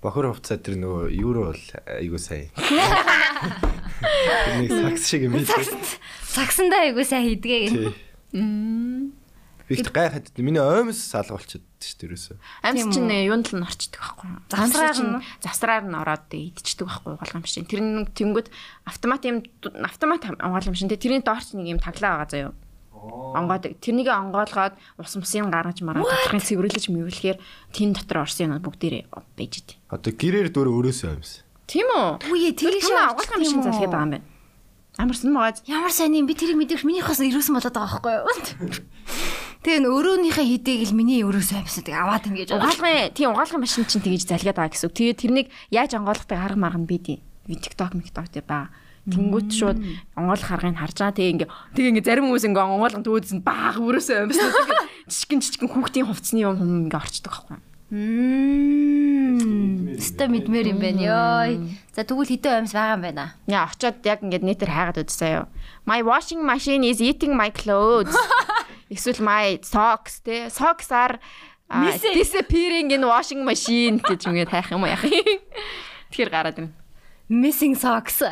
[0.02, 2.48] бохор хувцаа тэр нөгөө евро бол айгуу сайн.
[4.62, 5.46] Нэг сакс шиг юм ээ.
[6.30, 7.74] Сагсандаа айгуу сайн хийдгээ гэх.
[8.32, 9.10] Тий.
[9.68, 12.36] Би их гайхаад миний оймс салгуулчихэд шүү дээ ерөөсөө.
[12.64, 14.40] Амьс Тийм чинь юунд л норчдөг байхгүй юу?
[14.48, 15.24] Чинь нь?
[15.44, 17.16] завсраар нь ороод идчихдэг байхгүй юу?
[17.20, 17.68] Угаалгам шин.
[17.68, 18.48] Тэр нэг тэнгүүд
[18.88, 19.44] автомат юм
[19.84, 20.88] автомат угаалгам шин.
[20.88, 22.56] Тэрний доорч нэг юм таглаа байгаа заяа.
[22.98, 27.38] Онгоод тэрнийг онгоолгоод ус мусын гаргаж мараад доторхын цэвэрлэж мэвэрлэхээр
[27.76, 29.04] тэн дотор орсон юм бүгдээрээ
[29.36, 29.76] байж идэв.
[29.92, 31.44] Одоо гэрээр дөөр өрөөсөө юмс.
[31.68, 32.24] Тийм үү?
[32.32, 34.26] Үе тэрийг Тэр чинь угаалгам шин залхаад байгаа юм байна.
[34.98, 35.62] Амарсан байгаа.
[35.68, 38.26] Ямар сайн юм би тэрийг мэдээш минийхээс ирүүсэн болоод байгаа байхгүй юу?
[39.58, 42.62] Тэгээ н өрөөнийхөө хідийг л миний өрөөсөө амьсаа тэг аваад ингэж байгаа.
[42.62, 44.94] Угаалгын тийм угаалгын машин чинь тэгэж залхаад байгаа гэсэн үг.
[44.94, 47.18] Тэгээ тэрнийг яаж онгоолгохыг арга марга нь бий.
[47.48, 48.70] TikTok, TikTok тий ба.
[49.08, 49.80] Тэнгүүт шууд
[50.14, 51.16] онгоолох аргыг харж байгаа.
[51.16, 54.52] Тэгээ ингээ тэгээ ингээ зарим хүмүүс ингээ онгоолгон төөдсөн баага өрөөсөө амьсаа.
[55.08, 57.56] Жижигэн жижигэн хүүхдийн хувцсны юм юм ингээ орчдөг байхгүй.
[57.88, 59.96] Мм.
[59.96, 61.72] Ста мэдмээр юм байна ёо.
[61.96, 63.24] За тэгвэл хідэн амьс байгаа юм байна.
[63.48, 65.48] Яа очоод яг ингээ нэтэр хайгаад үзсэн юу.
[65.88, 68.12] My washing machine is eating my clothes.
[68.88, 70.48] Эсвэл my socks те.
[70.48, 71.20] Socks are
[71.68, 75.40] uh, disappearing in washing machine гэж ингээд хайх юм уу яах юм.
[76.08, 76.72] Тэгэхээр гараад ирнэ.
[77.28, 78.24] Missing socks.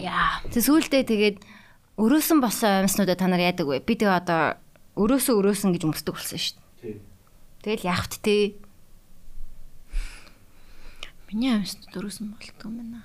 [0.00, 0.40] Яа.
[0.48, 1.36] Тэг сүүлдээ тэгээд
[2.00, 3.84] өрөөсөн босон амьснуудаа та нар яадаг вэ?
[3.84, 4.56] Би тэгээ одоо
[4.96, 6.96] өрөөсөө өрөөсөн гэж өмсдөг болсон шүү дээ.
[7.60, 8.36] Тэгэл яах вэ те?
[11.28, 13.00] Миний амьсд дөрөсөн болтгоо юм байна.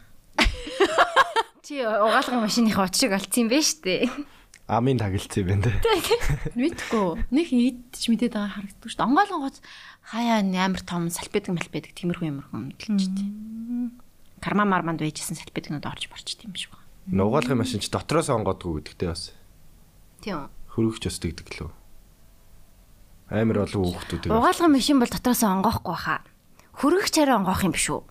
[1.68, 4.03] Чи угаалгын машиныхаа оч шиг алдсан юм байна шүү дээ.
[4.68, 5.80] Амын тагилцсан юм байна те.
[6.60, 7.23] Мэдгүй.
[7.31, 9.07] Нэг идэж мэдээд байгаа харагддаг шүү дээ.
[9.07, 9.57] Онгойлон гоц
[10.11, 13.95] хаяа амар том салпедаг малпедаг тиймэрхүү юмрхүү тээ.
[14.44, 16.84] Карма марманд байжсэн салпедагнууд орж борчт юм шиг байна.
[17.07, 19.31] Нугаалгын машин ч дотроос онгоодгүй гэдэгтэй бас.
[20.19, 20.52] Тийм.
[20.76, 21.72] Хөрөгч өс дэгдэг лөө.
[23.31, 24.27] Амар олон хүүхдүүд.
[24.27, 26.27] Угаалгын машин бол дотроос онгоохгүй баха.
[26.76, 28.03] Хөрөгч арай онгоох юм биш үү?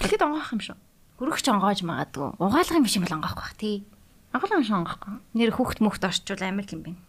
[0.00, 0.76] Тэгэхэд онгоох юм шүү.
[1.20, 2.40] Хөрөгч онгоож магадгүй.
[2.40, 3.84] Угаалгын машин бол онгоохгүй бах тий.
[4.32, 5.14] Онгоолон машин онгоохгүй.
[5.36, 7.00] Нэр хүүхд мөхт орчвол амар юм байна.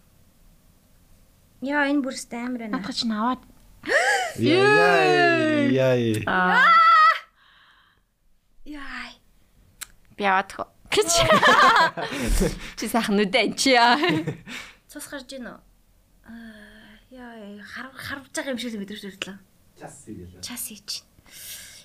[1.64, 2.76] Яа энэ бүрст амар байна.
[2.80, 3.42] Надад ч наваад
[4.40, 5.96] Яа яа.
[6.28, 6.68] аа
[8.68, 9.12] Яа.
[10.18, 10.68] би аваад хөө.
[10.94, 11.10] Гэж.
[12.78, 13.98] Чи сайхан нүдэ ань чи яа.
[14.92, 15.58] Цус гарч ийн үү?
[16.28, 19.38] Аа яа хар харвж байгаа юм шиг мэдрэж өрлөө.
[19.80, 20.42] Час игэлээ.
[20.46, 21.02] Час ийч.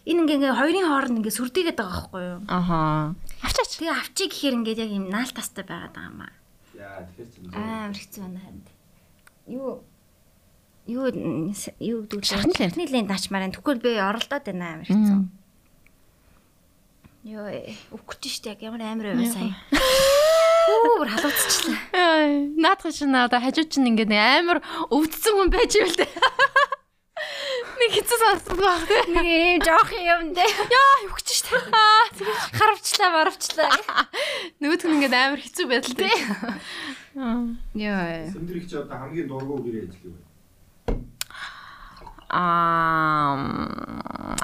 [0.09, 2.41] Энэ ингээ ингээ хоёрын хооронд ингээ сүрдийгээд байгаа байхгүй юу?
[2.49, 3.13] Аха.
[3.45, 3.77] Авчаач.
[3.77, 6.33] Тэгээ авчиг гэхээр ингээд яг юм наал тастай байгаад байгаа юм аа.
[6.73, 8.65] Яа тэгэхээр чи Аа хэцүү байна харин.
[9.53, 9.85] Юу
[10.89, 12.73] юу юу гэдэг Шахны лент.
[12.73, 15.19] Шахны лент наачмаар энэ тэгвэл би оролдоод байна амар хэцүү.
[17.29, 17.49] Йоо
[17.93, 19.53] өвгөж штэ яг ямар амар байв сая.
[19.69, 21.77] Хүү бүр халууцчихлаа.
[22.57, 24.59] Наадах шин надаа хажууд чинь ингээд нэг амар
[24.89, 26.09] өвдсөн хүн байж ивэл дээ.
[27.79, 29.03] Нэг хэцүү сонсдог баг тий.
[29.15, 30.45] Нэг юм жоох юм дэ.
[30.45, 31.55] Яа, өвгч штэ.
[31.71, 32.05] Аа,
[32.59, 33.71] Харавчлаа, маравчлаа.
[34.59, 36.17] нөгөөд нь ингээд амар хэцүү байдал тий.
[37.15, 38.35] Йоо.
[38.35, 40.17] Сөндрийг чи одоо хамгийн дургу гэрээ ажил юу?
[42.29, 43.43] Um,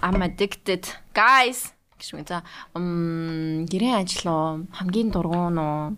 [0.01, 0.89] I'm addicted.
[1.13, 1.75] Guys.
[2.01, 2.25] үү.
[2.25, 2.43] За,
[2.77, 4.67] м гэрээ ажил уу?
[4.73, 5.97] Хамгийн дургуун уу?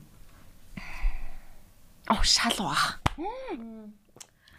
[2.09, 3.01] Оо, шал угаах.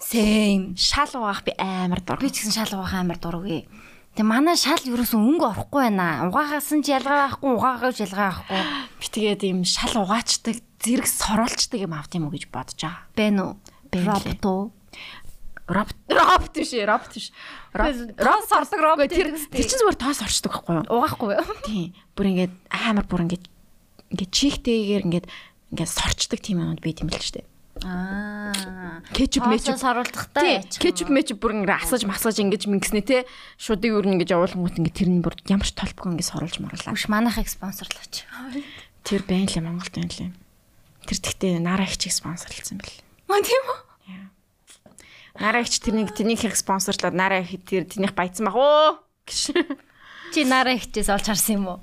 [0.08, 0.72] Same.
[0.80, 2.32] Шал угаах би амар Би дургуй.
[2.32, 3.68] ч гэсэн шал угаах амар дургүй.
[4.16, 6.32] Тэг манай шал ерөөсөн өнгө орохгүй байна.
[6.32, 8.62] Угаагасан ч ялгаа байхгүй, угаагаач ялгаа байхгүй.
[9.04, 13.04] Би тэгээд ийм шал угаачдаг, зэрэг соруулцдаг юм авт юм уу гэж бодож байгаа.
[13.20, 13.52] Бэн үү?
[14.08, 14.64] Робот уу?
[15.68, 17.36] Робот робот биш ээ, робот биш.
[17.76, 20.88] Тоос ордог робот тэр тэр чинь зүгээр тоос орчдөг байхгүй юу?
[20.88, 21.44] Угаахгүй юу?
[21.68, 21.92] Тийм.
[22.16, 23.46] Бүр ингээд амар бүр ингээд
[24.16, 25.28] ингээд чихтэйгээр ингээд
[25.76, 27.57] ингээд сорчдаг тийм юмуд л шүү дээ.
[27.84, 29.02] Аа.
[29.14, 30.64] Кетчуп мечуп саруулдахтай.
[30.68, 33.18] Кетчуп мечуп бүр ингээд асаж масаж ингэж мингснэ те.
[33.62, 36.96] Шуудыг өөр ингэж явуулгангууд ингээд тэрний бүр ямар ч толбог ингээд соруулж моруулаа.
[36.98, 38.26] Үш манайхыг спонсорлооч.
[39.06, 40.32] Тэр байна лээ Монголд байна лээ.
[41.06, 42.98] Тэр тэгтээ нараа хичээг спонсорлсон бэл.
[43.30, 43.80] Маа тийм үү?
[45.38, 48.98] Нараа их тэрнийг тэрнийхийг спонсорлоод нараа их тэр тэрнийх баяцсан баг оо
[49.30, 49.54] гэж.
[50.34, 51.80] Чи нараа ихчээс олж харсан юм уу?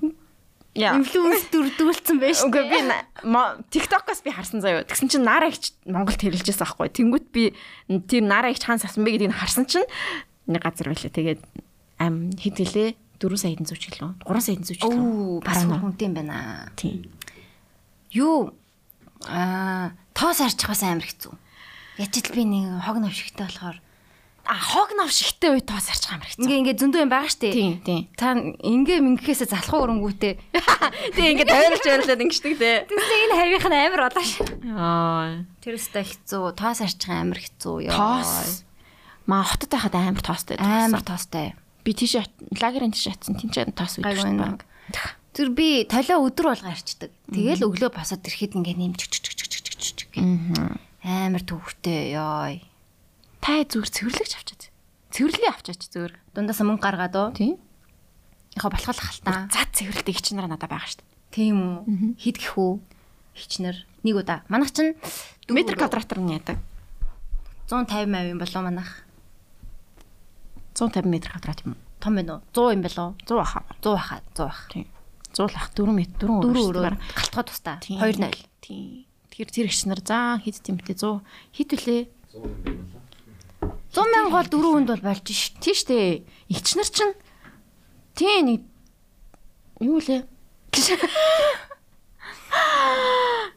[0.75, 2.79] Инфлюенс дүрдүүлсэн байж Үгүй би
[3.71, 4.83] TikTok-оос би харсан заяа.
[4.83, 6.91] Тэгсэн чинь нараа ихч Монголд хэрэлжсэн аахгүй.
[6.91, 7.55] Тэнгүүт би
[8.11, 9.87] тэр нараа ихч хаан сасан бэ гэдгийг харсан чинь
[10.51, 11.15] нэг газар байлаа.
[11.15, 11.41] Тэгээд
[12.03, 12.91] ам хэд гэлээ
[13.23, 14.11] 4 саяын зүүч гэлөө.
[14.27, 14.99] 3 саяын зүүч гэлөө.
[14.99, 16.67] Оо, бас хүнтэй юм байна.
[16.75, 17.07] Тийм.
[18.11, 18.51] Юу
[19.31, 21.35] аа тоос арчих бас амар хэцүү.
[22.03, 23.79] Ячил би нэг хог навшигтай болохоор
[24.45, 26.45] А хог нав шигтэй үе тоос арчих амар хэцүү.
[26.45, 27.49] ингээ ингээ зөндөө юм байгаа штэ.
[27.49, 28.03] Тийм, тийм.
[28.13, 30.37] Та ингээ мингэхээсээ залхуу өрөнгүүтэй.
[31.17, 32.85] Тэг ингээд тойролж байрлаад ингэждэг те.
[32.85, 34.45] Тэсээ энэ хавийнх нь амар болоо ш.
[34.69, 35.49] Аа.
[35.65, 36.45] Тэр өстой хэцүү.
[36.61, 37.97] Тоос арчих амар хэцүү ёо.
[37.97, 38.69] Тоос.
[39.25, 40.61] Маа хотод байхад амар тоостой.
[40.61, 41.57] амар тоостой.
[41.81, 42.21] Би тийш
[42.61, 44.61] лагерын тийш атсан тэнцээ тоос энэ.
[44.61, 45.25] дээ.
[45.33, 47.09] Тэр би толио өдөр болго арчдаг.
[47.33, 50.77] Тэгэл өглөө босоод ирэхэд ингээ нэмч чч чч чч чч чч гэх.
[51.03, 52.61] Амар төвхтэй ёо.
[53.45, 54.63] Та зүгээр цэвэрлэгч авчаач.
[55.13, 56.13] Цэвэрлэгээ авчаач зүгээр.
[56.33, 57.29] Дундаас мөнгө гаргаад уу?
[57.37, 57.61] Тийм.
[58.57, 59.53] Яг болох халтаа.
[59.53, 61.13] За цэвэрлэлт их чинараа надад байгаа шүү дээ.
[61.29, 62.17] Тийм үү?
[62.25, 62.81] Хэд гэх үү?
[63.37, 64.49] Хичнэр нэг удаа.
[64.49, 64.97] Манайх чинь
[65.53, 66.57] Метр квадратаар нь яадаг.
[67.69, 69.05] 150 мав юм болоо манайх.
[70.73, 71.77] 150 метр квадрат юм.
[72.01, 72.49] Том байна уу?
[72.49, 73.13] 100 юм болоо?
[73.29, 73.61] 100 баха.
[73.85, 74.65] 100 баха, 100 баха.
[74.73, 74.89] Тийм.
[75.37, 77.77] 100 лах 4 метр 4 Дөрөв өрөө галтгоо тустаа.
[77.85, 78.33] 2-0.
[78.65, 79.05] Тийм.
[79.29, 81.21] Тэгэхээр тэр их чинар заа хэд тэмтэй 100
[81.53, 82.03] хэд вүлээ?
[82.33, 83.04] 100
[84.03, 85.55] мянга бол 4 хүнд бол болж ш.
[85.63, 86.27] Тийм штэ.
[86.51, 87.15] Игчнэр чинь
[88.19, 88.61] тийм нэг
[89.79, 90.27] юу лээ?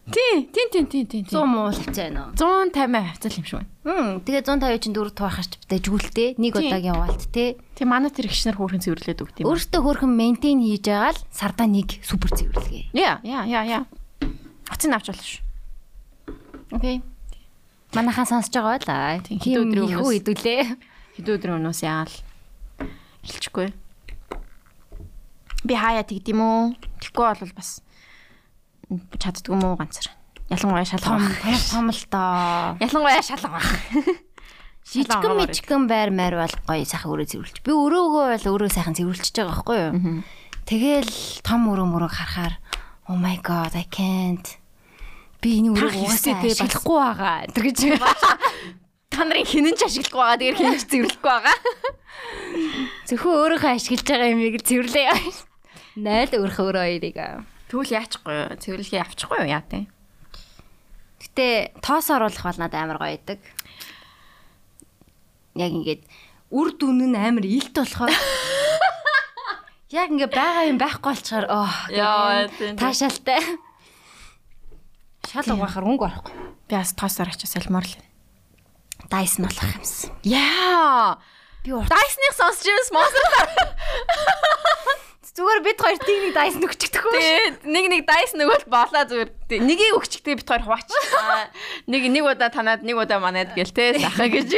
[0.07, 1.23] Тийм, тийм, тийм, тийм, тийм.
[1.27, 3.03] 100 муу л хацаа 150 нөө.
[3.11, 3.67] хавцал юм шиг байна.
[3.83, 6.29] Хм, тэгээ 150 чинь 4 туахарч битээ жүгүүлтэй.
[6.39, 7.59] Нэг удаагийн яваалт те.
[7.75, 9.51] Тийм манай тэр игчнэр хөөрхөн цэвэрлээд өгд юм.
[9.51, 12.95] Өөртөө хөөрхөн мейнтейн хийж байгаа л сардаа нэг супер цэвэрлэгээ.
[12.95, 13.83] Яа, яа, яа, яа.
[14.71, 15.43] Оцын авч болно шүү.
[16.71, 17.03] Окей.
[17.97, 19.19] Манайхаа сонсож байгаа байлаа.
[19.25, 20.05] Тийм, Хин хэд өдрийн их өмнөөс.
[20.05, 20.61] үү идүүлээ.
[21.17, 22.13] Хэд өдрийн өмнөөс яал.
[23.25, 23.67] Хэлчихгүй.
[25.65, 26.61] Би хаяа тэгдэм үү?
[27.01, 27.81] Тэггүй бол бас
[29.17, 30.13] чаддгүй мүү ганцар.
[30.47, 31.67] Ялангуяа Том, шалгах.
[31.73, 32.77] том л доо.
[32.79, 33.67] Ялангуяа шалгах.
[34.87, 37.57] Жижигэн мичгэн байр майр бол гоё сайхан өрөө цэвэрлж.
[37.67, 40.23] Би өрөөгөө бол өрөө сайхан цэвэрлж байгаа байхгүй юу?
[40.63, 41.11] Тэгэл
[41.43, 42.55] том өрөө мөрөг харахаар
[43.11, 44.55] oh my god I can't.
[45.41, 47.37] Би энэ Та угаасаа ашиглахгүй байгаа.
[47.53, 47.79] Тэр гэж
[49.13, 50.37] Та нарын хинэн ч ашиглахгүй байгаа.
[50.41, 51.57] Тэгэхээр хинэн ч цэвэрлэхгүй байгаа.
[53.07, 55.07] зөвхөн өөрийнхөө ашиглаж байгаа юмыг л цэвэрлээ.
[56.01, 57.17] Найл өөрхөө өрөө хоёрыг.
[57.69, 58.57] Тэгвэл яачихгүй юу?
[58.61, 59.85] Цэвэрлэгээ авчихгүй юу яа тээ.
[61.17, 61.47] Гэтэ
[61.81, 63.41] тоос оруулах бол надад амар гоё идэг.
[65.57, 66.01] Яг ингээд
[66.53, 68.13] үр дүн нь амар илт болохоор
[69.97, 72.47] Яг ингээ байгаа юм байхгүй болчоор оо Яа,
[72.77, 73.41] таашаалтай.
[75.27, 76.33] Шал угаахаар өнгө орохгүй.
[76.67, 77.95] Би бас тоосоор ачаа салмаар л.
[79.11, 80.11] Дайс нь болох юмсан.
[80.23, 81.19] Яа.
[81.63, 83.27] Би урт Дайсныг сонсч юм спонсор.
[85.37, 87.13] зүгээр бид хоёр тийг нэг дайс нүгчдэх үү?
[87.13, 89.29] Тэгээд нэг нэг дайс нөгөөл болоо зүгээр.
[89.61, 90.89] Нэгийг өгчихтэй бит хоёр хуваач.
[90.89, 91.53] Аа,
[91.85, 94.49] Нэг нэг удаа танаад нэг удаа манад гэл те сахаа гэж.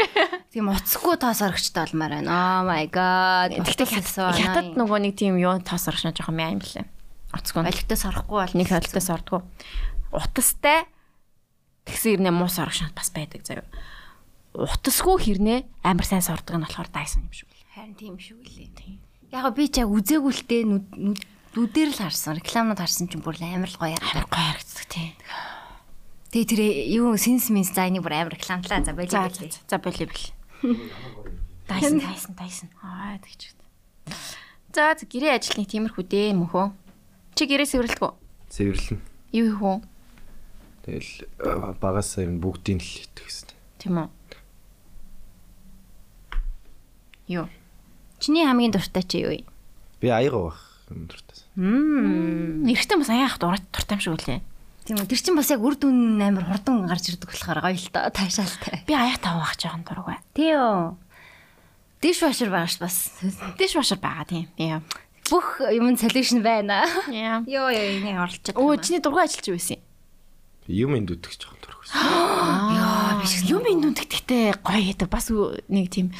[0.56, 2.32] Тийм уцхгүй тоос орогчтой болмаар байна.
[2.32, 3.60] Oh my god.
[3.60, 6.88] Гэхдээ хятад нөгөө нэг тийм юу тоос оршно жоохон мяа юм блэ.
[7.36, 7.62] Оцгоо.
[7.68, 9.44] олигтоос орохгүй бол Нэг хойлтоос ордгоо.
[10.12, 10.86] Утастай
[11.86, 13.66] тэгсэн ирнэ муус оршно бас байдаг заяа.
[14.54, 17.48] Утасгүй хэрнээ амар сайн сордог нь болохоор дайсан юм шиг.
[17.76, 18.98] харин тийм шүү лээ.
[19.32, 22.36] Яг би ч яг үзээгүй л те нүдээр л харсан.
[22.42, 24.34] Рекламууд харсан чинь бүр л амар л гоё Амар харагдав.
[24.34, 25.10] гоё харагддаг тий.
[26.34, 26.62] Тэгээ тэр
[26.98, 28.82] юу синс минс за энийг бүр амар рекламлаа.
[28.82, 29.30] За За байлаа.
[29.30, 30.26] за болив бил.
[31.70, 32.70] Дайсан дайсан дайсан.
[32.82, 33.54] Аа тэгч.
[34.74, 36.74] За гэрээ ажил нэг тиймэрхүү дээ мөхөө.
[37.38, 38.14] Чи гэрээ сэвэрлэдэг үү?
[38.50, 39.00] Цэвэрлэн.
[39.38, 39.78] Юу их үү?
[40.90, 43.54] Тэгэл э, багасаа юм бүгдийг л хийдэг гэсэн.
[43.78, 44.10] Тийм үү?
[47.30, 47.46] Юу?
[48.18, 49.46] Чиний хамгийн дуртай чи юу вэ?
[50.02, 50.58] Би аяга байх
[50.90, 51.38] юм дуртай.
[51.54, 52.66] Мм.
[52.66, 54.42] Эрэгтэй бас аяах дуртай дуртай юм шиг үлээ.
[54.90, 55.06] Тийм үү.
[55.06, 58.82] Тэр чин бас яг үр дүн амар хурдан гарч ирдэг болохоор гоё л доо таашаалтай.
[58.90, 60.18] Би аяах тавах жоохон дурггүй.
[60.34, 60.98] Тийм үү.
[62.02, 63.14] Dishwasher байгаа ш бас.
[63.62, 64.50] Дэш башар байгаа тийм.
[64.58, 64.82] Яа.
[65.30, 66.82] Бүх юм solution байна.
[67.14, 67.46] Яа.
[67.46, 69.78] Йоо ёо энийг орлож Өө чиний дургуй ажилч юу байсан?
[69.78, 69.89] Юм
[70.94, 71.98] энд үтгч жоохон дургүйсэн.
[72.78, 76.14] Яа, биш юм энэ нүдгтээ гоё гэдэг бас нэг тийм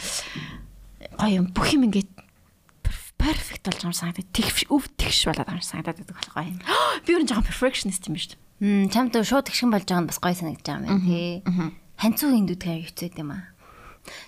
[1.16, 2.10] гоё юм бүх юм ингээд
[3.20, 6.58] перфект болж байгаа юм санагдаад тэгш өв тэгш болоод байгаа юм санагдаад байдаг болох гоё.
[7.06, 8.40] Би өөр жоохон perfectionist юм биш үү?
[8.60, 11.32] Мм чамд шууд гიშгэн болж байгаа нь бас гоё санагдаж байгаа юм байна тий.
[12.00, 13.44] Ханцуу индүүдгээ хэцүү юм аа.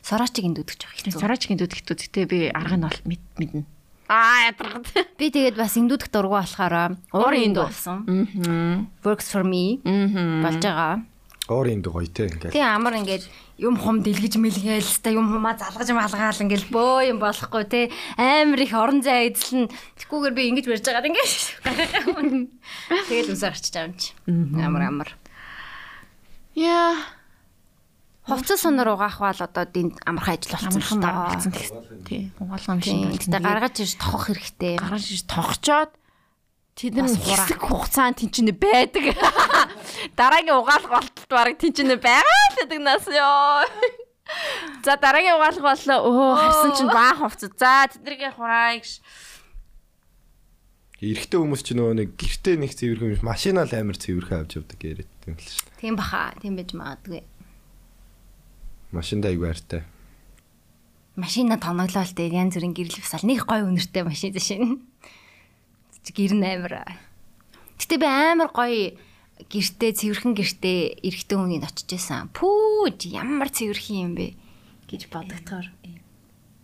[0.03, 1.21] Сороочиг индүүдгэж байгаа хэцүү.
[1.23, 3.63] Сорочгийн дүдгтүү гэтээ би арга нь бол мэд мэднэ.
[4.11, 4.91] Аа ядаргад.
[5.15, 8.03] Би тэгээд бас индүүдэх дургу болохоор уурын индүү болсон.
[8.03, 8.91] Мм.
[9.07, 10.43] Works for me Мм.
[10.43, 10.99] болж байгаа.
[11.47, 12.51] Уурын гоё те ингээд.
[12.51, 13.23] Тий амар ингээд
[13.59, 17.81] юм хум дэлгэж мэлгээл ста юм хумаа залгаж малгаал ингээд бөө юм болохгүй те
[18.19, 21.31] амар их орон зай эзлэн тэггүйгээр би ингэж барьж байгаад ингээд
[23.07, 24.11] тэгэл үсэ гарчиж байгаа юм чи.
[24.59, 25.09] Амар амар.
[26.55, 26.99] Яа.
[28.21, 31.51] Хувцас сонор угаах бол одоо энд амархан ажил болсон болсон.
[32.05, 32.31] Тий.
[32.37, 33.11] Угаалгам Тийм.
[33.17, 33.25] шиг.
[33.25, 34.77] Гэтэ гаргаж ирж тохох хэрэгтэй.
[34.77, 35.91] гаргаж иш тогчоод
[36.77, 37.17] тэд хураа.
[37.17, 39.17] хэсэг хугацаанд тэнцэнэ байдаг.
[40.19, 43.65] Дараагийн угаалга болтолд бараг тэнцэнэ байгаа л гэдэг нас ёо.
[44.85, 45.99] За дараагийн угаалга боллоо.
[46.05, 47.51] Өө харсан чинь баа хувцас.
[47.57, 49.01] За тэднэргээ хураа гэж.
[51.01, 55.09] Эрэгтэй хүмүүс ч нөгөө нэг гэртээ нэг цэвэрхэн машинаа л амар цэвэрхэн авч явдаг яриад
[55.25, 55.81] юм л шүү дээ.
[55.81, 56.29] Тийм баха.
[56.37, 57.25] Тийм байж магадгүй.
[58.91, 59.83] Машинд аяг байртай.
[61.15, 64.83] Машина тоноглоо л дээ янз бүрийн гэрэл бисал нэг гой үнэртэй машин зашин.
[66.03, 66.87] Гэр нь амар.
[67.79, 68.95] Гэтэ би амар гоё
[69.47, 72.31] гэртээ цэвэрхэн гэртээ эрэгтэй хүнийг очиж исэн.
[72.35, 74.35] Пүүж ямар цэвэрхэн юм бэ
[74.91, 75.67] гэж бодогдохоор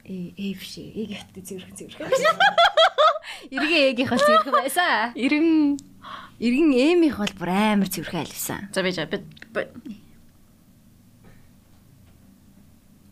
[0.07, 2.07] э э биш э гэхдээ цэвэрхэн цэвэрхэн.
[3.55, 5.11] Иргэн эгийнх бол цэвэрхэн байсан.
[5.15, 5.79] Ирэн.
[6.43, 8.67] Иргэн эмийнх бол бүр амар цэвэрхэн айлсан.
[8.75, 9.67] За би би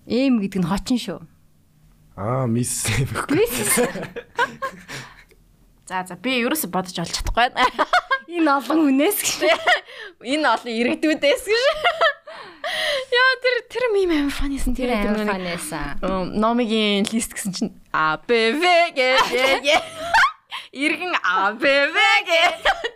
[0.05, 1.19] Эм гэдэг нь хочин шүү.
[2.15, 3.45] Аа мисс юм бэ.
[5.85, 7.85] За за би ерөөсө бодож олж чадахгүй байна.
[8.25, 9.53] Энэ олон хүнээс гэж.
[10.25, 11.65] Энэ олон иргэдүүдээс гэж.
[13.13, 16.01] Яа тэр тэр мим амар фанисэн Тэр амар нэг фанэсан.
[16.33, 18.63] номигийн лист гэсэн чинь А Б В
[18.97, 19.21] гэ
[20.73, 21.61] Иргэн А Б
[21.93, 22.41] В гэ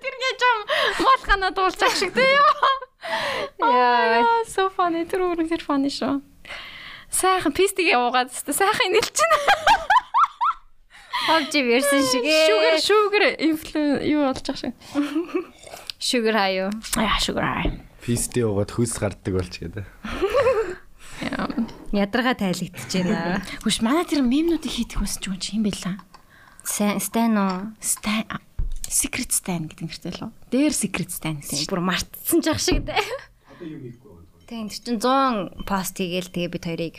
[0.02, 0.60] тэр гэж юм
[1.06, 2.42] малхана дуулчих шиг тийм
[3.62, 6.18] яа so funny тэр үрэн тэр funny шүү
[7.12, 9.32] сайхан пистигээ уугаад тест сайхан нэлчин
[11.30, 12.24] Ховж версэн шиг.
[12.26, 14.74] sugar sugar influ юу болж байгаа шиг
[16.00, 16.72] sugar хаяа.
[16.98, 19.84] яа sugar high Пистэ угаад хүйс гарддаг болч гэдэг.
[21.92, 23.44] Ядарга тайлэгдэж байна.
[23.60, 26.00] Хүш манай тэр мемнуудыг хийдэг хүсэж байгаа чи юм бэлээ
[26.64, 27.76] Сайн стан уу?
[27.84, 28.24] Stan
[28.88, 30.32] Secret Stan гэдэг нэртэй л үү?
[30.50, 31.68] Дээр Secret Stan гэсэн.
[31.68, 33.04] Бүр мартсан жах шиг дээ.
[34.50, 36.98] Тийм тэр чин 100 пост хийгээл тэгээ бид хоёрыг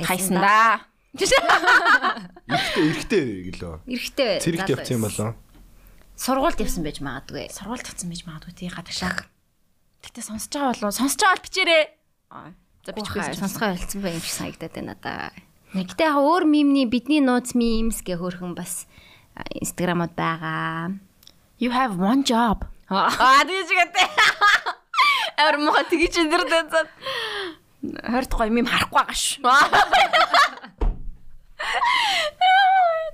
[0.00, 0.80] Хайсан да.
[1.12, 3.74] Эрэгтэй эрэгтэй гэлөө.
[3.84, 4.40] Эрэхтэй.
[4.40, 5.30] Цэрэгт явсан юм болоо.
[6.16, 7.50] Сургуульд явсан байж магадгүй.
[7.50, 9.26] Сургууль тавцсан байж магадгүй тий гадагшаа.
[10.06, 11.84] Гэтэ сонсож байгаа болов сонсож байгаа бол бичээрэй.
[12.30, 12.54] Аа.
[12.86, 13.20] За бичихгүй.
[13.28, 15.34] Бичгүй сонсгоо хэлсэн байх юм шиг санагдаад байна надаа.
[15.74, 18.86] Гэтэ яг өөр мимний бидний нууц мимс гэх хөрхөн бас
[19.36, 20.96] а, инстаграмууд байгаа.
[21.60, 22.64] You have one job.
[22.88, 24.59] Аа тийч гэдэг.
[25.40, 26.88] Эр мохо тгийч энэ дэр.
[27.80, 29.40] 20 гоё мим харахгүй байгаа ш.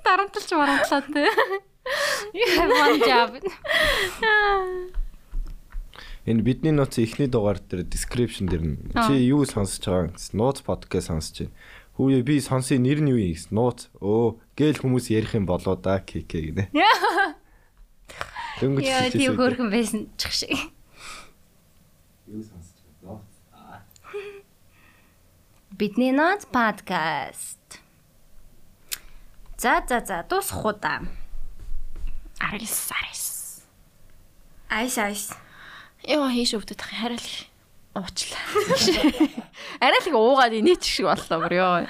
[0.05, 1.31] Дарамтлж марамтлаа тий.
[2.67, 3.31] One job.
[6.27, 8.77] Энэ бидний нууц эхний дугаар дээр description дээр нь
[9.07, 11.55] чи юу сонсож байгаа гэсэн нууц подкаст сонсож байна.
[11.95, 13.87] Хүүе би сонсхийн нэр нь юу юм гэсэн нууц.
[14.03, 16.67] Өө гээл хүмүүс ярих юм болоо да КК гинэ.
[18.59, 19.39] Дөнгөж тийм үү?
[19.39, 20.51] хөрхөн байсан чих шиг.
[22.27, 22.75] Юу сонсож
[23.07, 23.23] байна?
[25.77, 27.61] Бидний нууц подкаст.
[29.59, 31.03] За за за дуусах уу да.
[32.41, 33.61] Арис арис.
[34.71, 35.33] Айс айс.
[36.01, 37.29] Яа хийш өвдөд хараа л
[37.93, 38.41] уучлаа.
[39.85, 41.85] Арай л уугаад инээч шиг боллоо бүр ёо.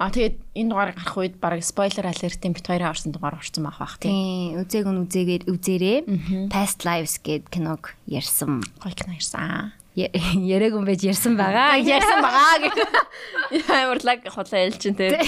[0.00, 3.76] А тэгээд энэ дугаар гарах үед баг спойлер алертийн бит хоёрын орсон дугаар орсон байх
[3.76, 4.08] бах тий.
[4.08, 5.98] Тийм, үзег нь үзээгээр үзээрээ
[6.48, 8.64] Past Lives гэд киног ярьсан.
[8.80, 9.76] Гоё кино ирсэн.
[10.54, 11.78] Яриаг юм байж ярьсан байгаа.
[11.96, 12.76] Ярьсан байгаа гэх.
[13.82, 15.18] Ямар лаг хулаа ялчин тий.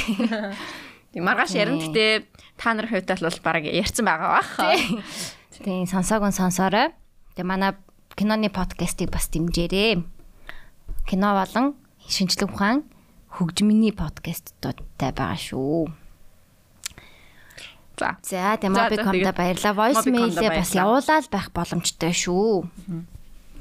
[1.10, 2.24] Тийм маргааш ярина гэтээ
[2.54, 4.50] та нар хувьд бол баг ярьсан байгаа бах.
[5.60, 6.94] Тийм, сонсоог нь сонсоорой.
[7.34, 7.74] Тэгээ манай
[8.14, 10.04] киноны подкастыг бас дэмжээрэй.
[11.08, 11.74] Кино болон
[12.06, 12.86] шинжлэх ухаан
[13.30, 15.90] хөгжмөний подкастуудтай байгаа шүү.
[18.00, 18.16] За.
[18.24, 19.76] За, тэгээд баярлалаа.
[19.76, 22.64] Voice mail-ээ бас явуулаад байх боломжтой шүү.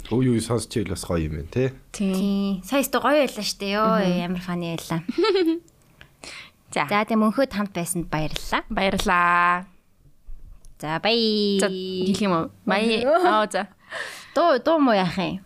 [0.09, 1.69] Өө юу сонсч ийл бас гоё юм байна те.
[1.93, 2.61] Тийм.
[2.65, 4.01] Сая өстө гоё байлаа штэ ёо.
[4.01, 5.01] Ямар фаны байлаа.
[6.73, 6.85] За.
[6.85, 8.61] За, тэгээ мөнхөд хамт байсанд баярлалаа.
[8.69, 9.65] Баярлаа.
[10.81, 11.57] За, бай.
[11.61, 12.45] За гэх юм уу?
[12.65, 13.01] Май.
[13.05, 13.69] Аа за.
[14.37, 15.41] Дуу дуу муу яах юм?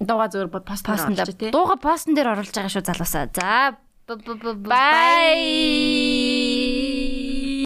[0.00, 3.28] Дууга зөөр пост постн дээр дууга постн дээр оруулж байгаа шүү залуусаа.
[3.32, 3.76] За,
[4.08, 6.23] б- б- б- б- Bye.